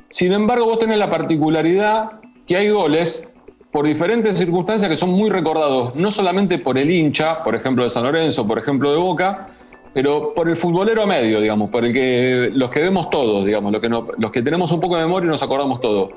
Sin 0.09 0.33
embargo, 0.33 0.65
vos 0.65 0.79
tenés 0.79 0.97
la 0.97 1.09
particularidad 1.09 2.19
que 2.45 2.57
hay 2.57 2.69
goles 2.69 3.33
por 3.71 3.87
diferentes 3.87 4.37
circunstancias 4.37 4.89
que 4.89 4.95
son 4.95 5.09
muy 5.09 5.29
recordados, 5.29 5.95
no 5.95 6.11
solamente 6.11 6.59
por 6.59 6.77
el 6.77 6.91
hincha, 6.91 7.41
por 7.43 7.55
ejemplo 7.55 7.83
de 7.83 7.89
San 7.89 8.03
Lorenzo, 8.03 8.45
por 8.45 8.59
ejemplo 8.59 8.91
de 8.91 8.97
Boca, 8.97 9.47
pero 9.93 10.33
por 10.35 10.49
el 10.49 10.55
futbolero 10.55 11.07
medio, 11.07 11.39
digamos, 11.39 11.69
por 11.69 11.85
el 11.85 11.93
que 11.93 12.51
los 12.53 12.69
que 12.69 12.81
vemos 12.81 13.09
todos, 13.09 13.45
digamos, 13.45 13.71
los 13.71 14.31
que, 14.31 14.41
tenemos 14.43 14.71
un 14.71 14.79
poco 14.79 14.97
de 14.97 15.03
memoria 15.03 15.27
y 15.27 15.31
nos 15.31 15.41
acordamos 15.41 15.81
todo. 15.81 16.11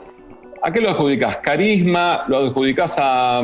¿A 0.63 0.71
qué 0.71 0.81
lo 0.81 0.91
adjudicas? 0.91 1.39
¿Carisma? 1.39 2.25
¿Lo 2.29 2.39
adjudicas 2.39 2.99
a... 3.01 3.43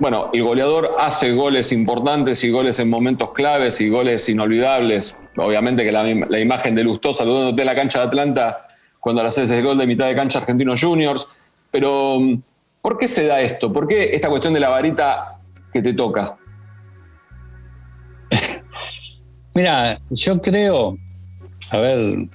Bueno, 0.00 0.30
el 0.32 0.42
goleador 0.42 0.94
hace 0.98 1.32
goles 1.32 1.72
importantes 1.72 2.42
y 2.44 2.50
goles 2.50 2.78
en 2.78 2.88
momentos 2.88 3.32
claves 3.32 3.80
y 3.80 3.88
goles 3.88 4.28
inolvidables. 4.28 5.16
Obviamente 5.36 5.84
que 5.84 5.92
la, 5.92 6.38
imagen 6.40 6.74
de 6.74 6.84
Lustó 6.84 7.12
saludándote 7.12 7.64
la 7.64 7.74
cancha 7.74 8.00
de 8.00 8.06
Atlanta 8.06 8.66
cuando 9.00 9.22
le 9.22 9.28
haces 9.28 9.50
el 9.50 9.62
gol 9.62 9.78
de 9.78 9.86
mitad 9.86 10.06
de 10.06 10.14
cancha 10.14 10.38
Argentinos 10.38 10.80
Juniors. 10.80 11.28
Pero 11.70 12.20
mm, 12.20 12.38
¿Por 12.82 12.96
qué 12.96 13.08
se 13.08 13.26
da 13.26 13.40
esto? 13.40 13.72
¿Por 13.72 13.86
qué 13.88 14.14
esta 14.14 14.28
cuestión 14.28 14.54
de 14.54 14.60
la 14.60 14.68
varita 14.68 15.38
que 15.72 15.82
te 15.82 15.92
toca? 15.92 16.36
Mira, 19.54 20.00
yo 20.10 20.40
creo, 20.40 20.96
a 21.70 21.76
ver, 21.78 22.28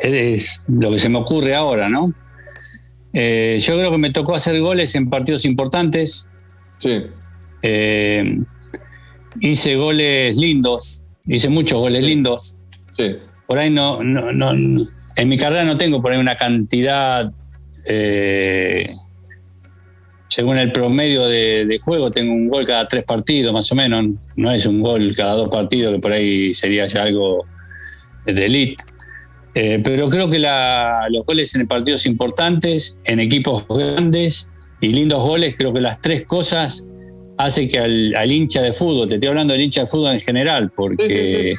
es 0.00 0.64
lo 0.68 0.90
que 0.90 0.98
se 0.98 1.08
me 1.08 1.18
ocurre 1.18 1.54
ahora, 1.54 1.88
¿no? 1.88 2.10
Eh, 3.12 3.58
yo 3.60 3.74
creo 3.74 3.90
que 3.90 3.98
me 3.98 4.10
tocó 4.10 4.34
hacer 4.34 4.58
goles 4.60 4.94
en 4.94 5.10
partidos 5.10 5.44
importantes. 5.44 6.28
Sí. 6.82 7.04
Eh, 7.62 8.40
hice 9.40 9.76
goles 9.76 10.36
lindos, 10.36 11.04
hice 11.26 11.48
muchos 11.48 11.78
goles 11.78 12.04
lindos. 12.04 12.56
Sí. 12.90 13.18
Por 13.46 13.58
ahí 13.58 13.70
no, 13.70 14.02
no, 14.02 14.32
no, 14.32 14.50
en 14.50 15.28
mi 15.28 15.36
carrera 15.36 15.64
no 15.64 15.76
tengo 15.76 16.02
por 16.02 16.10
ahí 16.10 16.18
una 16.18 16.36
cantidad 16.36 17.30
eh, 17.84 18.92
según 20.26 20.58
el 20.58 20.72
promedio 20.72 21.28
de, 21.28 21.78
juego, 21.84 22.10
tengo 22.10 22.32
un 22.32 22.48
gol 22.48 22.66
cada 22.66 22.88
tres 22.88 23.04
partidos, 23.04 23.52
más 23.52 23.70
o 23.70 23.76
menos. 23.76 24.06
No 24.34 24.50
es 24.50 24.66
un 24.66 24.80
gol 24.80 25.14
cada 25.14 25.34
dos 25.34 25.50
partidos, 25.50 25.94
que 25.94 26.00
por 26.00 26.10
ahí 26.10 26.52
sería 26.52 26.86
ya 26.86 27.02
algo 27.02 27.44
de 28.26 28.46
elite. 28.46 28.82
Eh, 29.54 29.80
pero 29.84 30.08
creo 30.08 30.28
que 30.28 30.38
los 30.38 31.26
goles 31.26 31.54
en 31.54 31.68
partidos 31.68 32.06
importantes, 32.06 32.98
en 33.04 33.20
equipos 33.20 33.66
grandes 33.68 34.48
y 34.82 34.88
lindos 34.88 35.22
goles, 35.22 35.54
creo 35.56 35.72
que 35.72 35.80
las 35.80 36.00
tres 36.00 36.26
cosas 36.26 36.86
hacen 37.38 37.68
que 37.68 37.78
al, 37.78 38.32
hincha 38.32 38.60
de 38.60 38.72
fútbol, 38.72 39.08
te 39.08 39.14
estoy 39.14 39.28
hablando 39.28 39.52
del 39.52 39.62
hincha 39.62 39.82
de 39.82 39.86
fútbol 39.86 40.12
en 40.12 40.20
general, 40.20 40.72
porque 40.74 41.54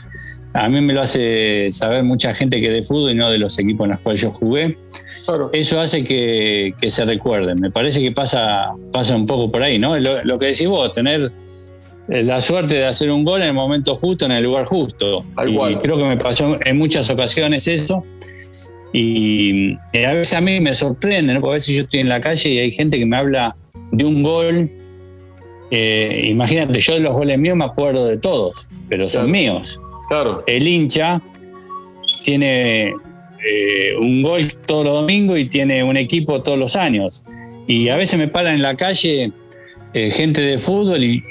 a 0.53 0.67
mí 0.69 0.81
me 0.81 0.93
lo 0.93 1.01
hace 1.01 1.69
saber 1.71 2.03
mucha 2.03 2.35
gente 2.35 2.59
que 2.59 2.67
es 2.67 2.73
de 2.73 2.83
fútbol 2.83 3.11
y 3.11 3.15
no 3.15 3.31
de 3.31 3.37
los 3.37 3.57
equipos 3.57 3.85
en 3.85 3.91
los 3.91 3.99
cuales 4.01 4.21
yo 4.21 4.29
jugué. 4.29 4.77
Eso 5.53 5.79
hace 5.79 6.03
que, 6.03 6.73
se 6.87 7.05
recuerden. 7.05 7.61
Me 7.61 7.71
parece 7.71 8.01
que 8.01 8.11
pasa, 8.11 8.73
pasa 8.91 9.15
un 9.15 9.25
poco 9.25 9.49
por 9.49 9.63
ahí, 9.63 9.79
¿no? 9.79 9.97
Lo, 9.97 10.37
que 10.37 10.47
decís 10.47 10.67
vos, 10.67 10.93
tener 10.93 11.31
la 12.09 12.41
suerte 12.41 12.73
de 12.73 12.85
hacer 12.85 13.09
un 13.09 13.23
gol 13.23 13.41
en 13.41 13.47
el 13.47 13.53
momento 13.53 13.95
justo, 13.95 14.25
en 14.25 14.33
el 14.33 14.43
lugar 14.43 14.65
justo. 14.65 15.25
y 15.47 15.75
creo 15.77 15.97
que 15.97 16.03
me 16.03 16.17
pasó 16.17 16.57
en 16.63 16.77
muchas 16.77 17.09
ocasiones 17.09 17.69
eso. 17.69 18.03
Y, 18.93 19.73
a 20.05 20.13
veces 20.13 20.33
a 20.33 20.41
mí 20.41 20.59
me 20.59 20.73
sorprende, 20.73 21.33
¿no? 21.33 21.41
Porque 21.41 21.53
a 21.53 21.55
veces 21.55 21.75
yo 21.75 21.81
estoy 21.81 22.01
en 22.01 22.09
la 22.09 22.21
calle 22.21 22.49
y 22.49 22.59
hay 22.59 22.71
gente 22.71 22.99
que 22.99 23.05
me 23.05 23.17
habla 23.17 23.55
de 23.91 24.05
un 24.05 24.21
gol. 24.21 24.71
Eh, 25.71 26.21
imagínate, 26.25 26.79
yo 26.79 26.93
de 26.93 26.99
los 26.99 27.13
goles 27.13 27.39
míos 27.39 27.57
me 27.57 27.65
acuerdo 27.65 28.05
de 28.05 28.17
todos, 28.17 28.69
pero 28.87 29.09
son 29.09 29.31
míos. 29.31 29.81
Claro. 30.09 30.43
El 30.45 30.67
hincha 30.67 31.21
tiene 32.23 32.93
eh, 33.43 33.95
un 33.99 34.21
gol 34.21 34.53
todos 34.65 34.85
los 34.85 34.93
domingos 34.93 35.39
y 35.39 35.45
tiene 35.45 35.83
un 35.83 35.97
equipo 35.97 36.43
todos 36.43 36.59
los 36.59 36.75
años. 36.75 37.23
Y 37.65 37.89
a 37.89 37.95
veces 37.95 38.19
me 38.19 38.27
paran 38.27 38.55
en 38.55 38.61
la 38.61 38.75
calle 38.75 39.31
eh, 39.93 40.11
gente 40.11 40.41
de 40.41 40.59
fútbol 40.59 41.03
y, 41.03 41.23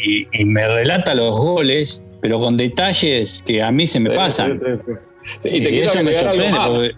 me 0.45 0.67
relata 0.67 1.15
los 1.15 1.39
goles, 1.39 2.05
pero 2.21 2.41
con 2.41 2.57
detalles 2.57 3.43
que 3.47 3.63
a 3.63 3.71
mí 3.71 3.87
se 3.87 4.01
me 4.01 4.11
pasan. 4.11 4.61
y 5.45 5.61
te 5.63 5.69
quiero 5.69 5.91
eso 5.91 6.03
me 6.03 6.13
sorprende. 6.13 6.95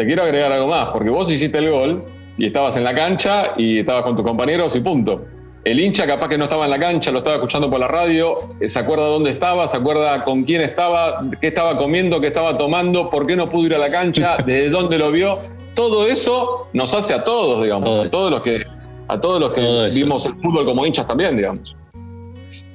Te 0.00 0.06
quiero 0.06 0.22
agregar 0.22 0.50
algo 0.50 0.66
más, 0.66 0.88
porque 0.88 1.10
vos 1.10 1.30
hiciste 1.30 1.58
el 1.58 1.68
gol 1.68 2.02
y 2.38 2.46
estabas 2.46 2.74
en 2.78 2.84
la 2.84 2.94
cancha 2.94 3.52
y 3.58 3.80
estabas 3.80 4.02
con 4.02 4.16
tus 4.16 4.24
compañeros 4.24 4.74
y 4.74 4.80
punto. 4.80 5.26
El 5.62 5.78
hincha 5.78 6.06
capaz 6.06 6.30
que 6.30 6.38
no 6.38 6.44
estaba 6.44 6.64
en 6.64 6.70
la 6.70 6.78
cancha, 6.78 7.10
lo 7.10 7.18
estaba 7.18 7.36
escuchando 7.36 7.68
por 7.68 7.78
la 7.78 7.86
radio, 7.86 8.54
eh, 8.58 8.66
se 8.66 8.78
acuerda 8.78 9.04
dónde 9.04 9.28
estaba, 9.28 9.66
se 9.66 9.76
acuerda 9.76 10.22
con 10.22 10.44
quién 10.44 10.62
estaba, 10.62 11.22
qué 11.38 11.48
estaba 11.48 11.76
comiendo, 11.76 12.18
qué 12.18 12.28
estaba 12.28 12.56
tomando, 12.56 13.10
por 13.10 13.26
qué 13.26 13.36
no 13.36 13.50
pudo 13.50 13.66
ir 13.66 13.74
a 13.74 13.78
la 13.78 13.90
cancha, 13.90 14.38
desde 14.46 14.70
dónde 14.70 14.96
lo 14.96 15.12
vio. 15.12 15.38
Todo 15.74 16.06
eso 16.06 16.68
nos 16.72 16.94
hace 16.94 17.12
a 17.12 17.22
todos, 17.22 17.62
digamos, 17.62 18.06
a 18.06 18.10
todos 18.10 18.30
los 18.30 18.40
que, 18.40 18.64
a 19.06 19.20
todos 19.20 19.38
los 19.38 19.50
que 19.50 19.90
vimos 19.94 20.24
el 20.24 20.34
fútbol 20.38 20.64
como 20.64 20.86
hinchas 20.86 21.06
también, 21.06 21.36
digamos. 21.36 21.76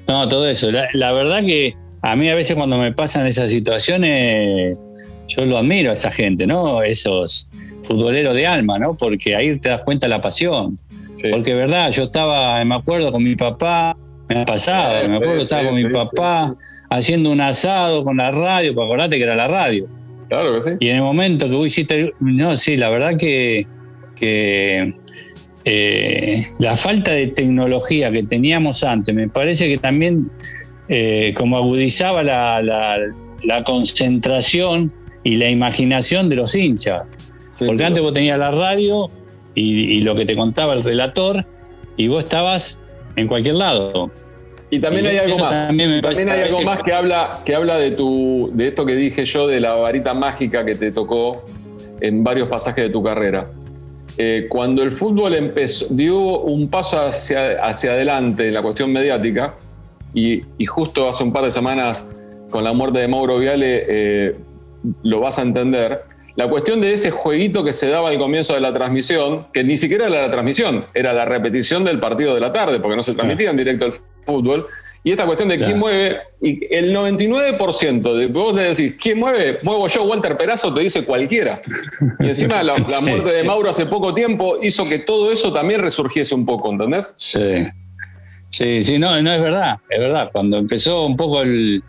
No, 0.07 0.30
todo 0.30 0.47
eso. 0.47 0.69
La, 0.93 1.11
verdad 1.11 1.39
que 1.39 1.73
a 2.03 2.15
mí 2.15 2.30
a 2.30 2.36
veces 2.36 2.55
cuando 2.55 2.78
me 2.78 2.93
pasan 2.93 3.26
esas 3.26 3.49
situaciones, 3.49 4.80
yo 5.36 5.45
lo 5.45 5.57
admiro 5.57 5.91
a 5.91 5.93
esa 5.93 6.11
gente, 6.11 6.47
¿no? 6.47 6.81
Esos 6.81 7.49
futbolero 7.83 8.33
de 8.33 8.47
alma, 8.47 8.79
¿no? 8.79 8.95
Porque 8.95 9.36
ahí 9.36 9.57
te 9.59 9.69
das 9.69 9.81
cuenta 9.81 10.07
la 10.07 10.21
pasión. 10.21 10.79
Porque 11.31 11.53
verdad, 11.53 11.91
yo 11.91 12.03
estaba, 12.03 12.63
me 12.65 12.75
acuerdo 12.75 13.11
con 13.11 13.23
mi 13.23 13.36
papá, 13.36 13.95
me 14.27 14.41
ha 14.41 14.45
pasado, 14.45 15.07
me 15.07 15.17
acuerdo, 15.17 15.43
estaba 15.43 15.65
con 15.65 15.75
mi 15.75 15.89
papá 15.89 16.55
haciendo 16.89 17.31
un 17.31 17.41
asado 17.41 18.03
con 18.03 18.17
la 18.17 18.31
radio, 18.31 18.73
pues 18.73 18.86
acordate 18.86 19.17
que 19.17 19.23
era 19.23 19.36
la 19.36 19.47
radio. 19.47 19.88
Claro 20.27 20.55
que 20.55 20.61
sí. 20.61 20.69
Y 20.79 20.89
en 20.89 20.97
el 20.97 21.01
momento 21.03 21.47
que 21.47 21.55
vos 21.55 21.67
hiciste, 21.67 22.13
no, 22.19 22.55
sí, 22.55 22.77
la 22.77 22.89
verdad 22.89 23.15
que, 23.17 23.65
eh, 25.67 26.43
la 26.59 26.75
falta 26.75 27.11
de 27.11 27.27
tecnología 27.27 28.11
que 28.11 28.23
teníamos 28.23 28.83
antes, 28.83 29.13
me 29.15 29.27
parece 29.27 29.67
que 29.67 29.77
también 29.77 30.29
eh, 30.88 31.33
como 31.36 31.57
agudizaba 31.57 32.23
la, 32.23 32.99
concentración 33.65 34.91
y 35.26 35.36
la 35.36 35.49
imaginación 35.49 36.30
de 36.30 36.38
los 36.38 36.55
hinchas. 36.55 37.07
Porque 37.65 37.84
antes 37.84 38.01
vos 38.01 38.13
tenías 38.13 38.38
la 38.38 38.51
radio 38.51 39.09
y, 39.55 40.01
lo 40.01 40.15
que 40.15 40.26
te 40.26 40.36
contaba 40.36 40.73
el 40.73 40.84
relator 40.84 41.43
y 41.97 42.07
vos 42.07 42.23
estabas 42.23 42.80
en 43.15 43.28
cualquier 43.28 43.55
lado. 43.55 44.11
Y 44.69 44.80
también 44.80 45.07
hay 45.07 45.17
algo 45.17 45.38
más. 45.39 45.67
También, 45.67 46.01
hay 46.30 46.41
algo 46.43 46.61
más 46.61 46.82
que 46.84 46.93
habla, 46.93 47.41
que 47.43 47.55
habla 47.55 47.78
de, 47.78 47.91
tu, 47.91 48.51
de 48.53 48.67
esto 48.67 48.86
que 48.86 48.95
dije 48.95 49.26
yo, 49.26 49.47
de 49.47 49.59
la 49.59 49.73
varita 49.73 50.13
mágica 50.13 50.63
que 50.63 50.76
te 50.76 50.91
tocó 50.91 51.45
en 52.01 52.23
varios 52.23 52.47
pasajes 52.47 52.86
de 52.86 52.89
tu 52.91 53.01
carrera. 53.01 53.49
Eh, 54.17 54.45
cuando 54.47 54.84
el 54.84 54.91
fútbol 54.91 55.34
empezó, 55.34 55.88
dio 55.89 56.39
un 56.41 56.69
paso 56.69 56.99
hacia, 56.99 57.65
hacia 57.65 57.91
adelante 57.91 58.47
en 58.47 58.53
la 58.53 58.61
cuestión 58.61 58.91
mediática, 58.91 59.55
y, 60.13 60.43
justo 60.65 61.09
hace 61.09 61.23
un 61.23 61.34
par 61.34 61.43
de 61.43 61.51
semanas, 61.51 62.05
con 62.49 62.63
la 62.63 62.73
muerte 62.73 62.99
de 62.99 63.07
Mauro 63.07 63.38
Viale, 63.38 63.86
eh, 63.88 64.36
lo 65.03 65.19
vas 65.19 65.39
a 65.39 65.41
entender. 65.41 66.03
La 66.36 66.49
cuestión 66.49 66.81
de 66.81 66.93
ese 66.93 67.11
jueguito 67.11 67.63
que 67.63 67.71
se 67.71 67.88
daba 67.89 68.09
al 68.09 68.17
comienzo 68.17 68.53
de 68.53 68.59
la 68.59 68.73
transmisión, 68.73 69.47
que 69.53 69.63
ni 69.63 69.77
siquiera 69.77 70.07
era 70.07 70.21
la 70.21 70.29
transmisión, 70.29 70.86
era 70.93 71.13
la 71.13 71.23
repetición 71.23 71.86
del 71.86 71.99
partido 71.99 72.33
de 72.33 72.41
la 72.41 72.51
tarde, 72.51 72.79
porque 72.79 72.97
no 72.97 73.03
se 73.03 73.13
transmitía 73.13 73.51
en 73.51 73.57
directo 73.57 73.86
el 73.86 73.93
fútbol. 74.25 74.67
Y 75.05 75.11
esta 75.11 75.25
cuestión 75.27 75.49
de 75.49 75.59
quién 75.59 75.77
mueve, 75.77 76.17
y 76.41 76.65
el 76.73 76.93
99% 76.93 78.13
de 78.15 78.25
vos 78.25 78.55
le 78.55 78.63
decís, 78.63 78.95
¿quién 78.99 79.19
mueve? 79.19 79.59
Muevo 79.61 79.88
yo, 79.88 80.03
Walter 80.03 80.36
Perazo, 80.36 80.73
te 80.73 80.81
dice 80.81 81.05
cualquiera. 81.05 81.61
Y 82.19 82.27
encima 82.29 82.63
la, 82.63 82.73
muerte 83.03 83.31
de 83.31 83.43
Mauro 83.43 83.69
hace 83.69 83.86
poco 83.86 84.15
tiempo 84.15 84.57
hizo 84.63 84.83
que 84.89 84.99
todo 84.99 85.31
eso 85.31 85.53
también 85.53 85.79
resurgiese 85.81 86.33
un 86.33 86.45
poco, 86.45 86.71
¿entendés? 86.71 87.13
Sí. 87.17 87.63
Sí, 88.49 88.83
sí, 88.83 88.97
no, 88.97 89.21
no 89.21 89.31
es 89.31 89.41
verdad, 89.41 89.77
es 89.89 89.99
verdad. 89.99 90.29
Cuando 90.31 90.57
empezó 90.57 91.05
un 91.05 91.15
poco 91.15 91.43
el, 91.43 91.83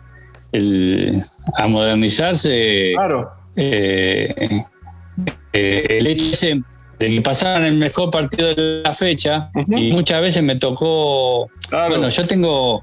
a 0.53 1.67
modernizarse, 1.67 2.91
claro. 2.93 3.31
Eh, 3.55 4.33
eh, 5.53 5.85
el 5.89 6.07
hecho 6.07 6.47
de 6.99 7.09
que 7.09 7.21
pasaban 7.21 7.63
el 7.63 7.75
mejor 7.75 8.11
partido 8.11 8.53
de 8.53 8.81
la 8.83 8.93
fecha 8.93 9.49
y 9.67 9.91
muchas 9.91 10.21
veces 10.21 10.43
me 10.43 10.55
tocó, 10.55 11.49
bueno, 11.71 12.09
yo 12.09 12.27
tengo 12.27 12.81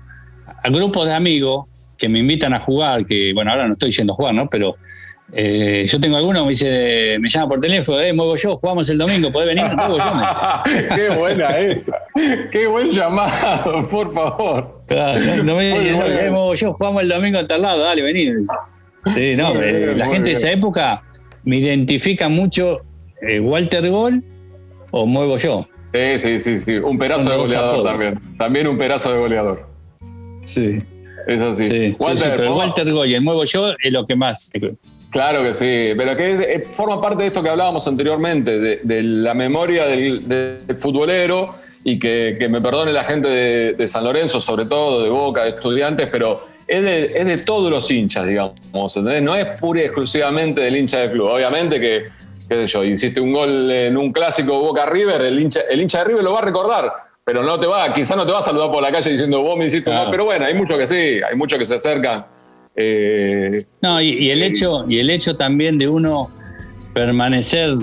grupos 0.64 1.06
de 1.06 1.14
amigos 1.14 1.66
que 1.96 2.08
me 2.08 2.18
invitan 2.18 2.54
a 2.54 2.60
jugar, 2.60 3.06
que 3.06 3.32
bueno, 3.32 3.50
ahora 3.50 3.66
no 3.66 3.74
estoy 3.74 3.90
yendo 3.90 4.12
a 4.12 4.16
jugar, 4.16 4.34
¿no? 4.34 4.48
Pero 4.48 4.76
eh, 5.36 5.84
yo 5.88 5.98
tengo 5.98 6.16
alguno 6.16 6.44
me 6.44 6.50
dice, 6.50 7.16
me 7.18 7.28
llama 7.28 7.48
por 7.48 7.60
teléfono, 7.60 8.00
eh, 8.00 8.12
muevo 8.12 8.36
yo, 8.36 8.56
jugamos 8.56 8.88
el 8.88 8.98
domingo, 8.98 9.32
¿podés 9.32 9.48
venir? 9.48 9.74
Muevo 9.74 9.96
yo. 9.96 10.04
Qué 10.94 11.08
buena 11.08 11.58
esa. 11.58 11.98
Qué 12.52 12.68
buen 12.68 12.88
llamado, 12.88 13.88
por 13.90 14.14
favor. 14.14 14.84
no, 15.42 15.56
me 15.56 15.70
dice, 15.70 15.90
eh, 15.90 16.30
muevo 16.30 16.54
yo, 16.54 16.72
jugamos 16.72 17.02
el 17.02 17.08
domingo 17.08 17.40
a 17.40 17.46
tal 17.46 17.62
lado, 17.62 17.82
dale, 17.82 18.02
vení. 18.02 18.30
Sí, 19.12 19.34
no, 19.36 19.54
la 19.54 20.06
gente 20.06 20.30
de 20.30 20.36
esa 20.36 20.52
época 20.52 21.02
me 21.42 21.58
identifica 21.58 22.28
mucho 22.28 22.82
eh, 23.20 23.40
Walter 23.40 23.90
Gol 23.90 24.22
o 24.92 25.06
muevo 25.06 25.36
yo. 25.36 25.66
Sí, 25.92 26.18
sí, 26.18 26.40
sí, 26.40 26.58
sí. 26.58 26.76
Un 26.76 26.96
pedazo 26.96 27.28
de 27.28 27.36
goleador 27.36 27.82
también. 27.84 28.20
También 28.38 28.68
un 28.68 28.78
pedazo 28.78 29.12
de 29.12 29.18
goleador. 29.18 29.68
Sí. 30.42 30.80
Es 31.26 31.40
así. 31.40 31.92
Walter, 31.98 32.34
pero 32.36 32.56
Walter 32.56 32.92
Gol 32.92 33.08
y 33.08 33.14
el 33.14 33.22
muevo 33.22 33.44
yo 33.44 33.74
es 33.82 33.92
lo 33.92 34.04
que 34.04 34.14
más. 34.14 34.50
Claro 35.14 35.44
que 35.44 35.54
sí, 35.54 35.92
pero 35.96 36.16
que 36.16 36.54
eh, 36.56 36.60
forma 36.72 37.00
parte 37.00 37.22
de 37.22 37.28
esto 37.28 37.40
que 37.40 37.48
hablábamos 37.48 37.86
anteriormente, 37.86 38.58
de, 38.58 39.02
la 39.04 39.32
memoria 39.32 39.86
del, 39.86 40.58
futbolero 40.76 41.54
y 41.84 42.00
que, 42.00 42.36
me 42.50 42.60
perdone 42.60 42.92
la 42.92 43.04
gente 43.04 43.28
de, 43.28 43.86
San 43.88 44.02
Lorenzo, 44.02 44.40
sobre 44.40 44.66
todo, 44.66 45.04
de 45.04 45.10
Boca, 45.10 45.44
de 45.44 45.50
estudiantes, 45.50 46.08
pero 46.10 46.48
es 46.66 46.82
de, 46.82 47.38
todos 47.46 47.70
los 47.70 47.88
hinchas, 47.92 48.26
digamos, 48.26 48.56
No 48.72 49.36
es 49.36 49.46
pura 49.60 49.82
y 49.82 49.84
exclusivamente 49.84 50.62
del 50.62 50.78
hincha 50.78 50.98
del 50.98 51.12
club. 51.12 51.28
Obviamente 51.28 51.78
que, 51.78 52.08
qué 52.48 52.54
sé 52.62 52.66
yo, 52.66 52.82
hiciste 52.82 53.20
un 53.20 53.32
gol 53.32 53.70
en 53.70 53.96
un 53.96 54.12
clásico 54.12 54.58
Boca 54.58 54.84
River, 54.84 55.22
el 55.22 55.38
hincha, 55.38 55.60
el 55.70 55.80
hincha 55.80 55.98
de 55.98 56.06
River 56.06 56.24
lo 56.24 56.32
va 56.32 56.40
a 56.40 56.44
recordar, 56.44 56.92
pero 57.24 57.44
no 57.44 57.60
te 57.60 57.68
va, 57.68 57.92
quizá 57.92 58.16
no 58.16 58.26
te 58.26 58.32
va 58.32 58.40
a 58.40 58.42
saludar 58.42 58.72
por 58.72 58.82
la 58.82 58.90
calle 58.90 59.12
diciendo 59.12 59.42
vos 59.42 59.56
me 59.56 59.66
hiciste 59.66 59.90
un 59.90 59.96
gol, 59.96 60.08
pero 60.10 60.24
bueno, 60.24 60.44
hay 60.44 60.54
muchos 60.54 60.76
que 60.76 60.88
sí, 60.88 61.20
hay 61.22 61.36
muchos 61.36 61.56
que 61.56 61.66
se 61.66 61.76
acercan 61.76 62.26
eh, 62.76 63.64
no, 63.80 64.00
y, 64.00 64.30
el 64.30 64.42
hecho, 64.42 64.84
y 64.88 64.98
el 64.98 65.10
hecho 65.10 65.36
también 65.36 65.78
de 65.78 65.88
uno 65.88 66.30
permanecer 66.92 67.76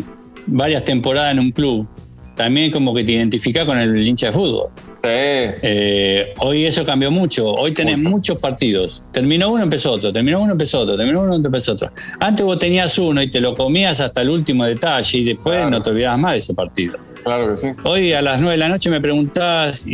varias 0.47 0.83
temporadas 0.83 1.33
en 1.33 1.39
un 1.39 1.51
club, 1.51 1.87
también 2.35 2.71
como 2.71 2.93
que 2.93 3.03
te 3.03 3.13
identifica 3.13 3.65
con 3.65 3.77
el 3.77 4.07
hincha 4.07 4.27
de 4.27 4.31
fútbol. 4.31 4.69
Sí. 5.01 5.07
Eh, 5.07 6.33
hoy 6.37 6.65
eso 6.65 6.85
cambió 6.85 7.09
mucho. 7.09 7.51
Hoy 7.51 7.71
tenés 7.71 7.97
muchos 7.97 8.37
partidos. 8.37 9.03
Terminó 9.11 9.49
uno, 9.49 9.63
empezó 9.63 9.93
otro. 9.93 10.13
Terminó 10.13 10.41
uno, 10.41 10.51
empezó 10.51 10.81
otro. 10.81 10.95
Terminó 10.95 11.21
uno, 11.21 11.35
empezó 11.35 11.73
otro. 11.73 11.89
Antes 12.19 12.45
vos 12.45 12.59
tenías 12.59 12.97
uno 12.99 13.21
y 13.21 13.31
te 13.31 13.41
lo 13.41 13.55
comías 13.55 13.99
hasta 13.99 14.21
el 14.21 14.29
último 14.29 14.63
detalle 14.63 15.17
y 15.17 15.23
después 15.23 15.67
no 15.69 15.81
te 15.81 15.89
olvidabas 15.89 16.19
más 16.19 16.31
de 16.33 16.37
ese 16.37 16.53
partido. 16.53 16.99
Claro 17.23 17.49
que 17.49 17.57
sí. 17.57 17.67
Hoy 17.83 18.13
a 18.13 18.21
las 18.21 18.39
nueve 18.39 18.53
de 18.53 18.57
la 18.57 18.69
noche 18.69 18.91
me 18.91 19.01
preguntás, 19.01 19.85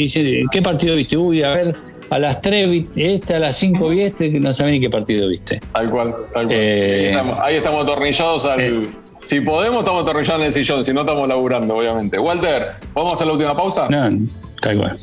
¿qué 0.51 0.61
partido 0.61 0.95
viste? 0.95 1.15
Uy, 1.15 1.41
a 1.41 1.51
ver, 1.51 1.75
a 2.09 2.19
las 2.19 2.41
3 2.41 2.89
este, 2.95 3.35
a 3.35 3.39
las 3.39 3.57
5 3.57 3.89
vi 3.89 4.01
este, 4.01 4.31
que 4.31 4.39
no 4.39 4.53
saben 4.53 4.73
ni 4.73 4.79
qué 4.79 4.89
partido 4.89 5.27
viste. 5.29 5.59
Tal 5.73 5.89
cual, 5.89 6.15
tal 6.33 6.45
cual. 6.45 6.47
Eh, 6.51 7.21
ahí, 7.41 7.55
estamos, 7.55 7.83
atornillados 7.83 8.45
al. 8.45 8.59
Eh, 8.61 8.89
si 9.23 9.41
podemos, 9.41 9.79
estamos 9.79 10.03
atornillados 10.03 10.41
en 10.41 10.45
el 10.47 10.53
sillón, 10.53 10.83
si 10.83 10.93
no, 10.93 11.01
estamos 11.01 11.27
laburando, 11.27 11.75
obviamente. 11.75 12.17
Walter, 12.19 12.75
¿vamos 12.93 13.11
a 13.11 13.15
hacer 13.15 13.27
la 13.27 13.33
última 13.33 13.55
pausa? 13.55 13.87
No, 13.89 14.27
tal 14.61 14.77
cual. 14.77 14.97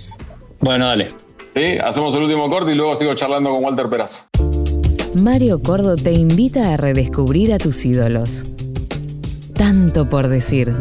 Bueno, 0.61 0.87
dale. 0.87 1.13
Sí, 1.47 1.79
hacemos 1.83 2.15
el 2.15 2.23
último 2.23 2.49
corte 2.49 2.73
y 2.73 2.75
luego 2.75 2.97
sigo 2.97 3.15
charlando 3.15 3.51
con 3.51 3.65
Walter 3.65 3.89
Perazo. 3.89 4.25
Mario 5.15 5.63
Cordo 5.63 5.95
te 5.97 6.13
invita 6.13 6.73
a 6.73 6.77
redescubrir 6.77 7.53
a 7.53 7.59
tus 7.59 7.85
ídolos. 7.85 8.45
Tanto 9.55 10.09
por 10.09 10.27
decir. 10.27 10.75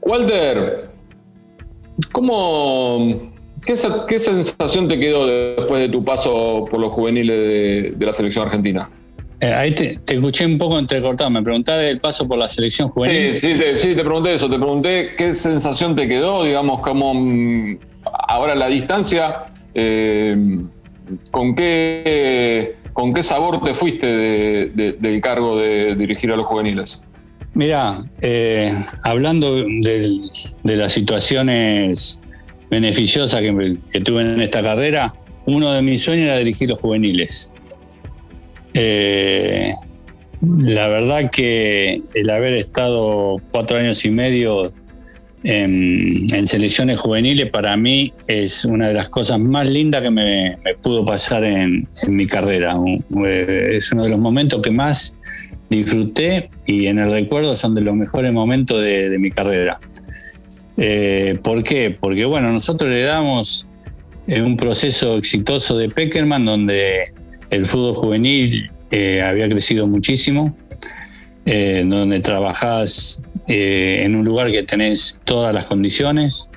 Walter, 0.00 0.87
¿Cómo, 2.12 3.32
qué, 3.64 4.18
sensación 4.18 4.88
te 4.88 4.98
quedó 4.98 5.26
después 5.26 5.80
de 5.80 5.88
tu 5.88 6.04
paso 6.04 6.64
por 6.70 6.80
los 6.80 6.92
juveniles 6.92 7.96
de, 7.98 8.06
la 8.06 8.12
selección 8.12 8.46
argentina? 8.46 8.88
Eh, 9.40 9.52
ahí 9.52 9.72
te, 9.72 9.98
escuché 10.08 10.46
un 10.46 10.58
poco 10.58 10.78
entrecortado. 10.78 11.30
Me 11.30 11.42
preguntaste 11.42 11.84
del 11.84 12.00
paso 12.00 12.26
por 12.26 12.38
la 12.38 12.48
selección 12.48 12.88
juvenil. 12.88 13.40
Sí, 13.40 13.52
sí, 13.76 13.94
te, 13.94 14.04
pregunté 14.04 14.34
eso. 14.34 14.48
Te 14.48 14.56
pregunté 14.56 15.14
qué 15.16 15.32
sensación 15.32 15.96
te 15.96 16.08
quedó, 16.08 16.44
digamos, 16.44 16.80
como 16.80 17.12
ahora 18.28 18.54
la 18.54 18.68
distancia, 18.68 19.46
eh, 19.74 20.36
con, 21.30 21.54
qué, 21.54 22.76
con 22.92 23.12
qué 23.12 23.22
sabor 23.22 23.62
te 23.62 23.74
fuiste 23.74 24.06
del 24.06 25.20
cargo 25.20 25.56
de 25.56 25.94
dirigir 25.94 26.30
a 26.32 26.36
los 26.36 26.46
juveniles. 26.46 27.02
Mira, 27.58 28.04
eh, 28.20 28.72
hablando 29.02 29.56
de, 29.56 30.20
las 30.62 30.92
situaciones 30.92 32.22
beneficiosas 32.70 33.42
que, 33.42 34.00
tuve 34.00 34.22
en 34.22 34.40
esta 34.40 34.62
carrera, 34.62 35.12
uno 35.44 35.72
de 35.72 35.82
mis 35.82 36.00
sueños 36.00 36.26
era 36.26 36.38
dirigir 36.38 36.68
los 36.68 36.78
juveniles. 36.78 37.52
Eh, 38.74 39.72
la 40.40 40.86
verdad 40.86 41.32
que 41.32 42.00
el 42.14 42.30
haber 42.30 42.54
estado 42.54 43.42
cuatro 43.50 43.76
años 43.76 44.04
y 44.04 44.12
medio 44.12 44.72
en, 45.42 46.46
selecciones 46.46 47.00
juveniles 47.00 47.50
para 47.50 47.76
mí 47.76 48.12
es 48.28 48.64
una 48.66 48.86
de 48.86 48.94
las 48.94 49.08
cosas 49.08 49.40
más 49.40 49.68
lindas 49.68 50.02
que 50.02 50.10
me, 50.10 50.58
pudo 50.80 51.04
pasar 51.04 51.42
en, 51.42 51.88
mi 52.06 52.28
carrera. 52.28 52.76
Eh, 53.26 53.70
es 53.72 53.90
uno 53.90 54.04
de 54.04 54.10
los 54.10 54.20
momentos 54.20 54.62
que 54.62 54.70
más 54.70 55.18
disfruté 55.68 56.50
y 56.66 56.86
en 56.86 56.98
el 56.98 57.10
recuerdo 57.10 57.54
son 57.56 57.74
de 57.74 57.80
los 57.80 57.94
mejores 57.94 58.32
momentos 58.32 58.80
de, 58.82 59.16
mi 59.18 59.30
carrera. 59.30 59.78
Eh, 60.76 61.38
¿Por 61.42 61.62
qué? 61.62 61.96
Porque 61.98 62.24
bueno, 62.24 62.52
nosotros 62.52 62.90
le 62.90 63.02
damos 63.02 63.68
en 64.26 64.44
un 64.44 64.56
proceso 64.56 65.16
exitoso 65.16 65.76
de 65.76 65.88
Peckerman 65.88 66.44
donde 66.44 67.12
el 67.50 67.66
fútbol 67.66 67.94
juvenil 67.94 68.70
eh, 68.90 69.22
había 69.22 69.48
crecido 69.48 69.86
muchísimo, 69.86 70.56
eh, 71.46 71.84
donde 71.86 72.20
trabajás 72.20 73.22
en 73.50 74.14
un 74.14 74.26
lugar 74.26 74.52
que 74.52 74.62
tenés 74.62 75.20
todas 75.24 75.54
las 75.54 75.64
condiciones, 75.64 76.50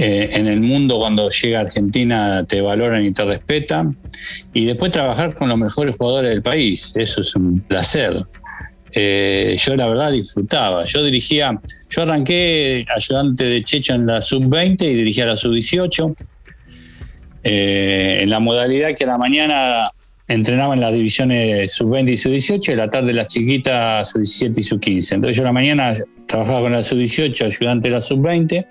eh, 0.00 0.30
en 0.32 0.46
el 0.46 0.60
mundo 0.60 0.98
cuando 0.98 1.28
llega 1.28 1.58
a 1.58 1.62
Argentina 1.62 2.44
te 2.46 2.60
valoran 2.60 3.04
y 3.04 3.12
te 3.12 3.24
respetan. 3.24 3.96
Y 4.54 4.64
después 4.64 4.92
trabajar 4.92 5.34
con 5.34 5.48
los 5.48 5.58
mejores 5.58 5.96
jugadores 5.96 6.30
del 6.30 6.42
país, 6.42 6.92
eso 6.94 7.20
es 7.20 7.34
un 7.34 7.60
placer. 7.60 8.24
eh, 8.94 9.56
yo 9.58 9.76
la 9.76 9.88
verdad 9.88 10.12
disfrutaba. 10.12 10.84
Yo 10.84 11.02
dirigía, 11.02 11.60
yo 11.90 12.02
arranqué 12.02 12.86
ayudante 12.94 13.44
de 13.44 13.62
Checho 13.64 13.94
en 13.94 14.06
la 14.06 14.22
sub-20 14.22 14.82
y 14.82 14.94
dirigía 14.94 15.26
la 15.26 15.36
sub-18. 15.36 16.14
Eh, 17.42 18.20
en 18.22 18.30
la 18.30 18.40
modalidad 18.40 18.94
que 18.94 19.04
a 19.04 19.08
la 19.08 19.18
mañana 19.18 19.84
entrenaba 20.28 20.74
en 20.74 20.80
las 20.80 20.92
divisiones 20.92 21.72
sub-20 21.72 22.10
y 22.10 22.16
sub-18 22.16 22.72
y 22.72 22.76
la 22.76 22.88
tarde 22.88 23.12
las 23.12 23.26
chiquitas 23.28 24.10
sub-17 24.10 24.58
y 24.58 24.62
sub-15. 24.62 25.14
Entonces 25.14 25.36
yo 25.36 25.42
a 25.42 25.46
la 25.46 25.52
mañana 25.52 25.92
trabajaba 26.26 26.60
con 26.60 26.72
la 26.72 26.82
sub-18, 26.82 27.46
ayudante 27.46 27.88
de 27.88 27.94
la 27.94 28.00
sub-20, 28.00 28.66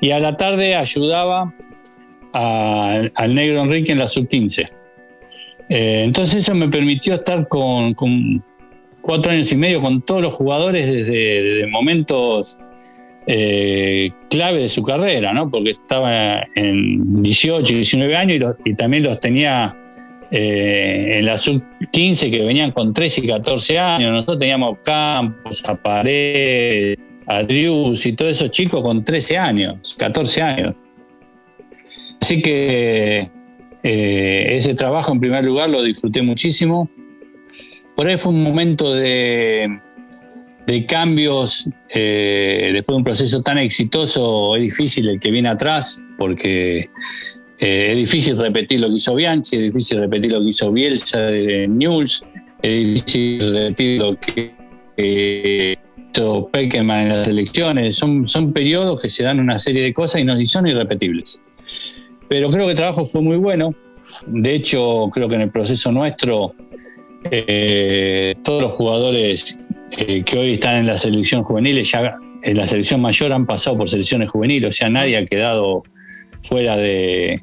y 0.00 0.10
a 0.10 0.20
la 0.20 0.36
tarde 0.36 0.74
ayudaba 0.74 1.52
al 2.32 3.34
negro 3.34 3.62
Enrique 3.62 3.92
en 3.92 3.98
la 3.98 4.06
sub-15. 4.06 4.68
Eh, 5.68 6.02
entonces 6.04 6.36
eso 6.36 6.54
me 6.54 6.68
permitió 6.68 7.14
estar 7.14 7.46
con, 7.48 7.94
cuatro 9.00 9.32
años 9.32 9.50
y 9.52 9.56
medio 9.56 9.80
con 9.80 10.02
todos 10.02 10.22
los 10.22 10.34
jugadores 10.34 10.86
desde, 10.86 11.66
momentos 11.66 12.58
eh, 13.26 14.10
clave 14.30 14.62
de 14.62 14.68
su 14.68 14.82
carrera, 14.82 15.32
¿no? 15.32 15.50
porque 15.50 15.70
estaba 15.70 16.42
en 16.54 17.22
18, 17.22 17.74
19 17.74 18.16
años 18.16 18.54
y, 18.64 18.74
también 18.74 19.02
los 19.02 19.20
tenía 19.20 19.76
eh, 20.30 21.18
en 21.18 21.26
la 21.26 21.36
sub-15 21.36 22.30
que 22.30 22.42
venían 22.42 22.70
con 22.70 22.92
13 22.92 23.22
y 23.24 23.28
14 23.28 23.78
años. 23.78 24.12
Nosotros 24.12 24.38
teníamos 24.38 24.78
Campos, 24.82 25.62
a 25.66 25.74
Pared, 25.74 26.96
a 27.28 27.42
Drius 27.42 28.06
y 28.06 28.14
todos 28.14 28.32
esos 28.32 28.50
chicos 28.50 28.82
con 28.82 29.04
13 29.04 29.36
años, 29.36 29.94
14 29.98 30.42
años. 30.42 30.78
Así 32.20 32.40
que 32.40 33.30
eh, 33.82 34.46
ese 34.50 34.74
trabajo 34.74 35.12
en 35.12 35.20
primer 35.20 35.44
lugar 35.44 35.68
lo 35.68 35.82
disfruté 35.82 36.22
muchísimo. 36.22 36.90
Por 37.94 38.06
ahí 38.06 38.16
fue 38.16 38.32
un 38.32 38.42
momento 38.42 38.94
de, 38.94 39.78
cambios, 40.88 41.68
eh, 41.90 42.70
después 42.72 42.94
de 42.94 42.98
un 42.98 43.04
proceso 43.04 43.42
tan 43.42 43.58
exitoso, 43.58 44.56
es 44.56 44.62
difícil 44.62 45.08
el 45.08 45.20
que 45.20 45.30
viene 45.30 45.50
atrás, 45.50 46.02
porque 46.16 46.88
eh, 47.58 47.88
es 47.90 47.96
difícil 47.96 48.38
repetir 48.38 48.80
lo 48.80 48.88
que 48.88 48.94
hizo 48.94 49.14
Bianchi, 49.14 49.56
es 49.56 49.62
difícil 49.62 49.98
repetir 49.98 50.32
lo 50.32 50.40
que 50.40 50.48
hizo 50.48 50.72
Bielsa 50.72 51.20
de 51.20 51.68
News, 51.68 52.24
es 52.62 52.94
difícil 52.94 53.52
repetir 53.52 54.00
lo 54.00 54.18
que 54.18 55.78
hizo 56.18 56.50
en 56.52 57.08
las 57.08 57.28
elecciones. 57.28 57.96
Son, 57.96 58.26
son 58.26 58.52
periodos 58.52 59.00
que 59.00 59.08
se 59.08 59.22
dan 59.22 59.40
una 59.40 59.58
serie 59.58 59.82
de 59.82 59.92
cosas 59.92 60.20
y, 60.20 60.24
no, 60.24 60.38
y 60.38 60.44
son 60.44 60.66
irrepetibles. 60.66 61.42
Pero 62.28 62.50
creo 62.50 62.66
que 62.66 62.72
el 62.72 62.76
trabajo 62.76 63.06
fue 63.06 63.22
muy 63.22 63.36
bueno. 63.36 63.74
De 64.26 64.54
hecho, 64.54 65.08
creo 65.12 65.28
que 65.28 65.36
en 65.36 65.42
el 65.42 65.50
proceso 65.50 65.92
nuestro, 65.92 66.54
eh, 67.30 68.34
todos 68.42 68.62
los 68.62 68.72
jugadores 68.72 69.56
eh, 69.92 70.22
que 70.24 70.38
hoy 70.38 70.54
están 70.54 70.76
en 70.76 70.86
la 70.86 70.98
selección 70.98 71.42
juvenil, 71.42 71.82
ya 71.82 72.16
en 72.42 72.56
la 72.56 72.66
selección 72.66 73.00
mayor 73.00 73.32
han 73.32 73.46
pasado 73.46 73.78
por 73.78 73.88
selecciones 73.88 74.30
juveniles, 74.30 74.70
o 74.70 74.72
sea, 74.72 74.88
nadie 74.88 75.16
ha 75.16 75.24
quedado 75.24 75.82
fuera 76.42 76.76
de, 76.76 77.42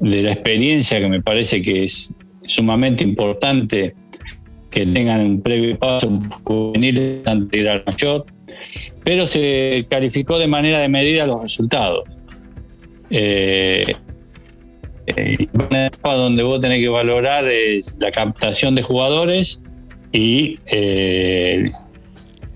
la 0.00 0.32
experiencia 0.32 1.00
que 1.00 1.08
me 1.08 1.22
parece 1.22 1.60
que 1.62 1.84
es 1.84 2.14
sumamente 2.44 3.04
importante 3.04 3.94
que 4.70 4.86
tengan 4.86 5.20
un 5.20 5.40
previo 5.40 5.78
paso 5.78 6.10
juvenil 6.44 7.22
antes 7.26 7.50
de 7.50 7.58
ir 7.58 7.68
al 7.68 7.82
mayor, 7.86 8.26
pero 9.04 9.26
se 9.26 9.86
calificó 9.88 10.38
de 10.38 10.46
manera 10.46 10.78
de 10.80 10.88
medida 10.88 11.26
los 11.26 11.42
resultados. 11.42 12.18
Eh, 13.10 13.94
una 15.54 15.86
etapa 15.86 16.14
donde 16.14 16.42
vos 16.42 16.60
tenés 16.60 16.80
que 16.80 16.88
valorar 16.88 17.46
es 17.46 17.96
la 18.00 18.10
captación 18.10 18.74
de 18.74 18.82
jugadores 18.82 19.62
y 20.12 20.58
eh, 20.66 21.70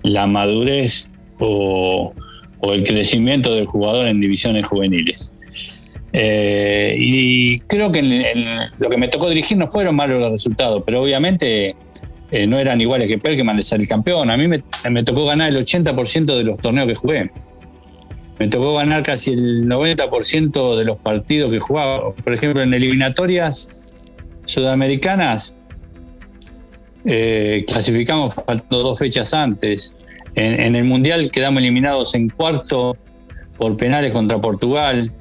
la 0.03 0.27
madurez 0.27 1.09
o, 1.39 2.13
el 2.61 2.83
crecimiento 2.83 3.53
del 3.55 3.65
jugador 3.65 4.07
en 4.07 4.21
divisiones 4.21 4.65
juveniles. 4.65 5.33
Eh, 6.13 6.95
y 6.97 7.59
creo 7.61 7.91
que 7.91 8.01
lo 8.77 8.89
que 8.89 8.97
me 8.97 9.07
tocó 9.07 9.27
dirigir 9.27 9.57
no 9.57 9.67
fueron 9.67 9.95
malos 9.95 10.21
los 10.21 10.31
resultados, 10.31 10.83
pero 10.85 11.01
obviamente 11.01 11.75
no 12.47 12.59
eran 12.59 12.81
iguales 12.81 13.07
que 13.07 13.17
Perkeman 13.17 13.57
de 13.57 13.65
el 13.71 13.87
campeón. 13.87 14.29
A 14.29 14.37
mí 14.37 14.47
me, 14.47 14.63
me 14.89 15.03
tocó 15.03 15.25
ganar 15.25 15.49
el 15.49 15.57
80% 15.57 16.35
de 16.35 16.43
los 16.43 16.57
torneos 16.57 16.87
que 16.87 16.95
jugué 16.95 17.31
me 18.39 18.47
tocó 18.47 18.75
ganar 18.75 19.03
casi 19.03 19.31
el 19.31 19.67
90% 19.67 20.77
de 20.77 20.85
los 20.85 20.97
partidos 20.97 21.51
que 21.51 21.59
jugaba. 21.59 22.13
Por 22.13 22.33
ejemplo, 22.33 22.61
en 22.61 22.73
eliminatorias 22.73 23.69
sudamericanas 24.45 25.55
eh, 27.05 27.63
clasificamos 27.67 28.33
faltando 28.33 28.79
dos 28.79 28.99
fechas 28.99 29.33
antes. 29.33 29.95
En, 30.35 30.75
el 30.75 30.83
Mundial 30.83 31.29
quedamos 31.31 31.61
eliminados 31.61 32.15
en 32.15 32.27
cuarto 32.29 32.97
por 33.57 33.77
penales 33.77 34.11
contra 34.11 34.41
Portugal. 34.41 35.11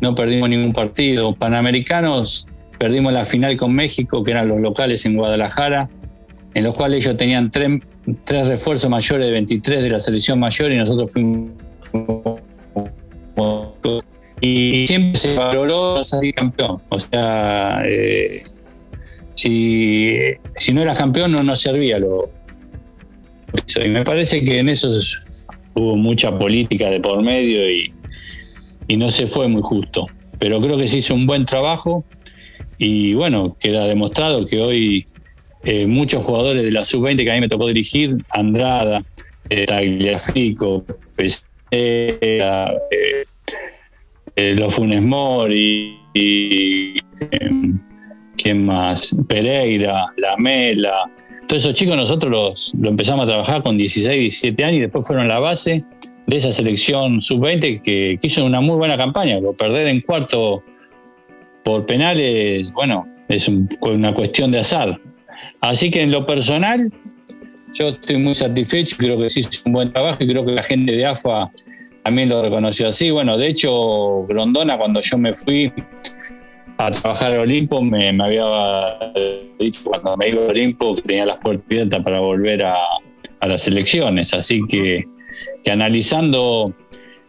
No 0.00 0.14
perdimos 0.14 0.48
ningún 0.48 0.72
partido. 0.72 1.34
Panamericanos 1.34 2.46
perdimos 2.78 3.12
la 3.12 3.24
final 3.24 3.56
con 3.56 3.74
México, 3.74 4.22
que 4.22 4.30
eran 4.30 4.48
los 4.48 4.60
locales 4.60 5.04
en 5.06 5.16
Guadalajara, 5.16 5.90
en 6.54 6.64
los 6.64 6.74
cuales 6.74 7.04
ellos 7.04 7.16
tenían 7.16 7.50
tres, 7.50 8.48
refuerzos 8.48 8.90
mayores 8.90 9.26
de 9.26 9.32
23 9.32 9.82
de 9.82 9.90
la 9.90 9.98
selección 9.98 10.38
mayor 10.38 10.72
y 10.72 10.76
nosotros 10.76 11.12
fuimos 11.12 11.50
y 14.40 14.86
siempre 14.86 15.18
se 15.18 15.34
valoró 15.34 16.02
salir 16.02 16.34
campeón. 16.34 16.80
O 16.88 16.98
sea, 16.98 17.82
eh, 17.84 18.42
si, 19.34 20.72
no 20.72 20.82
eras 20.82 20.98
campeón 20.98 21.32
no, 21.32 21.42
no 21.42 21.54
servía 21.54 21.98
lo. 21.98 22.30
Y 23.82 23.88
me 23.88 24.02
parece 24.02 24.44
que 24.44 24.58
en 24.58 24.68
eso 24.68 24.88
hubo 25.74 25.96
mucha 25.96 26.36
política 26.38 26.88
de 26.90 27.00
por 27.00 27.22
medio 27.22 27.70
y, 27.70 27.92
no 28.96 29.10
se 29.10 29.26
fue 29.26 29.46
muy 29.46 29.62
justo. 29.62 30.06
Pero 30.38 30.60
creo 30.60 30.76
que 30.76 30.88
se 30.88 30.98
hizo 30.98 31.14
un 31.14 31.26
buen 31.26 31.46
trabajo 31.46 32.04
y 32.76 33.14
bueno, 33.14 33.56
queda 33.60 33.84
demostrado 33.84 34.46
que 34.46 34.60
hoy 34.60 35.06
eh, 35.64 35.86
muchos 35.86 36.24
jugadores 36.24 36.64
de 36.64 36.72
la 36.72 36.84
sub-20 36.84 37.24
que 37.24 37.30
a 37.30 37.34
mí 37.34 37.40
me 37.40 37.48
tocó 37.48 37.66
dirigir, 37.66 38.16
Andrada, 38.30 39.04
eh, 39.48 39.66
Pesera, 41.16 41.44
eh, 41.70 43.24
eh, 44.36 44.54
los 44.54 44.74
Funes 44.74 45.02
Mori, 45.02 45.98
y, 46.14 46.94
em, 47.30 47.78
¿quién 48.36 48.64
más? 48.64 49.14
Pereira, 49.28 50.06
La 50.16 50.36
Mela. 50.36 51.10
Todos 51.46 51.62
esos 51.62 51.74
chicos 51.74 51.96
nosotros 51.96 52.30
los, 52.30 52.74
lo 52.80 52.90
empezamos 52.90 53.24
a 53.24 53.28
trabajar 53.28 53.62
con 53.62 53.76
16, 53.76 54.18
17 54.20 54.64
años 54.64 54.78
y 54.78 54.80
después 54.82 55.06
fueron 55.06 55.28
la 55.28 55.40
base 55.40 55.84
de 56.26 56.36
esa 56.36 56.52
selección 56.52 57.20
sub-20 57.20 57.82
que, 57.82 58.18
hizo 58.22 58.44
una 58.44 58.60
muy 58.60 58.76
buena 58.76 58.96
campaña. 58.96 59.36
Pero 59.36 59.52
perder 59.52 59.88
en 59.88 60.00
cuarto 60.00 60.62
por 61.64 61.84
penales, 61.86 62.72
bueno, 62.72 63.06
es 63.28 63.48
una 63.80 64.14
cuestión 64.14 64.50
de 64.50 64.60
azar. 64.60 64.98
Así 65.60 65.90
que 65.90 66.02
en 66.02 66.10
lo 66.10 66.26
personal, 66.26 66.92
yo 67.74 67.88
estoy 67.88 68.16
muy 68.16 68.34
satisfecho, 68.34 68.96
creo 68.98 69.18
que 69.18 69.28
sí 69.28 69.40
hizo 69.40 69.62
un 69.66 69.72
buen 69.72 69.92
trabajo 69.92 70.22
y 70.22 70.26
creo 70.26 70.44
que 70.44 70.52
la 70.52 70.62
gente 70.62 70.92
de 70.92 71.06
AFA 71.06 71.50
también 72.02 72.28
lo 72.28 72.42
reconoció 72.42 72.88
así. 72.88 73.10
Bueno, 73.10 73.36
de 73.36 73.48
hecho, 73.48 74.24
Grondona, 74.26 74.78
cuando 74.78 75.00
yo 75.00 75.18
me 75.18 75.34
fui 75.34 75.72
a 76.78 76.90
trabajar 76.90 77.32
al 77.32 77.40
Olimpo, 77.40 77.82
me, 77.82 78.08
había 78.08 79.12
dicho 79.58 79.82
cuando 79.84 80.16
me 80.16 80.28
iba 80.28 80.42
al 80.42 80.50
Olimpo 80.50 80.94
que 80.94 81.02
tenía 81.02 81.26
las 81.26 81.36
puertas 81.36 81.66
abiertas 81.66 82.00
para 82.02 82.20
volver 82.20 82.64
a, 82.64 82.76
las 83.42 83.68
elecciones. 83.68 84.32
Así 84.32 84.62
que, 84.68 85.06
analizando 85.70 86.74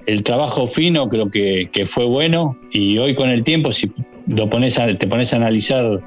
el 0.05 0.23
trabajo 0.23 0.67
fino, 0.67 1.09
creo 1.09 1.29
que, 1.29 1.69
fue 1.86 2.05
bueno. 2.05 2.57
Y 2.71 2.97
hoy 2.97 3.13
con 3.13 3.29
el 3.29 3.43
tiempo, 3.43 3.73
si 3.73 3.91
lo 4.27 4.49
pones 4.49 4.75
te 4.75 5.07
pones 5.07 5.34
a 5.34 5.38
analizar. 5.38 5.99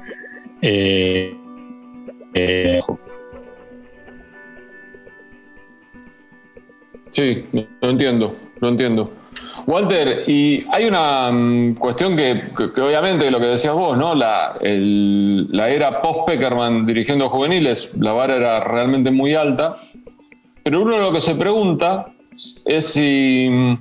Eh, 0.61 1.35
eh, 2.35 2.79
sí, 7.09 7.45
lo 7.81 7.89
entiendo 7.89 8.35
lo 8.59 8.69
entiendo. 8.69 9.11
Walter, 9.67 10.23
y 10.27 10.65
hay 10.71 10.85
una 10.85 11.31
mm, 11.31 11.75
cuestión 11.75 12.15
que, 12.15 12.41
obviamente 12.57 13.29
lo 13.31 13.39
que 13.39 13.47
decías 13.47 13.73
vos, 13.73 13.97
¿no? 13.97 14.15
La, 14.15 14.57
la 14.61 15.69
era 15.69 16.01
post-Peckerman 16.01 16.85
dirigiendo 16.85 17.29
juveniles, 17.29 17.93
la 17.99 18.13
vara 18.13 18.35
era 18.35 18.59
realmente 18.59 19.11
muy 19.11 19.33
alta, 19.33 19.75
pero 20.63 20.81
uno 20.81 20.97
lo 20.97 21.11
que 21.11 21.21
se 21.21 21.35
pregunta 21.35 22.07
es 22.65 22.85
si, 22.85 23.47
mm, 23.51 23.73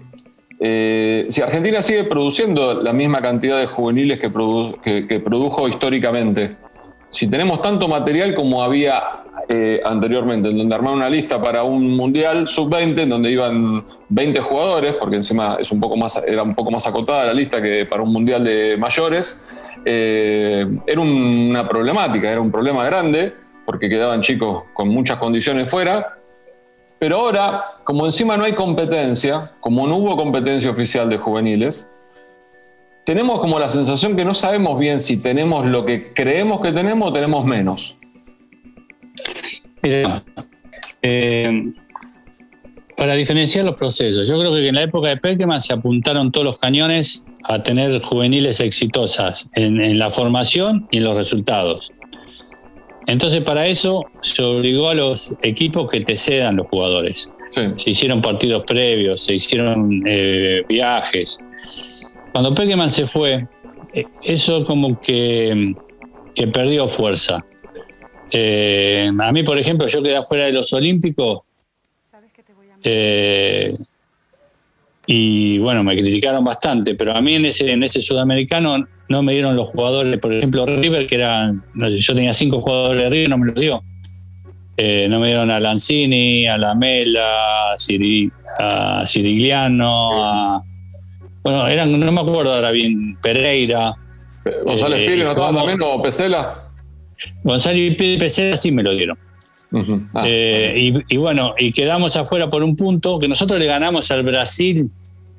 eh, 0.61 1.27
si 1.29 1.43
Argentina 1.43 1.83
sigue 1.83 2.05
produciendo 2.05 2.83
la 2.83 2.93
misma 2.93 3.21
cantidad 3.21 3.59
de 3.59 3.67
juveniles 3.67 4.19
que, 4.19 5.07
que 5.07 5.21
produjo 5.21 5.69
históricamente. 5.69 6.64
Si 7.15 7.29
tenemos 7.29 7.63
tanto 7.63 7.87
material 7.87 8.35
como 8.35 8.61
había 8.61 9.01
eh, 9.49 9.81
anteriormente, 9.85 10.49
en 10.49 10.59
donde 10.59 10.75
armaron 10.75 10.99
una 10.99 11.09
lista 11.09 11.41
para 11.41 11.63
un 11.63 11.97
mundial 11.97 12.49
sub-20, 12.49 13.03
en 13.03 13.09
donde 13.09 13.31
iban 13.31 13.85
20 14.09 14.41
jugadores, 14.41 14.95
porque 14.95 15.15
encima 15.15 15.57
es 15.61 15.71
un 15.71 15.79
poco 15.79 15.97
más, 15.97 16.27
era 16.27 16.43
un 16.43 16.57
poco 16.57 16.73
más 16.73 16.85
acotada 16.89 17.27
la 17.27 17.33
lista 17.33 17.63
que 17.63 17.87
para 17.87 18.03
un 18.03 18.13
mundial 18.13 18.43
de 18.43 18.77
mayores. 18.77 19.41
Eh, 19.85 20.67
era 20.89 21.01
una 21.01 21.69
problemática, 21.69 22.29
era 22.29 22.41
un 22.41 22.51
problema 22.51 22.85
grande, 22.85 23.33
porque 23.65 23.89
quedaban 23.89 24.21
chicos 24.21 24.65
con 24.73 24.89
muchas 24.89 25.19
condiciones 25.19 25.71
fuera. 25.71 26.19
Pero 26.99 27.21
ahora, 27.21 27.77
como 27.85 28.07
encima 28.07 28.37
no 28.37 28.43
hay 28.43 28.55
competencia, 28.55 29.53
como 29.61 29.87
no 29.87 29.99
hubo 29.99 30.17
competencia 30.17 30.69
oficial 30.69 31.09
de 31.09 31.19
juveniles, 31.19 31.89
tenemos 33.05 33.41
como 33.41 33.59
la 33.59 33.69
sensación 33.69 34.17
que 34.17 34.25
no 34.25 34.35
sabemos 34.35 34.79
bien 34.79 34.99
si 34.99 35.21
tenemos 35.21 35.67
lo 35.67 35.85
que 35.85 36.13
creemos 36.13 36.61
que 36.61 36.73
tenemos 36.73 37.11
o 37.11 37.13
tenemos 37.13 37.45
menos. 37.45 37.97
Eh, 41.03 41.73
para 42.97 43.15
diferenciar 43.15 43.67
los 43.67 43.75
procesos, 43.75 44.27
yo 44.29 44.39
creo 44.39 44.55
que 44.55 44.69
en 44.69 44.75
la 44.75 44.83
época 44.83 45.09
de 45.09 45.17
Peckerman 45.19 45.61
se 45.61 45.75
apuntaron 45.75 46.33
todos 46.33 46.47
los 46.47 46.59
cañones 46.59 47.27
a 47.45 47.63
tener 47.63 48.01
juveniles 48.03 48.61
exitosas 48.61 49.51
en, 49.55 49.99
la 49.99 50.09
formación 50.09 50.89
y 50.91 50.99
en 50.99 51.05
los 51.05 51.17
resultados. 51.17 51.93
Entonces 53.07 53.43
para 53.43 53.67
eso 53.67 54.05
se 54.23 54.43
obligó 54.43 54.89
a 54.89 54.95
los 54.95 55.35
equipos 55.43 55.91
que 55.91 56.01
te 56.01 56.17
cedan 56.17 56.57
los 56.57 56.69
jugadores. 56.69 57.31
Se 57.77 57.91
hicieron 57.91 58.23
partidos 58.23 58.65
previos, 58.67 59.21
se 59.21 59.35
hicieron 59.35 60.03
eh, 60.07 60.63
viajes. 60.67 61.39
Cuando 62.35 62.53
Peckerman 62.53 62.91
se 62.91 63.07
fue, 63.07 63.47
eh, 63.93 64.07
eso 64.25 64.65
como 64.65 65.01
que, 65.01 65.73
que 66.35 66.49
perdió 66.49 66.89
fuerza. 66.89 67.47
Eh, 68.33 69.09
a 69.17 69.31
mí, 69.31 69.45
por 69.45 69.57
ejemplo, 69.57 69.87
yo 69.87 70.03
quedé 70.03 70.17
afuera 70.17 70.47
de 70.47 70.53
los 70.53 70.73
Olímpicos 70.73 71.43
eh, 72.83 73.77
y 75.07 75.59
bueno, 75.59 75.85
me 75.85 75.97
criticaron 75.97 76.43
bastante, 76.43 76.97
pero 76.97 77.15
a 77.17 77.21
mí 77.21 77.37
en 77.37 77.45
ese, 77.45 77.71
en 77.71 77.85
ese 77.85 78.03
sudamericano 78.03 78.85
no 79.09 79.23
me 79.23 79.35
dieron 79.35 79.55
los 79.55 79.69
jugadores, 79.69 80.19
por 80.19 80.33
ejemplo, 80.33 80.67
River, 80.67 81.07
que 81.07 81.15
eran, 81.15 81.63
yo 81.77 82.15
tenía 82.17 82.33
cinco 82.33 82.61
jugadores 82.61 83.05
de 83.05 83.11
River, 83.11 83.29
no 83.29 83.39
me 83.39 83.47
los 83.47 83.55
dio. 83.55 83.81
No 84.77 85.21
me 85.21 85.29
dieron 85.29 85.53
a 85.53 85.61
Lanzini, 85.61 86.49
a 86.49 86.59
Lamela, 86.59 87.75
a, 87.75 87.79
Ciri, 87.79 88.29
a 88.59 89.05
Cirigliano, 89.07 90.65
bueno, 91.45 91.69
eran, 91.69 92.01
no 92.01 92.11
me 92.11 92.21
acuerdo 92.23 92.55
ahora 92.55 92.71
bien, 92.71 93.19
Pereira. 93.23 93.95
¿González 94.65 95.07
Pires 95.07 95.25
no 95.25 95.31
estaba 95.31 95.55
también 95.55 95.79
o 95.83 96.03
Pesela? 96.03 96.71
González 97.43 97.97
Pires 97.97 98.19
Pesela 98.19 98.57
sí 98.57 98.73
me 98.73 98.83
lo 98.83 98.95
dieron. 98.95 99.19
Ah, 100.15 100.23
eh, 100.25 100.93
y, 101.09 101.17
bueno, 101.17 101.55
y 101.59 101.73
quedamos 101.73 102.17
afuera 102.17 102.49
por 102.49 102.63
un 102.63 102.77
punto 102.77 103.19
que 103.19 103.29
nosotros 103.29 103.59
le 103.59 103.67
ganamos 103.67 104.11
al 104.11 104.23
Brasil, 104.23 104.89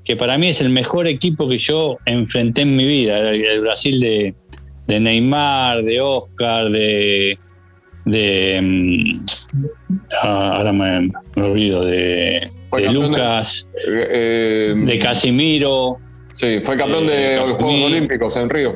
que 0.03 0.16
para 0.16 0.38
mí 0.38 0.49
es 0.49 0.62
el 0.62 0.70
mejor 0.70 1.08
equipo 1.08 1.47
que 1.47 1.58
yo 1.58 1.97
enfrenté 2.06 2.62
en 2.64 2.76
mi 2.76 2.86
vida, 2.86 3.32
el, 3.32 3.62
Brasil 3.62 3.99
de, 3.99 4.99
Neymar, 4.99 5.84
de 5.84 6.01
Oscar, 6.01 6.70
de, 6.70 7.39
de 8.03 8.60
mm, 8.62 9.26
ah, 10.22 10.51
ahora 10.58 10.74
me, 10.74 11.12
olvido, 11.41 11.84
de, 11.86 12.47
Lucas, 12.91 13.67
de, 13.73 14.73
eh, 14.88 14.99
Casimiro. 14.99 15.97
Sí, 16.34 16.59
fue 16.61 16.78
campeón 16.78 17.07
de, 17.07 17.38
los 17.38 17.51
Juegos 17.51 17.86
Olímpicos 17.86 18.38
en 18.38 18.49
Río. 18.49 18.76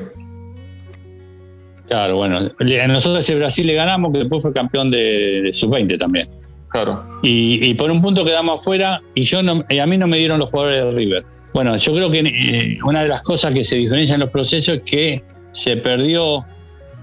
Claro, 1.88 2.18
bueno, 2.18 2.40
nosotros 2.88 3.24
ese 3.24 3.36
Brasil 3.36 3.66
le 3.66 3.74
ganamos, 3.74 4.14
que 4.14 4.20
después 4.20 4.44
fue 4.44 4.54
campeón 4.54 4.92
de, 4.92 5.50
sub-20 5.52 5.98
también. 5.98 6.30
Claro. 6.70 7.04
Y, 7.24 7.74
por 7.74 7.90
un 7.90 8.00
punto 8.00 8.24
quedamos 8.24 8.62
afuera 8.62 9.02
y 9.16 9.24
yo 9.24 9.42
no, 9.42 9.66
a 9.68 9.86
mí 9.88 9.98
no 9.98 10.08
me 10.08 10.20
dieron 10.20 10.38
los 10.40 10.52
jugadores 10.52 10.84
de 10.84 10.92
River. 10.92 11.26
Bueno, 11.52 11.76
yo 11.76 11.96
creo 11.96 12.12
que 12.12 12.20
eh, 12.20 12.78
una 12.86 13.02
de 13.02 13.10
las 13.10 13.24
cosas 13.24 13.54
que 13.54 13.64
se 13.64 13.78
diferencian 13.78 14.18
en 14.18 14.22
los 14.22 14.30
procesos 14.30 14.76
es 14.76 14.82
que 14.84 15.24
se 15.52 15.78
perdió 15.78 16.46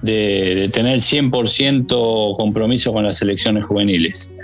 de, 0.03 0.71
tener 0.73 1.01
100% 1.01 2.37
compromiso 2.37 2.93
con 2.93 3.05
las 3.05 3.19
selecciones 3.19 3.67
juveniles. 3.67 4.36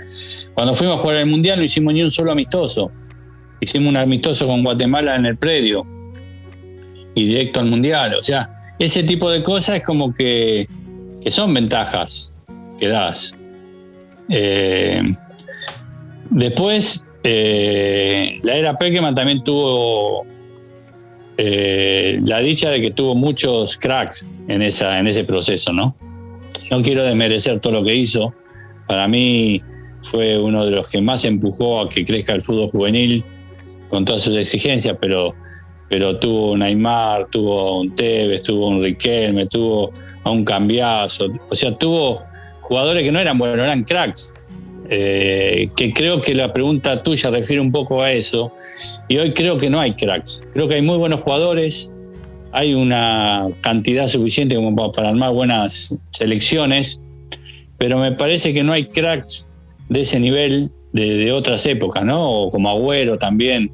Cuando 0.53 0.75
fuimos 0.75 0.97
a 0.97 0.99
jugar 0.99 1.17
el 1.17 1.25
Mundial 1.25 1.57
no 1.57 1.63
hicimos 1.63 1.93
ni 1.93 2.03
un 2.03 2.11
solo 2.11 2.31
amistoso. 2.31 2.91
Hicimos 3.59 3.89
un 3.89 3.97
amistoso 3.97 4.45
con 4.47 4.63
Guatemala 4.63 5.15
en 5.15 5.25
el 5.25 5.37
predio 5.37 5.85
y 7.15 7.25
directo 7.25 7.59
al 7.59 7.67
Mundial. 7.67 8.15
O 8.15 8.23
sea, 8.23 8.49
ese 8.79 9.03
tipo 9.03 9.29
de 9.29 9.41
cosas 9.41 9.77
es 9.77 9.83
como 9.83 10.13
que, 10.13 10.67
son 11.27 11.53
ventajas 11.53 12.33
que 12.79 12.87
das. 12.87 13.35
Eh, 14.29 15.01
después, 16.29 17.05
eh, 17.23 18.39
la 18.43 18.55
era 18.55 18.77
Peckerman 18.77 19.15
también 19.15 19.43
tuvo 19.43 20.25
eh, 21.37 22.19
la 22.25 22.39
dicha 22.39 22.69
de 22.69 22.81
que 22.81 22.91
tuvo 22.91 23.15
muchos 23.15 23.77
cracks 23.77 24.29
en, 24.47 24.61
esa, 24.61 24.99
en 24.99 25.07
ese 25.07 25.23
proceso, 25.23 25.73
¿no? 25.73 25.95
No 26.69 26.81
quiero 26.81 27.03
desmerecer 27.03 27.59
todo 27.59 27.73
lo 27.73 27.83
que 27.83 27.95
hizo. 27.95 28.33
Para 28.87 29.07
mí 29.07 29.61
fue 30.03 30.37
uno 30.37 30.65
de 30.65 30.71
los 30.71 30.87
que 30.87 31.01
más 31.01 31.25
empujó 31.25 31.81
a 31.81 31.89
que 31.89 32.05
crezca 32.05 32.33
el 32.33 32.41
fútbol 32.41 32.69
juvenil 32.69 33.23
con 33.89 34.05
todas 34.05 34.21
sus 34.21 34.35
exigencias, 34.35 34.97
pero 34.99 35.33
pero 35.93 36.17
tuvo 36.17 36.53
un 36.53 36.63
Aymar, 36.63 37.27
tuvo 37.29 37.81
un 37.81 37.93
Tevez, 37.93 38.41
tuvo 38.41 38.69
un 38.69 38.81
Riquelme, 38.81 39.45
tuvo 39.45 39.91
a 40.23 40.31
un 40.31 40.43
Cambiazo, 40.43 41.27
o 41.51 41.55
sea, 41.55 41.77
tuvo 41.77 42.23
jugadores 42.61 43.03
que 43.03 43.11
no 43.11 43.19
eran 43.19 43.37
buenos, 43.37 43.59
eran 43.59 43.83
cracks. 43.83 44.33
Eh, 44.89 45.69
que 45.75 45.93
creo 45.93 46.19
que 46.19 46.33
la 46.33 46.51
pregunta 46.51 47.03
tuya 47.03 47.29
refiere 47.29 47.61
un 47.61 47.71
poco 47.71 48.01
a 48.01 48.11
eso, 48.11 48.51
y 49.07 49.17
hoy 49.17 49.33
creo 49.33 49.59
que 49.59 49.69
no 49.69 49.79
hay 49.79 49.93
cracks, 49.93 50.43
creo 50.51 50.67
que 50.67 50.75
hay 50.75 50.81
muy 50.81 50.97
buenos 50.97 51.21
jugadores, 51.21 51.93
hay 52.51 52.73
una 52.73 53.47
cantidad 53.61 54.07
suficiente 54.07 54.55
como 54.55 54.91
para 54.91 55.09
armar 55.09 55.31
buenas 55.31 56.01
selecciones, 56.09 57.01
pero 57.77 57.99
me 57.99 58.11
parece 58.13 58.51
que 58.51 58.63
no 58.63 58.73
hay 58.73 58.87
cracks 58.87 59.47
de 59.89 60.01
ese 60.01 60.19
nivel 60.19 60.71
de, 60.91 61.17
de 61.17 61.31
otras 61.31 61.65
épocas, 61.65 62.03
¿no? 62.05 62.49
como 62.51 62.69
Agüero 62.69 63.17
también, 63.17 63.71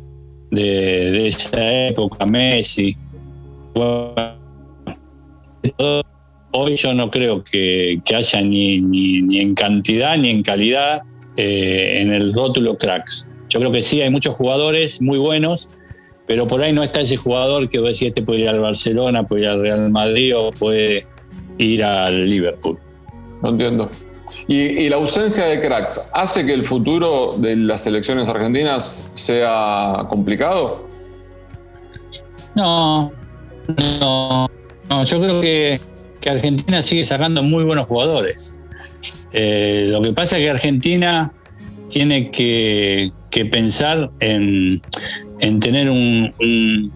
de, 0.52 1.28
esa 1.28 1.88
época, 1.88 2.26
Messi. 2.26 2.96
hoy 6.52 6.76
yo 6.76 6.94
no 6.94 7.12
creo 7.12 7.44
que, 7.44 8.02
haya 8.16 8.42
ni, 8.42 8.82
ni, 8.82 9.40
en 9.40 9.54
cantidad 9.56 10.18
ni 10.18 10.30
en 10.30 10.44
calidad 10.44 11.04
eh, 11.38 12.00
en 12.02 12.12
el 12.12 12.34
rótulo 12.34 12.78
cracks. 12.78 13.30
Yo 13.50 13.60
creo 13.60 13.72
que 13.72 13.82
sí, 13.82 14.02
hay 14.02 14.10
muchos 14.10 14.36
jugadores 14.36 15.02
muy 15.02 15.18
buenos, 15.18 15.72
pero 16.28 16.46
por 16.48 16.62
ahí 16.62 16.72
no 16.72 16.84
está 16.84 17.02
ese 17.02 17.18
jugador 17.18 17.70
que 17.70 17.80
vos 17.80 17.88
decís, 17.88 18.10
este 18.10 18.22
puede 18.22 18.42
ir 18.42 18.50
al 18.50 18.60
Barcelona, 18.60 19.26
puede 19.26 19.44
ir 19.44 19.48
al 19.50 19.62
Real 19.62 19.90
Madrid 19.90 20.38
o 20.38 20.52
puede 20.52 21.08
ir 21.58 21.84
al 21.84 22.30
Liverpool. 22.30 22.78
No 23.42 23.50
entiendo. 23.50 23.90
Y, 24.52 24.90
la 24.90 24.96
ausencia 24.96 25.46
de 25.46 25.60
cracks 25.60 26.10
hace 26.12 26.44
que 26.44 26.54
el 26.56 26.66
futuro 26.66 27.36
de 27.38 27.56
las 27.56 27.82
selecciones 27.82 28.28
argentinas 28.28 29.12
sea 29.14 30.08
complicado? 30.10 30.88
No, 32.56 33.12
no, 33.78 34.48
yo 35.06 35.22
creo 35.22 35.40
que, 35.40 35.80
Argentina 36.28 36.82
sigue 36.82 37.06
sacando 37.06 37.44
muy 37.44 37.64
buenos 37.64 37.86
jugadores. 37.86 38.58
Eh, 39.34 39.86
lo 39.90 40.02
que 40.02 40.14
pasa 40.14 40.38
es 40.38 40.44
que 40.44 40.50
Argentina 40.50 41.32
tiene 41.90 42.32
que, 42.32 43.12
pensar 43.52 44.10
en, 44.20 44.82
tener 45.60 45.92
una 45.92 46.90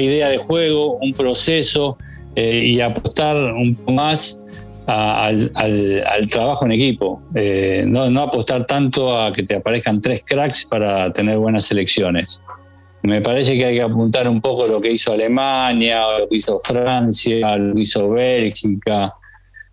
idea 0.00 0.28
de 0.28 0.36
juego, 0.36 0.98
un 0.98 1.14
proceso 1.14 1.96
eh, 2.34 2.62
y 2.62 2.82
apostar 2.82 3.36
un 3.54 3.74
poco 3.74 3.92
más 3.94 4.38
al, 4.86 6.28
trabajo 6.30 6.64
en 6.64 6.72
equipo. 6.72 7.22
Eh, 7.34 7.84
no, 7.86 8.22
apostar 8.22 8.66
tanto 8.66 9.20
a 9.20 9.32
que 9.32 9.42
te 9.42 9.56
aparezcan 9.56 10.00
tres 10.00 10.22
cracks 10.24 10.64
para 10.64 11.12
tener 11.12 11.38
buenas 11.38 11.64
selecciones. 11.64 12.40
Me 13.02 13.20
parece 13.20 13.56
que 13.56 13.64
hay 13.64 13.76
que 13.76 13.82
apuntar 13.82 14.28
un 14.28 14.40
poco 14.40 14.66
lo 14.66 14.80
que 14.80 14.90
hizo 14.90 15.12
Alemania, 15.12 16.18
lo 16.18 16.28
que 16.28 16.36
hizo 16.36 16.58
Francia, 16.58 17.56
lo 17.56 17.74
que 17.74 17.80
hizo 17.82 18.10
Bélgica. 18.10 19.14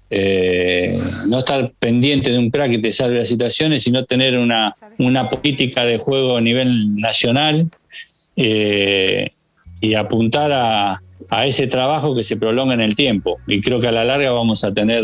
Eh, 0.09 0.93
no 1.31 1.39
estar 1.39 1.73
pendiente 1.79 2.31
de 2.31 2.37
un 2.37 2.51
crack 2.51 2.71
que 2.71 2.77
te 2.77 2.91
salve 2.91 3.17
las 3.17 3.27
situaciones, 3.27 3.81
sino 3.81 4.05
tener 4.05 4.37
una, 4.37 4.75
una 4.99 5.27
política 5.27 5.85
de 5.85 5.97
juego 5.97 6.37
a 6.37 6.41
nivel 6.41 6.95
nacional 6.97 7.71
eh, 8.35 9.31
y 9.81 9.95
apuntar 9.95 10.51
a, 10.51 11.02
a 11.29 11.45
ese 11.45 11.67
trabajo 11.67 12.15
que 12.15 12.23
se 12.23 12.37
prolonga 12.37 12.73
en 12.73 12.81
el 12.81 12.95
tiempo. 12.95 13.37
Y 13.47 13.61
creo 13.61 13.79
que 13.79 13.87
a 13.87 13.91
la 13.91 14.03
larga 14.03 14.31
vamos 14.31 14.63
a 14.63 14.73
tener 14.73 15.03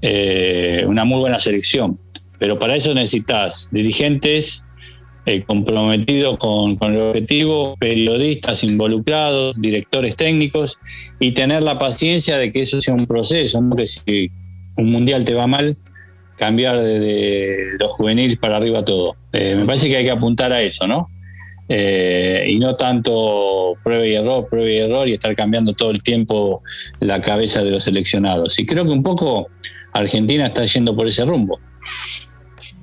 eh, 0.00 0.84
una 0.86 1.04
muy 1.04 1.20
buena 1.20 1.38
selección. 1.38 1.98
Pero 2.38 2.58
para 2.58 2.74
eso 2.74 2.92
necesitas 2.92 3.68
dirigentes 3.70 4.66
eh, 5.24 5.44
comprometidos 5.44 6.36
con, 6.38 6.92
el 6.92 7.00
objetivo, 7.00 7.76
periodistas 7.78 8.64
involucrados, 8.64 9.54
directores 9.60 10.16
técnicos 10.16 10.78
y 11.20 11.30
tener 11.30 11.62
la 11.62 11.78
paciencia 11.78 12.36
de 12.38 12.50
que 12.50 12.62
eso 12.62 12.80
sea 12.80 12.94
un 12.94 13.06
proceso, 13.06 13.62
no 13.62 13.76
que 13.76 13.86
si 13.86 14.32
un 14.76 14.90
mundial 14.90 15.24
te 15.24 15.34
va 15.34 15.46
mal, 15.46 15.78
cambiar 16.36 16.80
de, 16.82 17.76
los 17.78 17.92
juveniles 17.92 18.36
para 18.36 18.56
arriba 18.56 18.84
todo. 18.84 19.14
Eh, 19.32 19.54
me 19.54 19.64
parece 19.64 19.88
que 19.88 19.98
hay 19.98 20.04
que 20.04 20.10
apuntar 20.10 20.52
a 20.52 20.60
eso, 20.60 20.88
¿no? 20.88 21.08
Eh, 21.74 22.44
y 22.48 22.58
no 22.58 22.76
tanto 22.76 23.78
prueba 23.82 24.06
y 24.06 24.14
error, 24.14 24.46
prueba 24.46 24.68
y 24.68 24.76
error 24.76 25.08
y 25.08 25.14
estar 25.14 25.34
cambiando 25.34 25.72
todo 25.72 25.90
el 25.90 26.02
tiempo 26.02 26.62
la 27.00 27.18
cabeza 27.22 27.64
de 27.64 27.70
los 27.70 27.84
seleccionados. 27.84 28.58
Y 28.58 28.66
creo 28.66 28.84
que 28.84 28.90
un 28.90 29.02
poco 29.02 29.48
Argentina 29.94 30.48
está 30.48 30.66
yendo 30.66 30.94
por 30.94 31.06
ese 31.06 31.24
rumbo. 31.24 31.58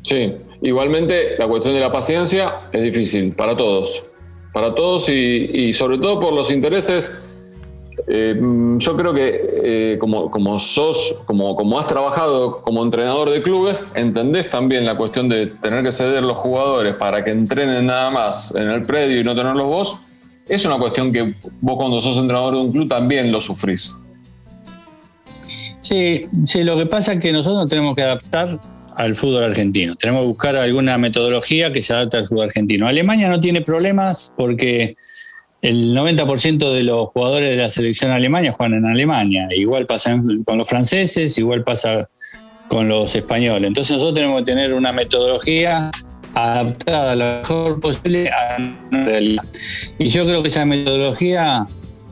Sí, 0.02 0.34
igualmente 0.64 1.36
la 1.38 1.48
cuestión 1.48 1.76
de 1.76 1.82
la 1.82 1.92
paciencia 1.92 2.62
es 2.72 2.82
difícil 2.82 3.36
para 3.36 3.56
todos, 3.56 4.04
para 4.54 4.74
todos 4.74 5.08
y, 5.08 5.72
sobre 5.74 6.00
todo 6.00 6.20
por 6.20 6.34
los 6.34 6.50
intereses. 6.50 7.16
Eh, 8.08 8.40
yo 8.78 8.98
creo 8.98 9.14
que 9.14 9.42
eh, 9.64 9.98
como, 10.00 10.32
como 10.32 10.58
sos, 10.60 11.18
como, 11.26 11.56
como 11.56 11.80
has 11.80 11.88
trabajado 11.88 12.62
como 12.62 12.84
entrenador 12.84 13.30
de 13.30 13.42
clubes, 13.42 13.92
entendés 13.96 14.50
también 14.50 14.86
la 14.86 14.96
cuestión 14.98 15.30
de 15.30 15.48
tener 15.48 15.84
que 15.84 15.92
ceder 15.92 16.24
los 16.24 16.38
jugadores 16.38 16.96
para 16.96 17.24
que 17.24 17.32
entrenen 17.32 17.86
nada 17.86 18.10
más 18.10 18.54
en 18.56 18.70
el 18.70 18.84
predio 18.84 19.20
y 19.20 19.24
no 19.24 19.36
tenerlos 19.36 19.68
vos. 19.68 20.00
Es 20.48 20.66
una 20.66 20.78
cuestión 20.78 21.12
que 21.12 21.36
vos 21.62 21.78
cuando 21.78 22.02
sos 22.02 22.18
entrenador 22.18 22.56
de 22.56 22.62
un 22.62 22.72
club 22.72 22.88
también 22.88 23.32
lo 23.32 23.40
sufrís. 23.40 23.94
Sí, 25.82 26.26
sí, 26.46 26.64
lo 26.64 26.78
que 26.78 26.86
pasa 26.86 27.14
es 27.14 27.20
que 27.20 27.32
nosotros 27.32 27.68
tenemos 27.70 27.96
que 27.96 28.04
adaptar 28.04 28.60
al 28.96 29.16
fútbol 29.16 29.44
argentino. 29.44 29.96
Tenemos 29.96 30.22
que 30.22 30.28
buscar 30.28 30.56
alguna 30.56 30.98
metodología 30.98 31.72
que 31.72 31.82
se 31.82 31.94
adapte 31.94 32.18
al 32.18 32.26
fútbol 32.26 32.48
argentino. 32.48 32.88
Alemania 32.88 33.30
no 33.30 33.40
tiene 33.40 33.62
problemas 33.62 34.34
porque 34.36 34.96
el 35.62 35.94
90% 35.94 36.72
de 36.72 36.84
los 36.84 37.10
jugadores 37.10 37.50
de 37.50 37.58
la 37.58 37.70
selección 37.70 38.12
alemana 38.12 38.54
juegan 38.54 38.76
en 38.76 38.86
Alemania. 38.86 39.48
Igual 39.52 39.86
pasa 39.86 40.18
con 40.46 40.58
los 40.58 40.68
franceses, 40.68 41.38
igual 41.38 41.64
pasa 41.64 42.10
con 42.70 42.88
los 42.88 43.14
españoles. 43.16 43.68
Entonces 43.68 43.94
nosotros 43.94 44.16
tenemos 44.16 44.42
que 44.42 44.46
tener 44.46 44.74
una 44.74 44.94
metodología 44.94 45.92
adaptada 46.34 47.16
lo 47.16 47.40
mejor 47.40 47.80
posible 47.82 48.30
a 48.30 48.60
la 48.60 49.04
realidad. 49.04 49.44
Y 49.98 50.08
yo 50.08 50.26
creo 50.26 50.42
que 50.42 50.48
esa 50.48 50.66
metodología 50.66 51.66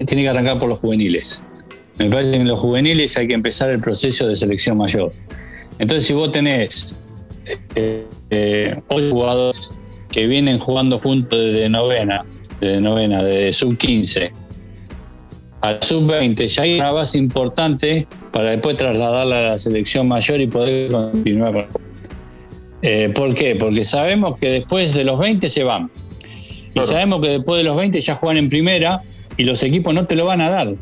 tiene 0.06 0.24
que 0.24 0.30
arrancar 0.30 0.60
por 0.60 0.68
los 0.68 0.80
juveniles. 0.80 1.44
Me 1.98 2.10
parece 2.10 2.32
que 2.32 2.38
en 2.38 2.48
los 2.48 2.60
juveniles 2.60 3.18
hay 3.18 3.28
que 3.28 3.34
empezar 3.34 3.70
el 3.70 3.80
proceso 3.80 4.28
de 4.28 4.36
selección 4.36 4.78
mayor. 4.78 5.14
Entonces, 5.80 6.06
si 6.06 6.14
vos 6.14 6.32
tenés 6.32 7.00
eh, 7.76 8.06
eh, 8.30 8.80
ocho 8.88 9.10
jugadores 9.12 9.74
que 10.12 10.28
vienen 10.28 10.60
jugando 10.60 11.00
juntos 11.00 11.40
desde 11.40 11.70
novena, 11.70 12.26
desde 12.60 12.82
novena, 12.82 13.24
de 13.24 13.54
sub 13.54 13.78
15 13.78 14.32
al 15.62 15.82
sub 15.82 16.06
20, 16.08 16.48
ya 16.48 16.64
hay 16.64 16.76
una 16.76 16.92
base 16.92 17.18
importante 17.18 18.08
para 18.32 18.52
después 18.52 18.78
trasladarla 18.78 19.38
a 19.38 19.50
la 19.52 19.58
selección 19.58 20.08
mayor 20.08 20.40
y 20.40 20.48
poder 20.48 20.92
continuar 20.92 21.54
con 21.54 21.88
eh, 22.84 23.10
¿Por 23.14 23.34
qué? 23.34 23.56
Porque 23.56 23.84
sabemos 23.84 24.38
que 24.40 24.50
después 24.50 24.94
de 24.94 25.04
los 25.04 25.18
20 25.18 25.50
se 25.50 25.64
van. 25.64 25.90
Y 26.76 26.82
sabemos 26.84 27.22
que 27.22 27.30
después 27.30 27.58
de 27.58 27.64
los 27.64 27.76
20 27.76 28.00
ya 28.00 28.14
juegan 28.14 28.38
en 28.38 28.50
primera 28.50 29.02
y 29.36 29.46
los 29.46 29.64
equipos 29.64 29.96
no 29.96 30.06
te 30.06 30.16
lo 30.16 30.26
van 30.26 30.42
a 30.42 30.50
dar. 30.50 30.76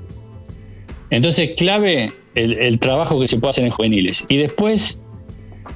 Entonces, 1.09 1.51
clave 1.55 2.11
el, 2.35 2.79
trabajo 2.79 3.17
que 3.19 3.27
se 3.27 3.37
puede 3.37 3.51
hacer 3.51 3.63
en 3.63 3.71
juveniles. 3.71 4.25
Y 4.27 4.35
después, 4.37 4.99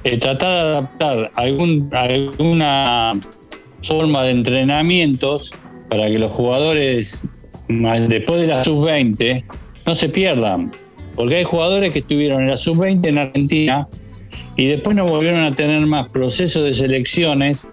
eh, 0.04 0.18
tratar 0.18 0.50
de 0.50 0.60
adaptar 0.60 1.32
algún, 1.36 1.90
alguna 1.94 3.14
forma 3.82 4.24
de 4.24 4.32
entrenamientos 4.32 5.54
para 5.90 6.08
que 6.08 6.20
los 6.20 6.32
jugadores, 6.32 7.28
después 7.68 8.42
de 8.42 8.48
la 8.48 8.64
sub-20, 8.64 9.44
no 9.86 9.96
se 9.96 10.10
pierdan. 10.10 10.72
Porque 11.16 11.38
hay 11.38 11.44
jugadores 11.44 11.92
que 11.92 12.00
estuvieron 12.00 12.42
en 12.42 12.50
la 12.50 12.58
sub-20 12.58 13.08
en 13.08 13.18
Argentina 13.18 13.88
y 14.56 14.68
después 14.68 14.96
no 14.96 15.06
volvieron 15.06 15.44
a 15.44 15.52
tener 15.52 15.86
más 15.86 16.10
procesos 16.10 16.64
de 16.64 16.74
selecciones 16.74 17.70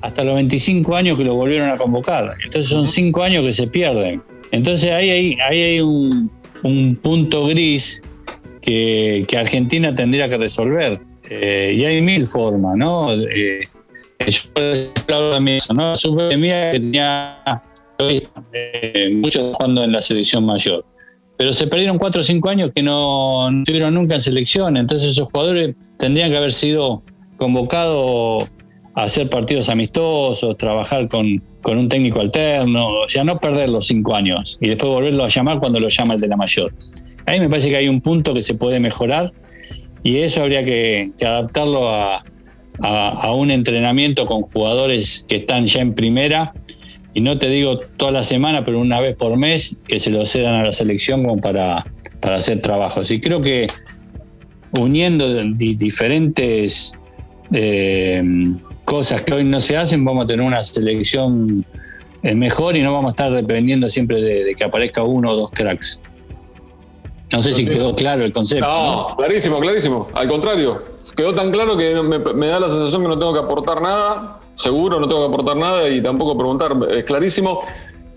hasta 0.00 0.24
los 0.24 0.34
25 0.34 0.96
años 0.96 1.16
que 1.16 1.24
lo 1.24 1.34
volvieron 1.34 1.70
a 1.70 1.76
convocar. 1.76 2.36
Entonces 2.44 2.70
son 2.70 2.86
5 2.86 3.22
años 3.22 3.44
que 3.44 3.52
se 3.52 3.66
pierden. 3.68 4.22
Entonces 4.50 4.90
ahí, 4.90 5.10
ahí, 5.10 5.38
ahí 5.46 5.62
hay 5.62 5.80
un, 5.80 6.30
un 6.62 6.96
punto 6.96 7.46
gris 7.46 8.02
que, 8.60 9.26
Argentina 9.36 9.94
tendría 9.94 10.28
que 10.28 10.38
resolver. 10.38 11.00
Eh, 11.28 11.74
y 11.76 11.84
hay 11.84 12.02
mil 12.02 12.26
formas, 12.26 12.76
¿no? 12.76 13.12
Eh, 13.12 13.68
yo 14.26 15.16
hablo 15.16 15.34
de 15.34 15.40
mí, 15.40 15.58
¿no? 15.74 15.94
La 15.94 16.36
mía 16.36 16.72
que 16.72 16.80
tenía 16.80 17.62
eh, 17.98 19.10
muchos 19.12 19.54
jugando 19.54 19.84
en 19.84 19.92
la 19.92 20.00
selección 20.00 20.44
mayor. 20.44 20.84
Pero 21.36 21.52
se 21.52 21.66
perdieron 21.66 21.98
cuatro 21.98 22.20
o 22.20 22.24
cinco 22.24 22.50
años 22.50 22.70
que 22.74 22.82
no, 22.82 23.48
estuvieron 23.60 23.94
nunca 23.94 24.14
en 24.14 24.20
selección. 24.20 24.76
Entonces 24.76 25.10
esos 25.10 25.30
jugadores 25.30 25.74
tendrían 25.98 26.30
que 26.30 26.36
haber 26.36 26.52
sido 26.52 27.02
convocados 27.38 28.50
a 28.94 29.04
hacer 29.04 29.30
partidos 29.30 29.68
amistosos, 29.68 30.56
trabajar 30.58 31.08
con, 31.08 31.42
con 31.62 31.78
un 31.78 31.88
técnico 31.88 32.20
alterno, 32.20 32.88
o 32.88 33.08
sea, 33.08 33.24
no 33.24 33.38
perder 33.38 33.68
los 33.68 33.86
cinco 33.86 34.14
años 34.14 34.58
y 34.60 34.68
después 34.68 34.90
volverlo 34.90 35.24
a 35.24 35.28
llamar 35.28 35.58
cuando 35.58 35.80
lo 35.80 35.88
llama 35.88 36.14
el 36.14 36.20
de 36.20 36.28
la 36.28 36.36
mayor. 36.36 36.72
Ahí 37.26 37.40
me 37.40 37.48
parece 37.48 37.70
que 37.70 37.76
hay 37.76 37.88
un 37.88 38.00
punto 38.00 38.34
que 38.34 38.42
se 38.42 38.54
puede 38.54 38.80
mejorar 38.80 39.32
y 40.02 40.18
eso 40.18 40.42
habría 40.42 40.64
que, 40.64 41.10
adaptarlo 41.20 41.88
a, 41.90 42.24
un 42.82 43.50
entrenamiento 43.50 44.26
con 44.26 44.42
jugadores 44.42 45.24
que 45.28 45.36
están 45.36 45.66
ya 45.66 45.80
en 45.80 45.94
primera 45.94 46.52
y 47.12 47.20
no 47.20 47.38
te 47.38 47.48
digo 47.48 47.78
toda 47.96 48.12
la 48.12 48.22
semana, 48.22 48.64
pero 48.64 48.80
una 48.80 49.00
vez 49.00 49.16
por 49.16 49.36
mes 49.36 49.76
que 49.86 49.98
se 49.98 50.10
lo 50.10 50.24
cedan 50.26 50.54
a 50.54 50.64
la 50.64 50.72
selección 50.72 51.22
como 51.24 51.40
para, 51.40 51.84
para 52.20 52.36
hacer 52.36 52.60
trabajos. 52.60 53.10
Y 53.10 53.20
creo 53.20 53.42
que 53.42 53.66
uniendo 54.78 55.42
diferentes 55.54 56.96
eh, 57.52 58.22
cosas 58.84 59.22
que 59.22 59.34
hoy 59.34 59.44
no 59.44 59.58
se 59.58 59.76
hacen, 59.76 60.04
vamos 60.04 60.24
a 60.24 60.26
tener 60.28 60.46
una 60.46 60.62
selección 60.62 61.64
eh, 62.22 62.34
mejor 62.34 62.76
y 62.76 62.82
no 62.82 62.92
vamos 62.92 63.10
a 63.10 63.12
estar 63.12 63.32
dependiendo 63.32 63.88
siempre 63.88 64.20
de 64.22 64.54
que 64.54 64.62
aparezca 64.62 65.02
uno 65.02 65.30
o 65.30 65.36
dos 65.36 65.50
cracks. 65.50 66.00
No 67.32 67.40
sé 67.40 67.54
si 67.54 67.66
quedó 67.66 67.94
claro 67.94 68.24
el 68.24 68.32
concepto. 68.32 68.66
No, 68.66 69.14
clarísimo, 69.16 69.60
clarísimo. 69.60 70.08
Al 70.14 70.28
contrario, 70.28 70.82
quedó 71.16 71.32
tan 71.32 71.52
claro 71.52 71.76
que 71.76 71.94
me, 72.02 72.46
da 72.46 72.58
la 72.58 72.68
sensación 72.68 73.02
que 73.02 73.08
no 73.08 73.18
tengo 73.18 73.32
que 73.32 73.38
aportar 73.38 73.80
nada. 73.80 74.40
Seguro 74.54 74.98
no 74.98 75.06
tengo 75.06 75.26
que 75.26 75.34
aportar 75.34 75.56
nada 75.56 75.88
y 75.88 76.02
tampoco 76.02 76.36
preguntar. 76.36 76.76
Es 76.90 77.04
clarísimo. 77.04 77.60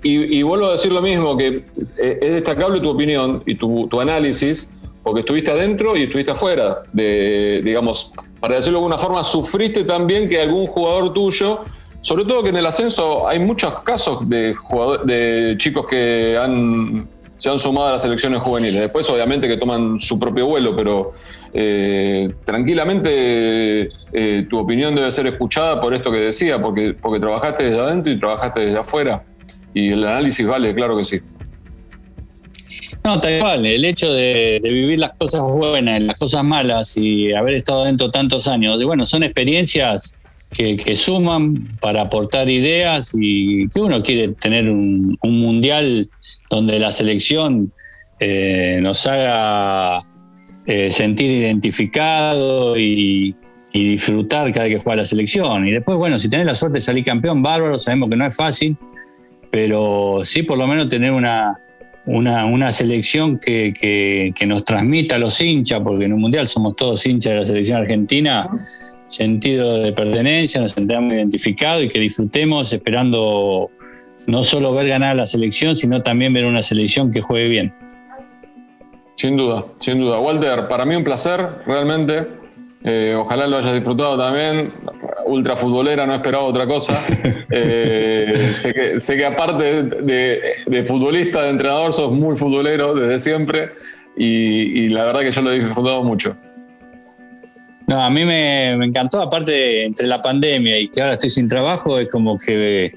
Y, 0.05 0.41
vuelvo 0.43 0.66
a 0.66 0.72
decir 0.74 0.91
lo 0.91 1.01
mismo, 1.01 1.38
que 1.38 1.64
es, 1.78 1.95
destacable 1.95 2.82
tu 2.82 2.89
opinión 2.89 3.41
y 3.45 3.55
tu, 3.55 4.01
análisis, 4.01 4.74
porque 5.01 5.22
estuviste 5.22 5.51
adentro 5.51 5.95
y 5.95 6.03
estuviste 6.03 6.32
afuera. 6.32 6.84
De, 6.91 7.61
digamos, 7.64 8.11
para 8.41 8.55
decirlo 8.55 8.80
de 8.80 8.86
alguna 8.86 8.97
forma, 8.97 9.24
sufriste 9.24 9.86
también 9.86 10.28
que 10.28 10.41
algún 10.41 10.68
jugador 10.68 11.14
tuyo, 11.14 11.61
sobre 12.01 12.26
todo 12.26 12.43
que 12.43 12.49
en 12.49 12.57
el 12.57 12.66
ascenso 12.66 13.26
hay 13.28 13.39
muchos 13.39 13.82
casos 13.84 14.28
de, 14.28 14.55
de 15.05 15.55
chicos 15.57 15.86
que 15.88 16.38
han 16.38 17.07
se 17.38 17.50
han 17.50 17.60
sumado 17.60 17.88
a 17.88 17.92
las 17.94 18.02
selecciones 18.02 18.42
juveniles. 18.42 18.82
Después, 18.82 19.10
obviamente, 19.10 19.48
que 19.48 19.58
toman 19.58 20.00
su 20.00 20.18
propio 20.20 20.48
vuelo, 20.48 20.76
pero 20.76 21.14
eh, 21.54 22.34
tranquilamente 22.46 23.90
eh, 24.14 24.48
tu 24.50 24.60
opinión 24.60 24.96
debe 24.96 25.12
ser 25.12 25.28
escuchada 25.28 25.82
por 25.82 25.94
esto 25.94 26.12
que 26.12 26.18
decía, 26.18 26.62
porque, 26.62 26.94
porque 26.94 27.20
trabajaste 27.20 27.66
desde 27.66 27.80
adentro 27.80 28.12
y 28.12 28.20
trabajaste 28.20 28.60
desde 28.62 28.80
afuera. 28.80 29.24
Y 29.74 29.92
el 29.92 30.06
análisis 30.06 30.46
vale, 30.46 30.74
claro 30.74 30.98
que 30.98 31.04
sí. 31.04 31.20
No, 33.04 33.20
tal 33.20 33.40
cual. 33.40 33.66
El 33.66 33.86
hecho 33.86 34.14
de, 34.14 34.60
vivir 34.64 35.00
las 35.00 35.14
cosas 35.14 35.42
buenas, 35.42 36.02
las 36.02 36.16
cosas 36.16 36.44
malas 36.44 36.96
y 36.96 37.34
haber 37.34 37.56
estado 37.56 37.86
dentro 37.86 38.10
tantos 38.10 38.48
años, 38.48 38.84
bueno, 38.84 39.06
son 39.06 39.24
experiencias 39.24 40.14
que, 40.54 40.95
suman 40.95 41.78
para 41.80 42.01
aportar 42.01 42.49
ideas 42.49 43.14
y 43.20 43.68
que 43.70 43.80
uno 43.82 44.01
quiere 44.04 44.30
tener 44.30 44.70
un, 44.70 45.18
un 45.22 45.39
mundial 45.39 46.10
donde 46.49 46.80
la 46.80 46.91
selección 46.91 47.72
eh, 48.20 48.80
nos 48.82 49.06
haga 49.06 50.01
eh, 50.66 50.91
sentir 50.91 51.30
identificado 51.30 52.78
y, 52.78 53.36
disfrutar 53.74 54.54
cada 54.54 54.68
vez 54.68 54.78
que 54.78 54.84
juega 54.84 54.97
la 54.97 55.06
selección. 55.06 55.68
Y 55.68 55.72
después, 55.72 55.97
bueno, 55.97 56.20
si 56.20 56.30
tenés 56.30 56.45
la 56.45 56.54
suerte 56.54 56.78
de 56.78 56.82
salir 56.82 57.04
campeón, 57.04 57.41
bárbaro, 57.41 57.76
sabemos 57.80 58.08
que 58.08 58.16
no 58.16 58.26
es 58.26 58.36
fácil, 58.36 58.78
pero 59.49 60.22
sí 60.24 60.43
por 60.43 60.60
lo 60.60 60.68
menos 60.68 60.89
tener 60.89 61.12
una, 61.12 61.60
una, 62.06 62.72
selección 62.72 63.39
que, 63.39 64.32
nos 64.45 64.64
transmita 64.64 65.16
a 65.16 65.18
los 65.18 65.41
hinchas, 65.41 65.82
porque 65.84 66.06
en 66.06 66.14
un 66.14 66.22
mundial 66.22 66.47
somos 66.47 66.76
todos 66.76 67.04
hinchas 67.08 67.34
de 67.34 67.39
la 67.39 67.45
selección 67.45 67.82
argentina, 67.82 68.47
sentido 69.14 69.80
de 69.80 69.93
pertenencia, 69.93 70.61
nos 70.61 70.74
sentamos 70.74 71.14
identificados 71.14 71.84
y 71.84 71.89
que 71.89 71.99
disfrutemos 71.99 72.72
esperando 72.74 73.70
no 74.26 74.43
solo 74.43 74.74
ver 74.74 74.88
ganar 74.88 75.16
la 75.16 75.26
selección, 75.26 75.76
sino 75.76 76.01
también 76.01 76.34
ver 76.34 76.45
una 76.45 76.64
selección 76.64 77.11
que 77.11 77.22
juegue 77.22 77.47
bien. 77.47 77.74
Sin 79.16 79.38
duda, 79.38 79.66
sin 79.80 79.99
duda. 79.99 80.20
Walter, 80.20 80.68
para 80.68 80.86
mí 80.86 80.95
un 80.95 81.03
placer, 81.03 81.39
realmente. 81.66 82.28
Eh, 82.86 83.16
ojalá 83.18 83.47
lo 83.47 83.57
hayas 83.57 83.74
disfrutado 83.74 84.18
también. 84.18 84.72
Ultra 85.28 85.55
futbolera, 85.55 86.05
no 86.05 86.14
he 86.14 86.16
esperado 86.18 86.45
otra 86.45 86.68
cosa. 86.68 86.93
Eh, 87.55 88.34
sé, 88.36 89.16
que, 89.16 89.26
aparte 89.26 89.84
de, 89.84 90.86
futbolista, 90.88 91.43
de 91.43 91.51
entrenador, 91.51 91.93
sos 91.93 92.11
muy 92.11 92.36
futbolero 92.36 92.95
desde 92.95 93.20
siempre 93.20 93.70
y, 94.18 94.89
la 94.89 95.05
verdad 95.05 95.22
que 95.22 95.32
yo 95.32 95.41
lo 95.43 95.51
he 95.51 95.59
disfrutado 95.59 96.03
mucho. 96.03 96.36
No, 97.88 98.02
a 98.02 98.10
mí 98.10 98.24
me, 98.26 98.76
me, 98.78 98.86
encantó, 98.86 99.22
aparte 99.22 99.84
entre 99.84 100.08
la 100.08 100.22
pandemia 100.22 100.80
y 100.80 100.88
que 100.88 101.02
ahora 101.02 101.14
estoy 101.14 101.30
sin 101.30 101.48
trabajo, 101.48 102.00
es 102.00 102.08
como 102.10 102.38
que 102.38 102.94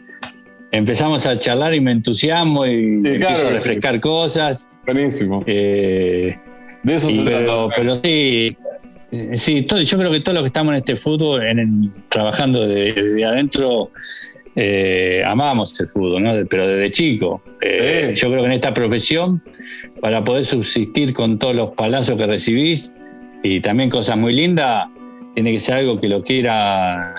empezamos 0.70 1.26
a 1.26 1.38
charlar 1.38 1.74
y 1.74 1.80
me 1.80 1.92
entusiasmo 1.92 2.66
y 2.66 3.02
empiezo 3.04 3.48
a 3.48 3.50
refrescar 3.50 4.00
cosas. 4.00 4.70
Buenísimo. 4.84 5.42
Eh, 5.46 6.38
de 6.82 6.94
eso 6.94 7.08
se 7.08 7.22
pero, 7.22 7.68
pero 7.74 7.96
sí, 7.96 8.56
Eh, 9.12 9.30
sí, 9.34 9.62
todo, 9.62 9.80
yo 9.80 9.98
creo 9.98 10.10
que 10.10 10.20
todos 10.20 10.34
los 10.34 10.42
que 10.42 10.48
estamos 10.48 10.72
en 10.72 10.78
este 10.78 10.96
fútbol, 10.96 11.46
en 11.46 11.92
trabajando 12.08 12.66
de, 12.66 13.24
adentro, 13.24 13.90
eh, 14.56 15.22
amamos 15.24 15.78
el 15.80 15.86
fútbol, 15.86 16.22
¿no? 16.22 16.32
pero 16.50 16.66
desde 16.66 16.90
chico. 16.90 17.42
Eh, 17.60 18.12
yo 18.14 18.28
creo 18.28 18.40
que 18.40 18.46
en 18.46 18.52
esta 18.52 18.74
profesión, 18.74 19.42
para 20.00 20.24
poder 20.24 20.44
subsistir 20.44 21.14
con 21.14 21.38
todos 21.38 21.54
los 21.54 21.70
palazos 21.70 22.16
que 22.16 22.26
recibís 22.26 22.92
y 23.42 23.60
también 23.60 23.90
cosas 23.90 24.16
muy 24.16 24.32
lindas, 24.32 24.88
tiene 25.34 25.52
que 25.52 25.60
ser 25.60 25.76
algo 25.76 26.00
que 26.00 26.08
lo 26.08 26.22
quiera, 26.22 27.14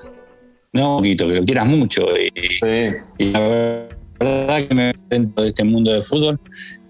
no 0.73 0.91
un 0.91 0.97
poquito, 0.97 1.27
que 1.27 1.35
lo 1.35 1.45
quieras 1.45 1.67
mucho. 1.67 2.07
Y, 2.17 2.31
y 3.17 3.31
la 3.31 3.39
verdad 4.19 4.67
que 4.67 4.75
me 4.75 4.93
dentro 5.09 5.43
de 5.43 5.49
este 5.49 5.63
mundo 5.63 5.93
de 5.93 6.01
fútbol 6.01 6.39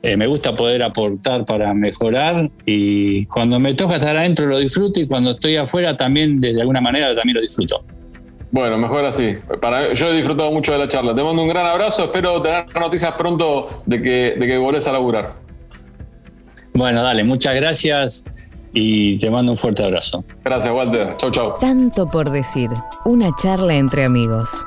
eh, 0.04 0.16
me 0.16 0.28
gusta 0.28 0.56
poder 0.56 0.84
aportar 0.84 1.44
para 1.44 1.74
mejorar 1.74 2.50
y 2.66 3.26
cuando 3.26 3.60
me 3.60 3.74
toca 3.74 3.96
estar 3.96 4.16
adentro 4.16 4.46
lo 4.46 4.60
disfruto 4.60 5.00
y 5.00 5.08
cuando 5.08 5.32
estoy 5.32 5.58
afuera 5.58 5.98
también, 5.98 6.40
de 6.40 6.60
alguna 6.62 6.80
manera, 6.80 7.16
también 7.16 7.36
lo 7.36 7.42
disfruto. 7.42 7.84
Bueno, 8.52 8.78
mejor 8.78 9.04
así. 9.04 9.36
Para, 9.62 9.94
yo 9.94 10.10
he 10.10 10.16
disfrutado 10.16 10.52
mucho 10.52 10.72
de 10.72 10.78
la 10.78 10.88
charla. 10.88 11.14
Te 11.14 11.22
mando 11.22 11.42
un 11.42 11.50
gran 11.50 11.66
abrazo. 11.66 12.06
Espero 12.06 12.42
tener 12.42 12.66
noticias 12.80 13.14
pronto 13.18 13.84
de 13.86 14.02
que, 14.02 14.36
de 14.40 14.48
que 14.48 14.58
volvés 14.58 14.88
a 14.88 14.94
laburar. 14.94 15.32
Bueno, 16.74 17.04
dale, 17.04 17.24
muchas 17.26 17.56
gracias 17.56 18.24
y 18.74 19.18
te 19.18 19.30
mando 19.30 19.52
un 19.52 19.58
fuerte 19.58 19.84
abrazo. 19.84 20.24
Gracias, 20.44 20.74
Walter. 20.74 21.16
Chau, 21.18 21.32
chau. 21.32 21.56
Tanto 21.60 22.08
por 22.08 22.30
decir. 22.30 22.70
Una 23.06 23.30
charla 23.42 23.76
entre 23.76 24.04
amigos. 24.04 24.66